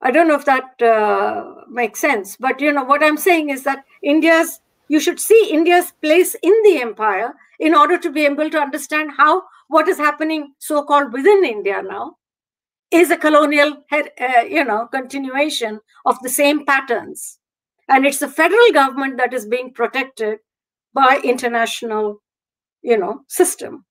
[0.00, 3.64] I don't know if that uh, makes sense, but you know what I'm saying is
[3.64, 8.50] that India's you should see India's place in the empire in order to be able
[8.50, 12.16] to understand how what is happening so-called within India now
[12.90, 17.38] is a colonial, uh, you know, continuation of the same patterns.
[17.88, 20.38] And it's the federal government that is being protected
[20.92, 22.20] by international,
[22.82, 23.84] you know, system.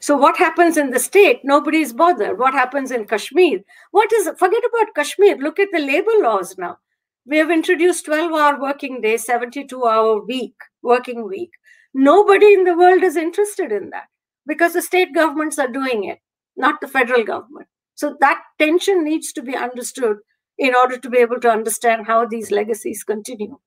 [0.00, 1.40] So what happens in the state?
[1.44, 2.38] Nobody's bothered.
[2.38, 3.60] What happens in Kashmir?
[3.92, 5.36] What is, forget about Kashmir.
[5.36, 6.78] Look at the labor laws now.
[7.24, 11.50] We have introduced 12 hour working day, 72 hour week, working week.
[11.94, 14.08] Nobody in the world is interested in that
[14.46, 16.18] because the state governments are doing it,
[16.56, 17.68] not the federal government.
[17.94, 20.16] So that tension needs to be understood
[20.58, 23.58] in order to be able to understand how these legacies continue.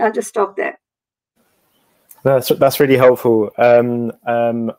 [0.00, 0.78] I'll just stop there.
[2.22, 3.50] That's that's really helpful.
[3.56, 4.72] Um, um,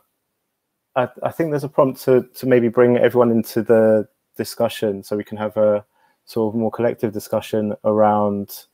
[0.96, 4.08] I, I think there's a prompt to to maybe bring everyone into the
[4.38, 5.86] discussion so we can have a
[6.26, 8.66] sort of more collective discussion around,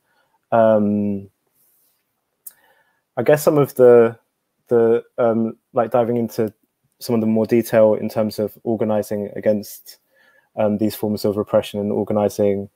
[0.52, 1.30] um,
[3.16, 4.18] I guess some of the
[4.68, 6.52] the um, like diving into
[7.00, 9.98] some of the more detail in terms of organizing against
[10.56, 12.68] um, these forms of repression and organizing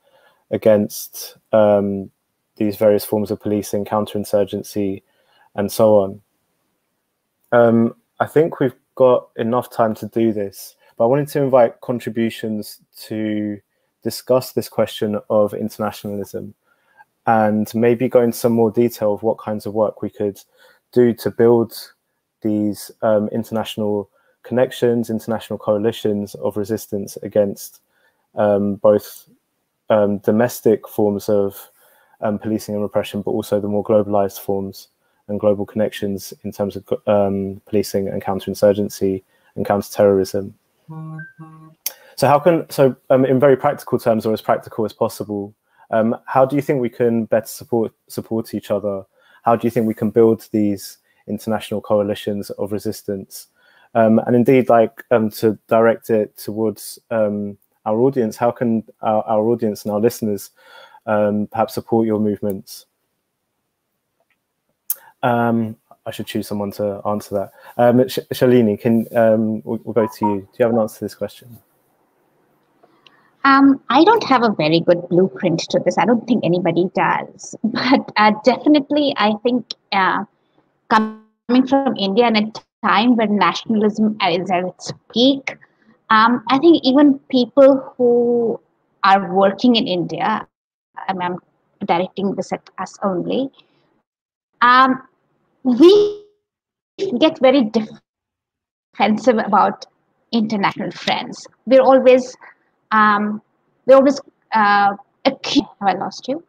[0.50, 2.10] against um,
[2.56, 5.02] these various forms of policing, counterinsurgency,
[5.54, 6.20] and so on.
[7.52, 11.80] Um, I think we've got enough time to do this, but I wanted to invite
[11.80, 13.60] contributions to
[14.02, 16.54] discuss this question of internationalism
[17.26, 20.40] and maybe go into some more detail of what kinds of work we could
[20.92, 21.92] do to build
[22.42, 24.10] these um, international
[24.42, 27.80] connections, international coalitions of resistance against
[28.34, 29.28] um, both
[29.88, 31.70] um, domestic forms of
[32.20, 34.88] um, policing and repression, but also the more globalized forms
[35.28, 39.22] and global connections in terms of um, policing and counterinsurgency
[39.54, 40.54] and counterterrorism.
[42.16, 45.54] So how can, so um, in very practical terms or as practical as possible,
[45.90, 49.04] um, how do you think we can better support support each other?
[49.42, 53.48] How do you think we can build these international coalitions of resistance?
[53.94, 59.22] Um, and indeed, like um, to direct it towards um, our audience, how can our,
[59.24, 60.50] our, audience and our listeners
[61.06, 62.86] um, perhaps support your movements?
[65.22, 67.52] Um, I should choose someone to answer that.
[67.76, 70.40] Um, Sh Shalini, can um, we'll, we'll, go to you.
[70.40, 71.58] Do you have an answer to this question?
[73.44, 75.98] Um, I don't have a very good blueprint to this.
[75.98, 77.54] I don't think anybody does.
[77.64, 80.24] But uh, definitely, I think uh,
[80.88, 82.52] coming from India and a
[82.84, 85.56] time when nationalism is at its peak,
[86.10, 88.60] um, I think even people who
[89.02, 90.46] are working in India,
[91.08, 91.38] I mean, I'm
[91.86, 93.50] directing this at us only,
[94.60, 95.02] um,
[95.64, 96.24] we
[97.18, 97.70] get very
[98.96, 99.86] defensive about
[100.32, 101.46] international friends.
[101.66, 102.36] We're always,
[102.90, 103.42] um,
[103.86, 104.20] we're always
[104.52, 104.94] uh,
[105.24, 105.68] accused.
[105.80, 106.42] Have I lost you?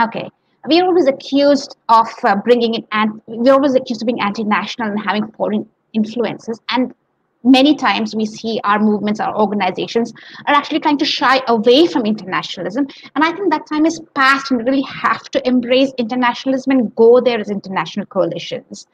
[0.00, 0.28] Okay.
[0.66, 5.00] We're always accused of uh, bringing in, and we're always accused of being anti-national and
[5.00, 6.60] having foreign influences.
[6.70, 6.94] And
[7.44, 10.12] many times we see our movements, our organizations
[10.46, 12.86] are actually trying to shy away from internationalism.
[13.14, 16.94] And I think that time is past and we really have to embrace internationalism and
[16.96, 18.86] go there as international coalitions.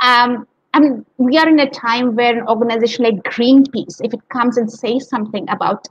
[0.00, 4.28] Um, I mean, we are in a time where an organization like Greenpeace, if it
[4.30, 5.86] comes and says something about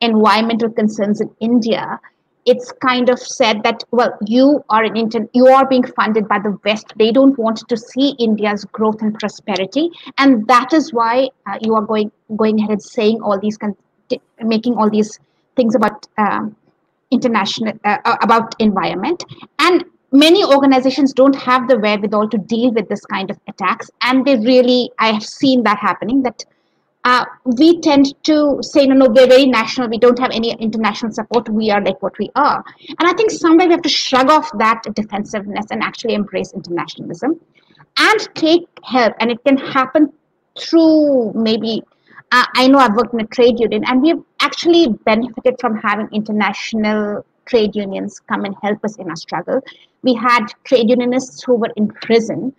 [0.00, 2.00] environmental concerns in India,
[2.44, 6.38] it's kind of said that well you are an intern you are being funded by
[6.38, 6.92] the west.
[6.96, 9.90] They don't want to see india's growth and prosperity.
[10.18, 13.58] And that is why uh, you are going going ahead and saying all these
[14.42, 15.18] making all these
[15.56, 16.56] things about um,
[17.10, 19.24] international uh, uh, about environment.
[19.58, 23.90] And many organizations don't have the wherewithal to deal with this kind of attacks.
[24.00, 26.44] And they really i have seen that happening that
[27.04, 29.88] uh, we tend to say, no, no, we're very national.
[29.88, 31.48] We don't have any international support.
[31.48, 32.64] We are like what we are.
[32.88, 37.40] And I think somewhere we have to shrug off that defensiveness and actually embrace internationalism
[37.96, 39.14] and take help.
[39.18, 40.12] And it can happen
[40.58, 41.82] through maybe,
[42.30, 46.08] uh, I know I've worked in a trade union and we've actually benefited from having
[46.12, 49.60] international trade unions come and help us in our struggle.
[50.02, 52.54] We had trade unionists who were in prison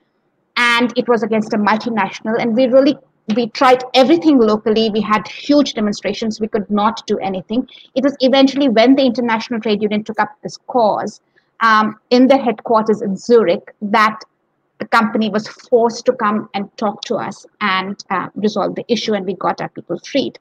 [0.58, 2.98] and it was against a multinational and we really
[3.36, 4.90] we tried everything locally.
[4.90, 6.42] We had huge demonstrations.
[6.42, 7.68] We could not do anything.
[7.96, 11.22] It was eventually when the International Trade Union took up this cause
[11.62, 14.20] um, in their headquarters in Zurich that
[14.80, 19.14] the company was forced to come and talk to us and uh, resolve the issue,
[19.14, 20.38] and we got our people freed.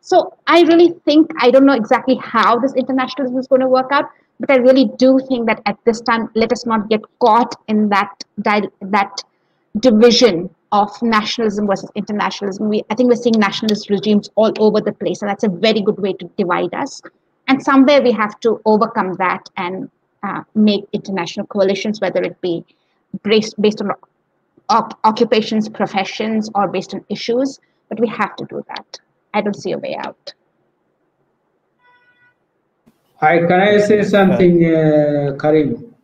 [0.00, 3.90] So I really think I don't know exactly how this internationalism is going to work
[3.90, 4.04] out,
[4.38, 7.88] but I really do think that at this time, let us not get caught in
[7.88, 9.24] that that
[9.80, 12.68] division of nationalism versus internationalism.
[12.68, 15.80] We, I think we're seeing nationalist regimes all over the place, and that's a very
[15.80, 17.02] good way to divide us.
[17.48, 19.90] And somewhere we have to overcome that and
[20.22, 22.64] uh, make international coalitions, whether it be
[23.22, 23.92] based, based on
[25.04, 27.60] occupations, professions, or based on issues.
[27.88, 28.98] But we have to do that.
[29.32, 30.34] I don't see a way out.
[33.20, 35.95] Hi, can I say something, uh, Kerem?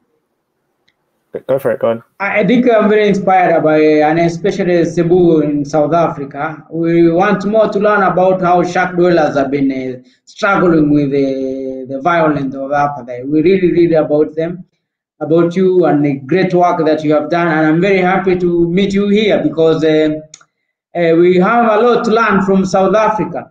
[1.46, 2.02] Go for it, go on.
[2.20, 6.62] I think I'm very inspired by, and especially S'bu in South Africa.
[6.70, 11.86] We want more to learn about how shack dwellers have been uh, struggling with the,
[11.88, 13.26] the violence of apartheid.
[13.26, 14.66] We really read about them,
[15.20, 17.48] about you, and the great work that you have done.
[17.48, 20.20] And I'm very happy to meet you here because uh,
[20.94, 23.50] uh, we have a lot to learn from South Africa.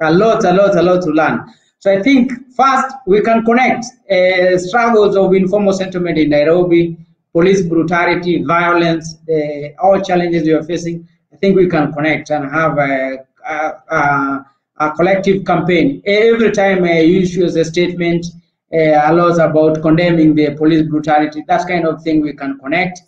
[0.00, 1.44] A lot, a lot, a lot to learn.
[1.78, 6.98] So I think first we can connect uh, struggles of informal settlement in Nairobi
[7.32, 12.50] police brutality, violence, the, all challenges you are facing, I think we can connect and
[12.50, 13.18] have a,
[13.48, 14.46] a, a,
[14.78, 16.02] a collective campaign.
[16.04, 18.26] Every time you issue a statement,
[18.72, 23.02] uh, allows about condemning the police brutality, that kind of thing we can connect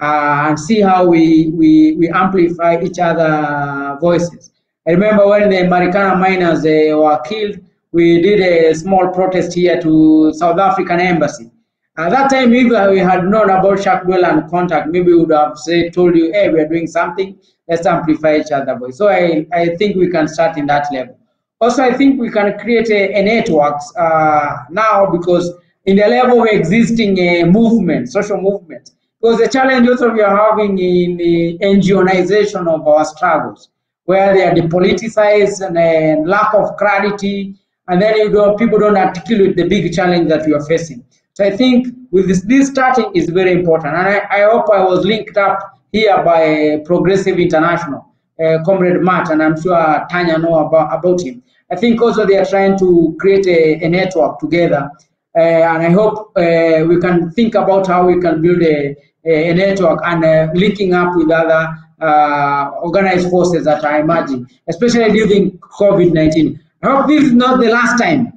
[0.00, 4.50] uh, and see how we, we, we amplify each other voices.
[4.86, 7.60] I remember when the Marikana miners uh, were killed,
[7.92, 11.50] we did a small protest here to South African embassy
[11.96, 15.30] at that time, if we had known about Shack Dweller and contact, maybe we would
[15.30, 17.38] have say, told you, hey, we are doing something,
[17.68, 18.98] let's amplify each other voice.
[18.98, 21.16] So I, I think we can start in that level.
[21.60, 25.52] Also, I think we can create a, a networks uh, now because
[25.86, 28.90] in the level of existing a movement, social movement,
[29.20, 33.68] because the challenge also we are having in the NGOization of our struggles,
[34.04, 37.54] where they are depoliticized and lack of clarity,
[37.86, 41.04] and then you people don't articulate the big challenge that we are facing.
[41.34, 43.94] So I think with this, this starting is very important.
[43.94, 45.58] And I, I hope I was linked up
[45.90, 48.06] here by Progressive International,
[48.40, 51.42] uh, Comrade Matt, and I'm sure Tanya know about, about him.
[51.72, 54.88] I think also they are trying to create a, a network together.
[55.36, 58.94] Uh, and I hope uh, we can think about how we can build a,
[59.24, 61.66] a network and uh, linking up with other
[62.00, 66.60] uh, organized forces that are emerging, especially during COVID-19.
[66.84, 68.33] I hope this is not the last time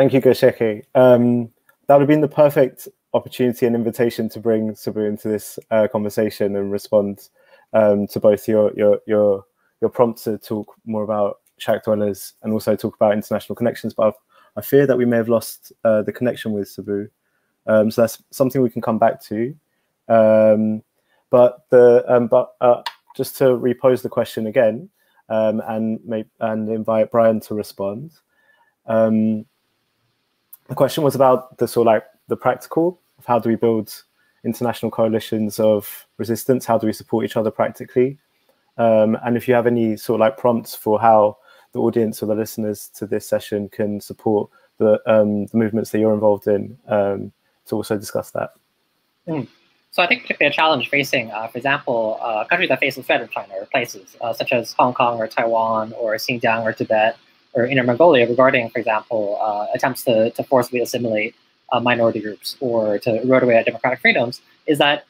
[0.00, 0.82] Thank you, Gacheke.
[0.94, 1.50] Um,
[1.86, 5.88] that would have been the perfect opportunity and invitation to bring S'bu into this uh,
[5.92, 7.28] conversation and respond
[7.74, 9.44] um, to both your your your
[9.82, 13.92] your prompt to talk more about shack dwellers and also talk about international connections.
[13.92, 14.14] But I've,
[14.56, 17.10] i fear that we may have lost uh, the connection with S'bu,
[17.66, 19.54] um, so that's something we can come back to.
[20.08, 20.82] Um,
[21.28, 22.80] but the um, but uh,
[23.18, 24.88] just to repose the question again
[25.28, 28.12] um, and may, and invite Brian to respond.
[30.70, 33.92] The question was about the sort of like the practical of how do we build
[34.44, 36.64] international coalitions of resistance?
[36.64, 38.18] How do we support each other practically?
[38.78, 41.38] Um, and if you have any sort of like prompts for how
[41.72, 44.48] the audience or the listeners to this session can support
[44.78, 47.32] the, um, the movements that you're involved in, um,
[47.66, 48.50] to also discuss that.
[49.26, 49.48] Mm.
[49.90, 53.02] So I think particularly a challenge facing, uh, for example, uh, countries that face the
[53.02, 56.72] threat of China or places uh, such as Hong Kong or Taiwan or Xinjiang or
[56.72, 57.16] Tibet
[57.54, 61.34] or Inner Mongolia regarding, for example, uh, attempts to, to forcibly assimilate
[61.72, 65.04] uh, minority groups or to erode away at democratic freedoms, is that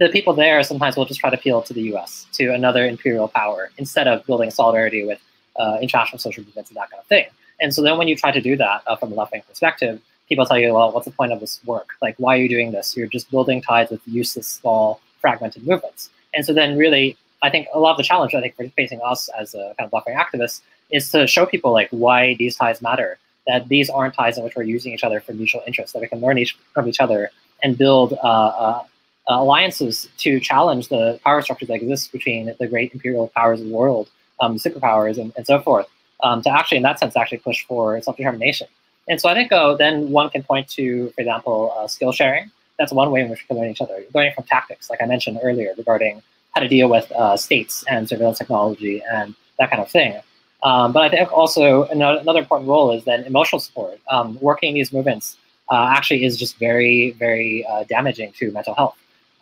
[0.00, 3.28] the people there sometimes will just try to appeal to the US, to another imperial
[3.28, 5.20] power, instead of building solidarity with
[5.56, 7.26] uh, international social movements and that kind of thing.
[7.60, 10.44] And so then when you try to do that uh, from a left-wing perspective, people
[10.46, 11.90] tell you, well, what's the point of this work?
[12.02, 12.96] Like, why are you doing this?
[12.96, 16.10] You're just building ties with useless, small, fragmented movements.
[16.34, 19.00] And so then really, I think a lot of the challenge I think for facing
[19.04, 22.80] us as a kind of left-wing activists is to show people like why these ties
[22.82, 26.00] matter, that these aren't ties in which we're using each other for mutual interest, that
[26.00, 27.30] we can learn each from each other
[27.62, 28.82] and build uh, uh,
[29.26, 33.74] alliances to challenge the power structures that exist between the great imperial powers of the
[33.74, 34.08] world,
[34.40, 35.86] um, superpowers, and, and so forth,
[36.22, 38.66] um, to actually, in that sense, actually push for self-determination.
[39.08, 42.50] And so I think uh, then one can point to, for example, uh, skill sharing.
[42.78, 44.02] That's one way in which we can learn each other.
[44.14, 48.08] Learning from tactics, like I mentioned earlier, regarding how to deal with uh, states and
[48.08, 50.20] surveillance technology and that kind of thing.
[50.64, 54.00] Um, but I think also another, another, important role is then emotional support.
[54.10, 55.36] Um, working in these movements
[55.70, 58.96] uh, actually is just very, very uh, damaging to mental health.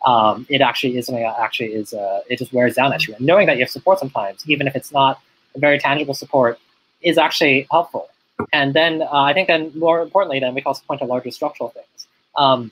[0.05, 3.15] Um, it actually is something that actually is, uh, it just wears down at you.
[3.15, 5.21] And knowing that you have support sometimes, even if it's not
[5.55, 6.59] a very tangible support,
[7.01, 8.09] is actually helpful.
[8.51, 11.31] And then uh, I think then more importantly, then we can also point to larger
[11.31, 12.07] structural things.
[12.35, 12.71] Um,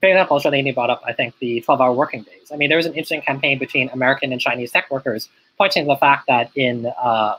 [0.00, 2.50] for example, Shalini brought up, I think, the 12-hour working days.
[2.52, 5.88] I mean, there was an interesting campaign between American and Chinese tech workers pointing to
[5.88, 7.36] the fact that in uh,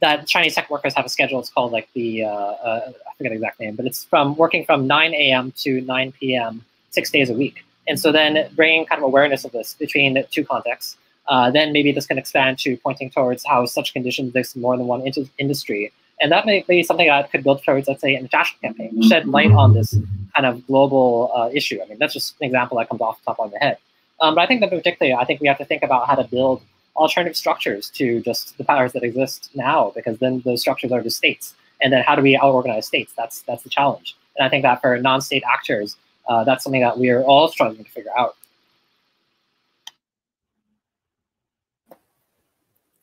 [0.00, 1.40] that Chinese tech workers have a schedule.
[1.40, 4.64] It's called like the uh, uh, I forget the exact name, but it's from working
[4.64, 5.52] from 9 a.m.
[5.58, 6.64] to 9 p.m.
[6.90, 7.64] six days a week.
[7.88, 10.96] And so then bringing kind of awareness of this between the two contexts,
[11.28, 14.86] uh, then maybe this can expand to pointing towards how such conditions exist more than
[14.86, 15.92] one in industry.
[16.20, 19.28] And that may be something that could build towards, let's say, an international campaign, shed
[19.28, 19.94] light on this
[20.34, 21.78] kind of global uh, issue.
[21.82, 23.78] I mean, that's just an example that comes off the top of my head.
[24.20, 26.24] Um, but I think that particularly, I think we have to think about how to
[26.24, 26.62] build
[26.96, 31.16] alternative structures to just the powers that exist now, because then those structures are just
[31.16, 31.54] states.
[31.82, 33.12] And then how do we out-organize states?
[33.16, 34.16] That's that's the challenge.
[34.36, 35.96] And I think that for non-state actors,
[36.28, 38.36] uh, that's something that we are all struggling to figure out.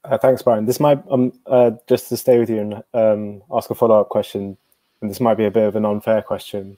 [0.03, 0.65] Uh, thanks, Brian.
[0.65, 4.57] This might um uh, just to stay with you and um, ask a follow-up question,
[5.01, 6.77] and this might be a bit of an unfair question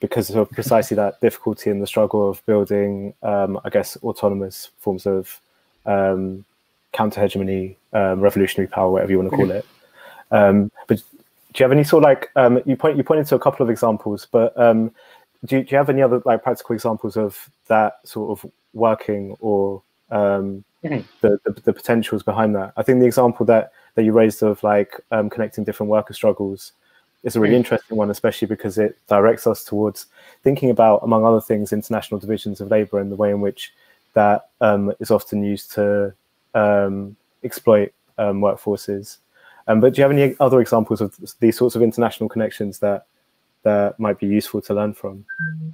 [0.00, 5.06] because of precisely that difficulty in the struggle of building, um, I guess, autonomous forms
[5.06, 5.40] of
[5.86, 6.44] um,
[6.92, 9.66] counter hegemony, um, revolutionary power, whatever you want to call it.
[10.30, 11.04] Um, but do
[11.56, 13.70] you have any sort of like um, you point you pointed to a couple of
[13.70, 14.92] examples, but um,
[15.44, 19.36] do, you, do you have any other like practical examples of that sort of working
[19.40, 21.00] or um, mm-hmm.
[21.20, 22.72] the, the, the potentials behind that?
[22.76, 26.72] I think the example that that you raised of like connecting different worker struggles
[27.22, 27.58] is a really mm-hmm.
[27.58, 30.06] interesting one, especially because it directs us towards
[30.42, 33.72] thinking about, among other things, international divisions of labor and the way in which
[34.14, 36.12] that um, is often used to
[36.54, 39.18] um, exploit um, workforces.
[39.68, 43.06] Um, but do you have any other examples of these sorts of international connections that
[43.62, 45.24] that might be useful to learn from?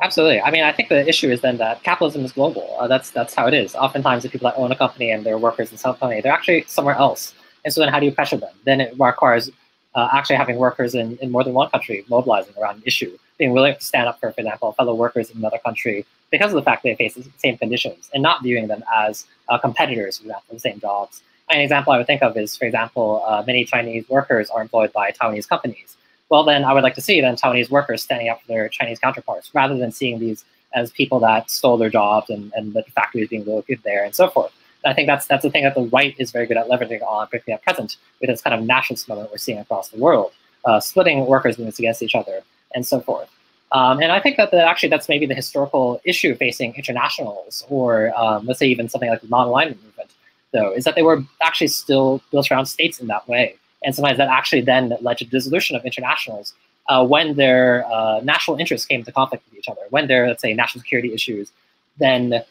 [0.02, 0.40] Absolutely.
[0.40, 2.76] I mean, I think the issue is then that capitalism is global.
[2.78, 3.74] Uh, that's that's how it is.
[3.74, 6.64] Oftentimes, the people that own a company and their workers in some company, they're actually
[6.66, 7.34] somewhere else.
[7.64, 8.52] And so then, how do you pressure them?
[8.64, 9.50] Then it requires
[9.94, 13.52] uh, actually having workers in, in more than one country mobilizing around an issue, being
[13.52, 16.62] willing to stand up for, for example, fellow workers in another country because of the
[16.62, 20.54] fact they face the same conditions and not viewing them as uh, competitors, for example,
[20.54, 21.22] the same jobs.
[21.50, 24.92] An example I would think of is, for example, uh, many Chinese workers are employed
[24.92, 25.96] by Taiwanese companies.
[26.28, 28.98] Well, then I would like to see then Taiwanese workers standing up for their Chinese
[28.98, 30.44] counterparts rather than seeing these
[30.74, 34.28] as people that stole their jobs and, and the factories being located there and so
[34.28, 34.52] forth.
[34.84, 37.02] And I think that's that's the thing that the right is very good at leveraging
[37.02, 40.32] on, particularly at present, with this kind of nationalist movement we're seeing across the world,
[40.64, 42.42] uh, splitting workers' movements against each other
[42.76, 43.28] and so forth.
[43.72, 48.46] Um, and I think that actually that's maybe the historical issue facing internationals, or um,
[48.46, 50.10] let's say even something like the non-alignment movement,
[50.52, 53.56] though, is that they were actually still built around states in that way.
[53.82, 56.54] And sometimes that actually then led to the dissolution of internationals
[56.88, 60.42] uh, when their uh, national interests came into conflict with each other, when their, let's
[60.42, 61.50] say, national security issues
[61.98, 62.42] then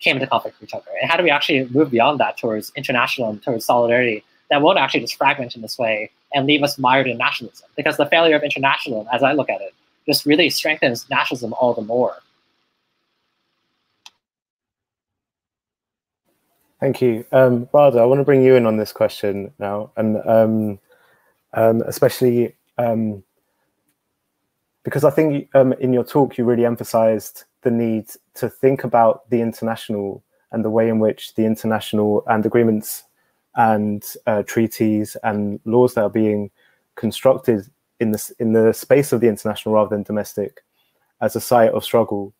[0.00, 0.90] came into conflict with each other.
[1.00, 4.78] And how do we actually move beyond that towards international and towards solidarity that won't
[4.78, 7.68] actually just fragment in this way and leave us mired in nationalism?
[7.76, 9.74] Because the failure of internationalism, as I look at it,
[10.06, 12.16] just really strengthens nationalism all the more.
[16.80, 17.24] Thank you.
[17.32, 20.78] Um, I want to bring you in on this question now, and um,
[21.54, 23.22] um, especially um,
[24.82, 29.28] because I think um, in your talk you really emphasized the need to think about
[29.30, 33.04] the international and the way in which the international and agreements
[33.56, 36.50] and uh, treaties and laws that are being
[36.96, 37.68] constructed
[38.00, 40.62] in the in the space of the international rather than domestic
[41.20, 42.34] as a site of struggle.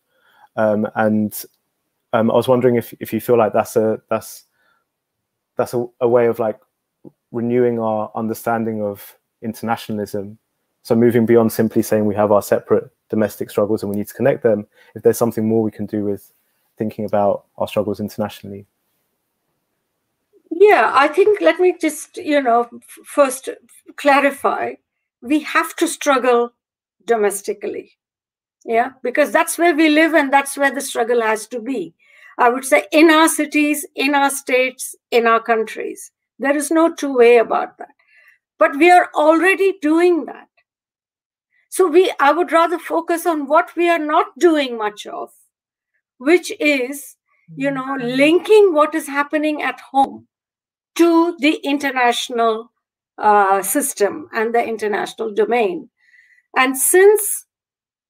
[0.55, 1.33] Um, and
[2.13, 4.45] um, I was wondering if if you feel like that's a that's
[5.55, 6.59] that's a, a way of like
[7.31, 10.37] renewing our understanding of internationalism.
[10.83, 14.13] So moving beyond simply saying we have our separate domestic struggles and we need to
[14.13, 16.31] connect them, if there's something more we can do with
[16.77, 18.65] thinking about our struggles internationally.
[20.57, 22.69] Yeah, I think let me just, you know,
[23.03, 23.49] first
[23.97, 24.75] clarify
[25.21, 26.53] we have to struggle
[27.05, 27.97] domestically.
[28.63, 31.93] Yeah, because that's where we live and that's where the struggle has to be.
[32.37, 36.11] I would say in our cities, in our states, in our countries.
[36.39, 37.95] There is no two way about that.
[38.57, 40.47] But we are already doing that.
[41.67, 45.31] So we I would rather focus on what we are not doing much of,
[46.17, 47.17] which is,
[47.55, 47.75] you mm-hmm.
[47.75, 50.27] know, linking what is happening at home
[50.95, 52.71] to the international
[53.17, 55.89] uh, system and the international domain.
[56.57, 57.45] And since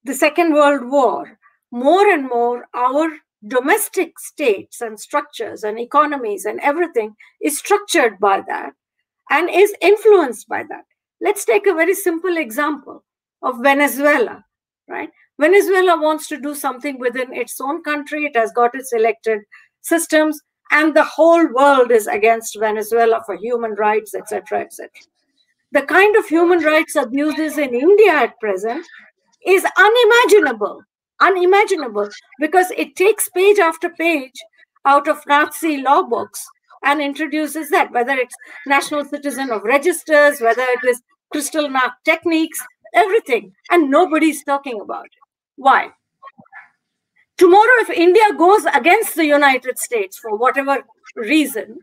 [0.03, 1.39] the Second World War,
[1.71, 3.09] more and more our
[3.47, 8.73] domestic states and structures and economies and everything is structured by that
[9.29, 10.83] and is influenced by that.
[11.21, 13.03] Let's take a very simple example
[13.41, 14.43] of Venezuela,
[14.87, 15.09] right?
[15.39, 18.25] Venezuela wants to do something within its own country.
[18.25, 19.41] It has got its elected
[19.81, 20.39] systems
[20.71, 24.89] and the whole world is against Venezuela for human rights, etc., etc.
[25.71, 28.85] The kind of human rights abuses in India at present
[29.45, 30.81] is unimaginable,
[31.19, 32.09] unimaginable,
[32.39, 34.39] because it takes page after page
[34.85, 36.47] out of Nazi law books
[36.83, 38.35] and introduces that, whether it's
[38.65, 41.01] national citizen of registers, whether it is
[41.33, 42.63] Kristallnacht techniques,
[42.93, 45.11] everything, and nobody's talking about it.
[45.55, 45.89] Why?
[47.37, 50.83] Tomorrow, if India goes against the United States for whatever
[51.15, 51.79] reason,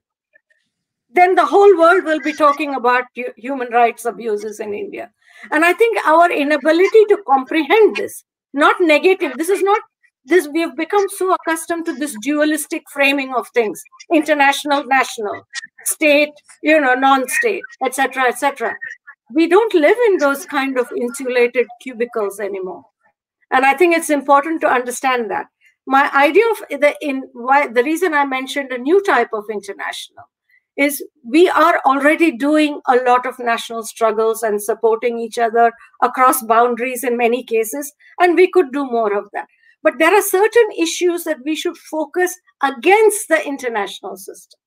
[1.10, 3.04] then the whole world will be talking about
[3.36, 5.10] human rights abuses in India.
[5.50, 8.24] And I think our inability to comprehend this,
[8.54, 9.80] not negative, this is not
[10.24, 15.42] this we have become so accustomed to this dualistic framing of things international national
[15.84, 16.30] state
[16.62, 18.74] you know non-state etc etc
[19.34, 22.84] we don't live in those kind of insulated cubicles anymore
[23.52, 25.46] and i think it's important to understand that.
[25.84, 30.28] My idea of the in why the reason i mentioned a new type of international
[30.76, 35.72] is we are already doing a lot of national struggles and supporting each other
[36.02, 39.46] across boundaries in many cases and we could do more of that.
[39.82, 44.58] But there are certain issues that we should focus against the international system.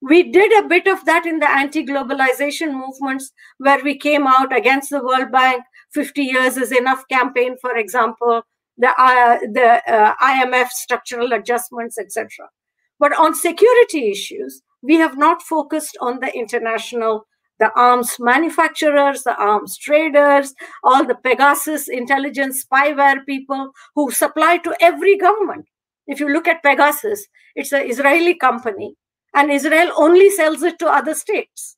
[0.00, 4.90] We did a bit of that in the anti-globalization movements where we came out against
[4.90, 8.42] the world bank 50 years is enough campaign for example
[8.76, 12.48] the, uh, the uh, imf structural adjustments etc
[12.98, 17.24] but on security issues we have not focused on the international
[17.58, 20.54] the arms manufacturers, the arms traders,
[20.84, 25.66] all the Pegasus intelligence spyware people who supply to every government.
[26.06, 28.94] If you look at Pegasus, it's an Israeli company,
[29.34, 31.76] and Israel only sells it to other states.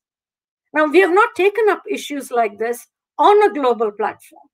[0.72, 2.86] Now, we have not taken up issues like this
[3.20, 4.48] on a global platform.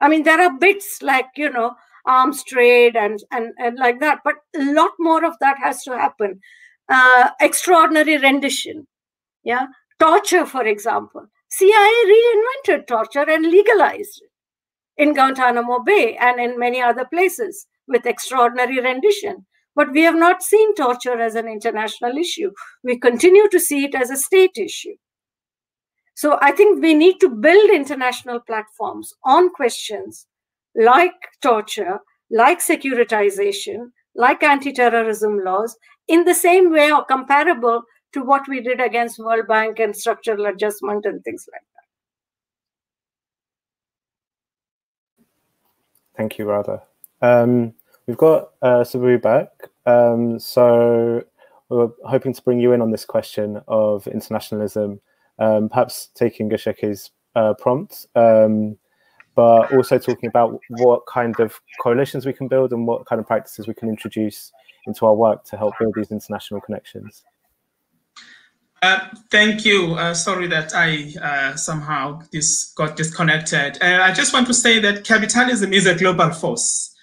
[0.00, 1.74] I mean, there are bits like, you know,
[2.06, 5.92] arms trade and, and, and like that, but a lot more of that has to
[5.96, 6.40] happen
[6.88, 8.86] uh, extraordinary rendition.
[9.44, 9.66] Yeah,
[9.98, 11.26] torture, for example.
[11.48, 18.06] CIA reinvented torture and legalized it in Guantanamo Bay and in many other places with
[18.06, 19.46] extraordinary rendition.
[19.74, 22.50] But we have not seen torture as an international issue.
[22.84, 24.96] We continue to see it as a state issue.
[26.14, 30.26] So I think we need to build international platforms on questions
[30.74, 31.98] like torture,
[32.30, 35.76] like securitization, like anti-terrorism laws,
[36.08, 37.82] in the same way or comparable
[38.12, 41.82] to what we did against World Bank and structural adjustment and things like that.
[46.16, 46.82] Thank you, Radha.
[47.22, 47.72] Um,
[48.06, 49.48] we've got uh, S'bu back.
[49.86, 51.24] Um, so
[51.68, 55.00] we're hoping to bring you in on this question of internationalism,
[55.42, 58.78] um, perhaps taking Gacheke's uh, prompt, um,
[59.34, 63.26] but also talking about what kind of coalitions we can build and what kind of
[63.26, 64.52] practices we can introduce
[64.86, 67.24] into our work to help build these international connections.
[68.82, 69.94] Uh, thank you.
[69.94, 73.78] Uh, sorry that I uh, somehow this got disconnected.
[73.82, 76.94] Uh, I just want to say that capitalism is a global force.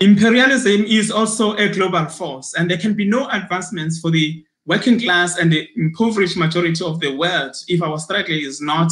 [0.00, 5.00] Imperialism is also a global force, and there can be no advancements for the working
[5.00, 8.90] class and the impoverished majority of the world if our struggle is not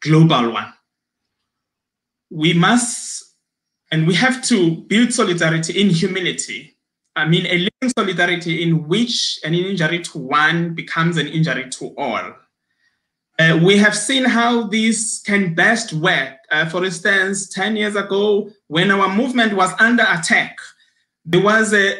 [0.00, 0.72] global one.
[2.30, 3.34] We must,
[3.90, 6.76] and we have to build solidarity in humility
[7.16, 11.94] I mean, a living solidarity in which an injury to one becomes an injury to
[11.96, 12.34] all.
[13.38, 16.34] Uh, we have seen how this can best work.
[16.50, 20.58] Uh, for instance, 10 years ago, when our movement was under attack,
[21.24, 21.98] there was a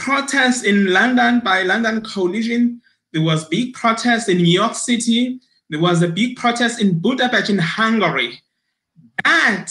[0.00, 2.80] protest in London by London Coalition.
[3.12, 5.40] There was big protest in New York City.
[5.68, 8.40] There was a big protest in Budapest in Hungary.
[9.24, 9.70] That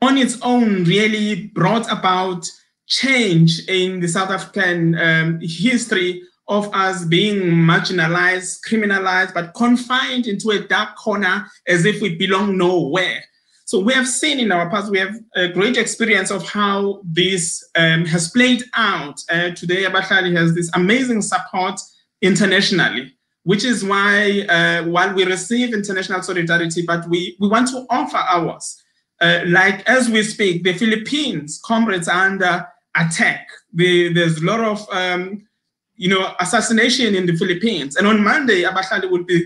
[0.00, 2.50] on its own really brought about
[2.86, 10.50] change in the South African um, history of us being marginalized, criminalized, but confined into
[10.50, 13.22] a dark corner as if we belong nowhere.
[13.68, 17.62] So we have seen in our past, we have a great experience of how this
[17.76, 19.20] um, has played out.
[19.28, 21.78] Uh, today, Abahlali has this amazing support
[22.22, 27.84] internationally, which is why uh, while we receive international solidarity, but we, we want to
[27.90, 28.82] offer ours.
[29.20, 32.66] Uh, like as we speak, the Philippines comrades are under
[32.96, 33.48] attack.
[33.74, 35.46] The, there's a lot of, um,
[35.94, 37.96] you know, assassination in the Philippines.
[37.96, 39.44] And on Monday, Abahlali will be,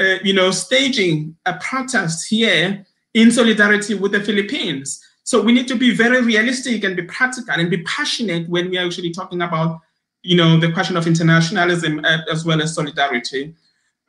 [0.00, 5.02] uh, you know, staging a protest here in solidarity with the Philippines.
[5.24, 8.78] So we need to be very realistic and be practical and be passionate when we
[8.78, 9.80] are actually talking about,
[10.22, 13.54] you know, the question of internationalism uh, as well as solidarity.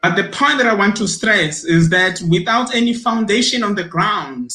[0.01, 3.83] But the point that I want to stress is that without any foundation on the
[3.83, 4.51] ground,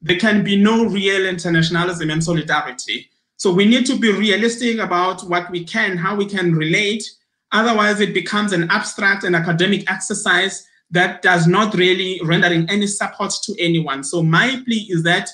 [0.00, 3.10] there can be no real internationalism and solidarity.
[3.36, 7.02] So we need to be realistic about what we can, how we can relate.
[7.50, 13.32] Otherwise, it becomes an abstract and academic exercise that does not really rendering any support
[13.42, 14.04] to anyone.
[14.04, 15.28] So my plea is that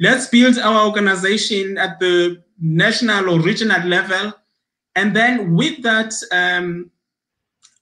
[0.00, 4.32] let's build our organization at the national or regional level.
[4.96, 6.90] And then with that um,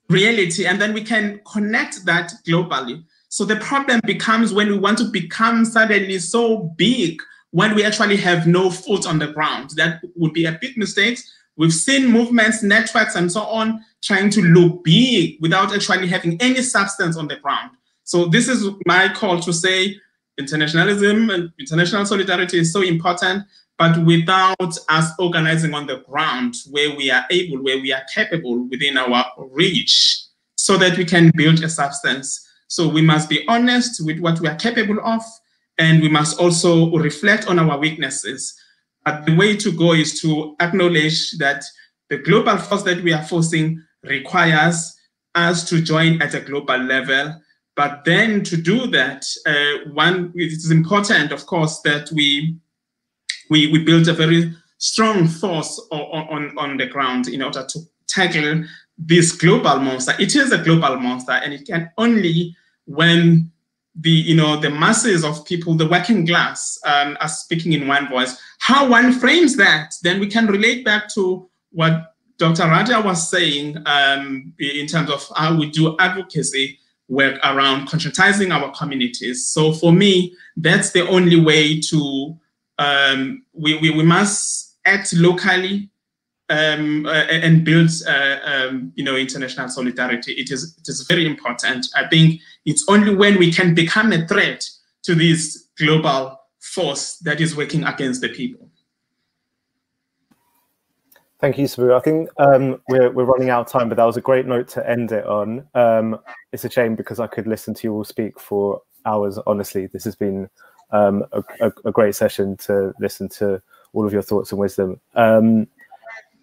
[0.08, 3.04] reality, and then we can connect that globally.
[3.28, 7.20] So the problem becomes when we want to become suddenly so big
[7.52, 9.70] when we actually have no foot on the ground.
[9.76, 11.20] That would be a big mistake.
[11.56, 16.62] We've seen movements, networks, and so on trying to look big without actually having any
[16.62, 17.70] substance on the ground.
[18.04, 19.96] So this is my call to say
[20.38, 23.44] internationalism and international solidarity is so important,
[23.78, 28.68] but without us organizing on the ground where we are able, where we are capable
[28.68, 30.24] within our reach,
[30.56, 32.46] so that we can build a substance.
[32.68, 35.22] So we must be honest with what we are capable of
[35.78, 38.54] and we must also reflect on our weaknesses.
[39.04, 41.64] But the way to go is to acknowledge that
[42.10, 44.96] the global force that we are forcing requires
[45.34, 47.40] us to join at a global level.
[47.76, 52.56] But then to do that, uh, one, it is important, of course, that we,
[53.48, 57.80] we, we build a very strong force on, on, on the ground in order to
[58.08, 58.64] tackle
[58.98, 60.14] this global monster.
[60.18, 62.56] It is a global monster, and it can only
[62.86, 63.50] when
[63.94, 68.08] the you know the masses of people, the working class, um, are speaking in one
[68.08, 68.40] voice.
[68.58, 72.68] How one frames that, then we can relate back to what Dr.
[72.68, 78.72] Raja was saying um, in terms of how we do advocacy work around conscientizing our
[78.72, 79.46] communities.
[79.46, 82.38] So for me, that's the only way to
[82.78, 85.90] um, we, we, we must act locally
[86.48, 90.32] um, uh, and build, uh, um, you know, international solidarity.
[90.32, 91.88] It is it is very important.
[91.94, 94.66] I think it's only when we can become a threat
[95.02, 98.69] to this global force that is working against the people.
[101.40, 101.96] Thank you, S'bu.
[101.96, 104.68] I think um, we're, we're running out of time, but that was a great note
[104.68, 105.66] to end it on.
[105.74, 106.18] Um,
[106.52, 109.38] it's a shame because I could listen to you all speak for hours.
[109.46, 110.50] Honestly, this has been
[110.90, 113.62] um, a, a, a, great session to listen to
[113.94, 115.00] all of your thoughts and wisdom.
[115.14, 115.66] Um,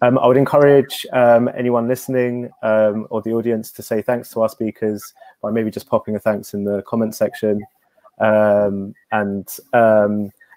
[0.00, 4.48] Um, I would encourage um, anyone listening or the audience to say thanks to our
[4.48, 5.12] speakers
[5.42, 7.60] by maybe just popping a thanks in the comment section.
[8.18, 9.48] And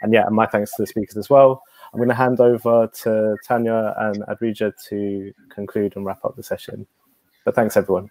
[0.04, 1.64] and yeah, my thanks to the speakers as well.
[1.94, 6.44] I'm going to hand over to Tanya and Adrija to conclude and wrap up the
[6.44, 6.88] session.
[7.44, 8.10] But thanks, everyone.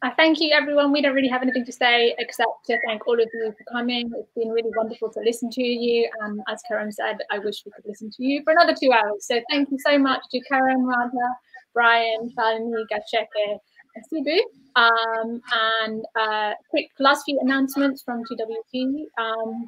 [0.00, 0.92] Uh, thank you, everyone.
[0.92, 4.10] We don't really have anything to say except to thank all of you for coming.
[4.14, 6.08] It's been really wonderful to listen to you.
[6.20, 9.26] And as Kerem said, I wish we could listen to you for another two hours.
[9.26, 11.28] So thank you so much to Kerem, Radha,
[11.74, 13.58] Brian, Shalini, Gacheke,
[13.96, 14.38] and S'bu.
[14.76, 15.40] Um,
[15.82, 19.08] and uh, quick last few announcements from TWT.
[19.18, 19.66] Um,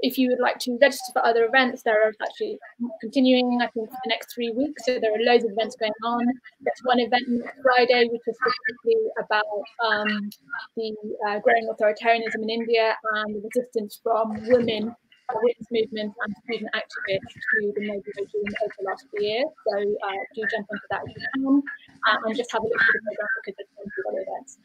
[0.00, 2.58] if you would like to register for other events, there are actually
[3.00, 4.86] continuing, I think, for the next three weeks.
[4.86, 6.24] So there are loads of events going on.
[6.60, 9.44] There's one event next Friday, which is specifically about
[9.84, 10.30] um,
[10.76, 10.94] the
[11.26, 14.94] uh, growing authoritarianism in India and the resistance from women,
[15.34, 19.50] women's movement, and student activists to the Modi regime over the last few years.
[19.66, 21.62] So uh, do jump onto that if you can,
[22.06, 24.58] uh, and just have a look at the program because there's plenty of other events.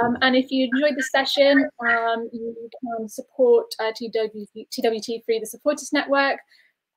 [0.00, 5.40] Um, and if you enjoyed the session, um, you can support uh, TWT, TWT through
[5.40, 6.38] the Supporters Network.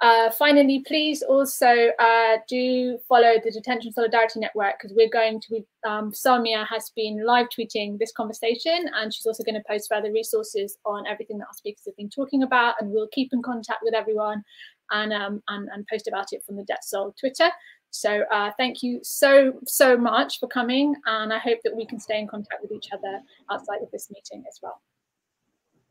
[0.01, 5.65] Uh, finally, please also uh, do follow the Detention Solidarity Network because we're going to
[5.89, 10.11] um, Samia has been live tweeting this conversation and she's also going to post further
[10.11, 13.79] resources on everything that our speakers have been talking about and we'll keep in contact
[13.81, 14.43] with everyone
[14.91, 17.49] and, um, and, and post about it from the DetSol Twitter.
[17.93, 20.95] So uh, thank you so, so much for coming.
[21.05, 23.21] And I hope that we can stay in contact with each other
[23.51, 24.81] outside of this meeting as well.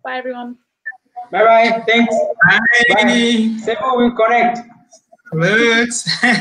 [0.03, 0.59] Bye, everyone.
[1.31, 1.85] Bye-bye.
[1.87, 2.15] Thanks.
[2.45, 2.59] Bye.
[2.89, 3.05] Bye.
[3.65, 4.59] Sebo will connect.
[5.33, 6.09] Looks.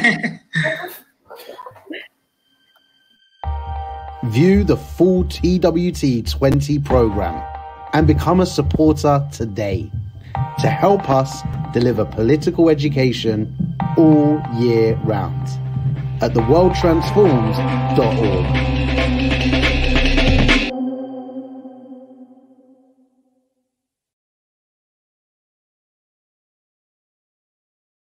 [4.25, 7.43] View the full TWT 20 program
[7.93, 9.91] and become a supporter today
[10.59, 11.41] to help us
[11.73, 15.47] deliver political education all year round
[16.21, 19.00] at theworldtransformed.org.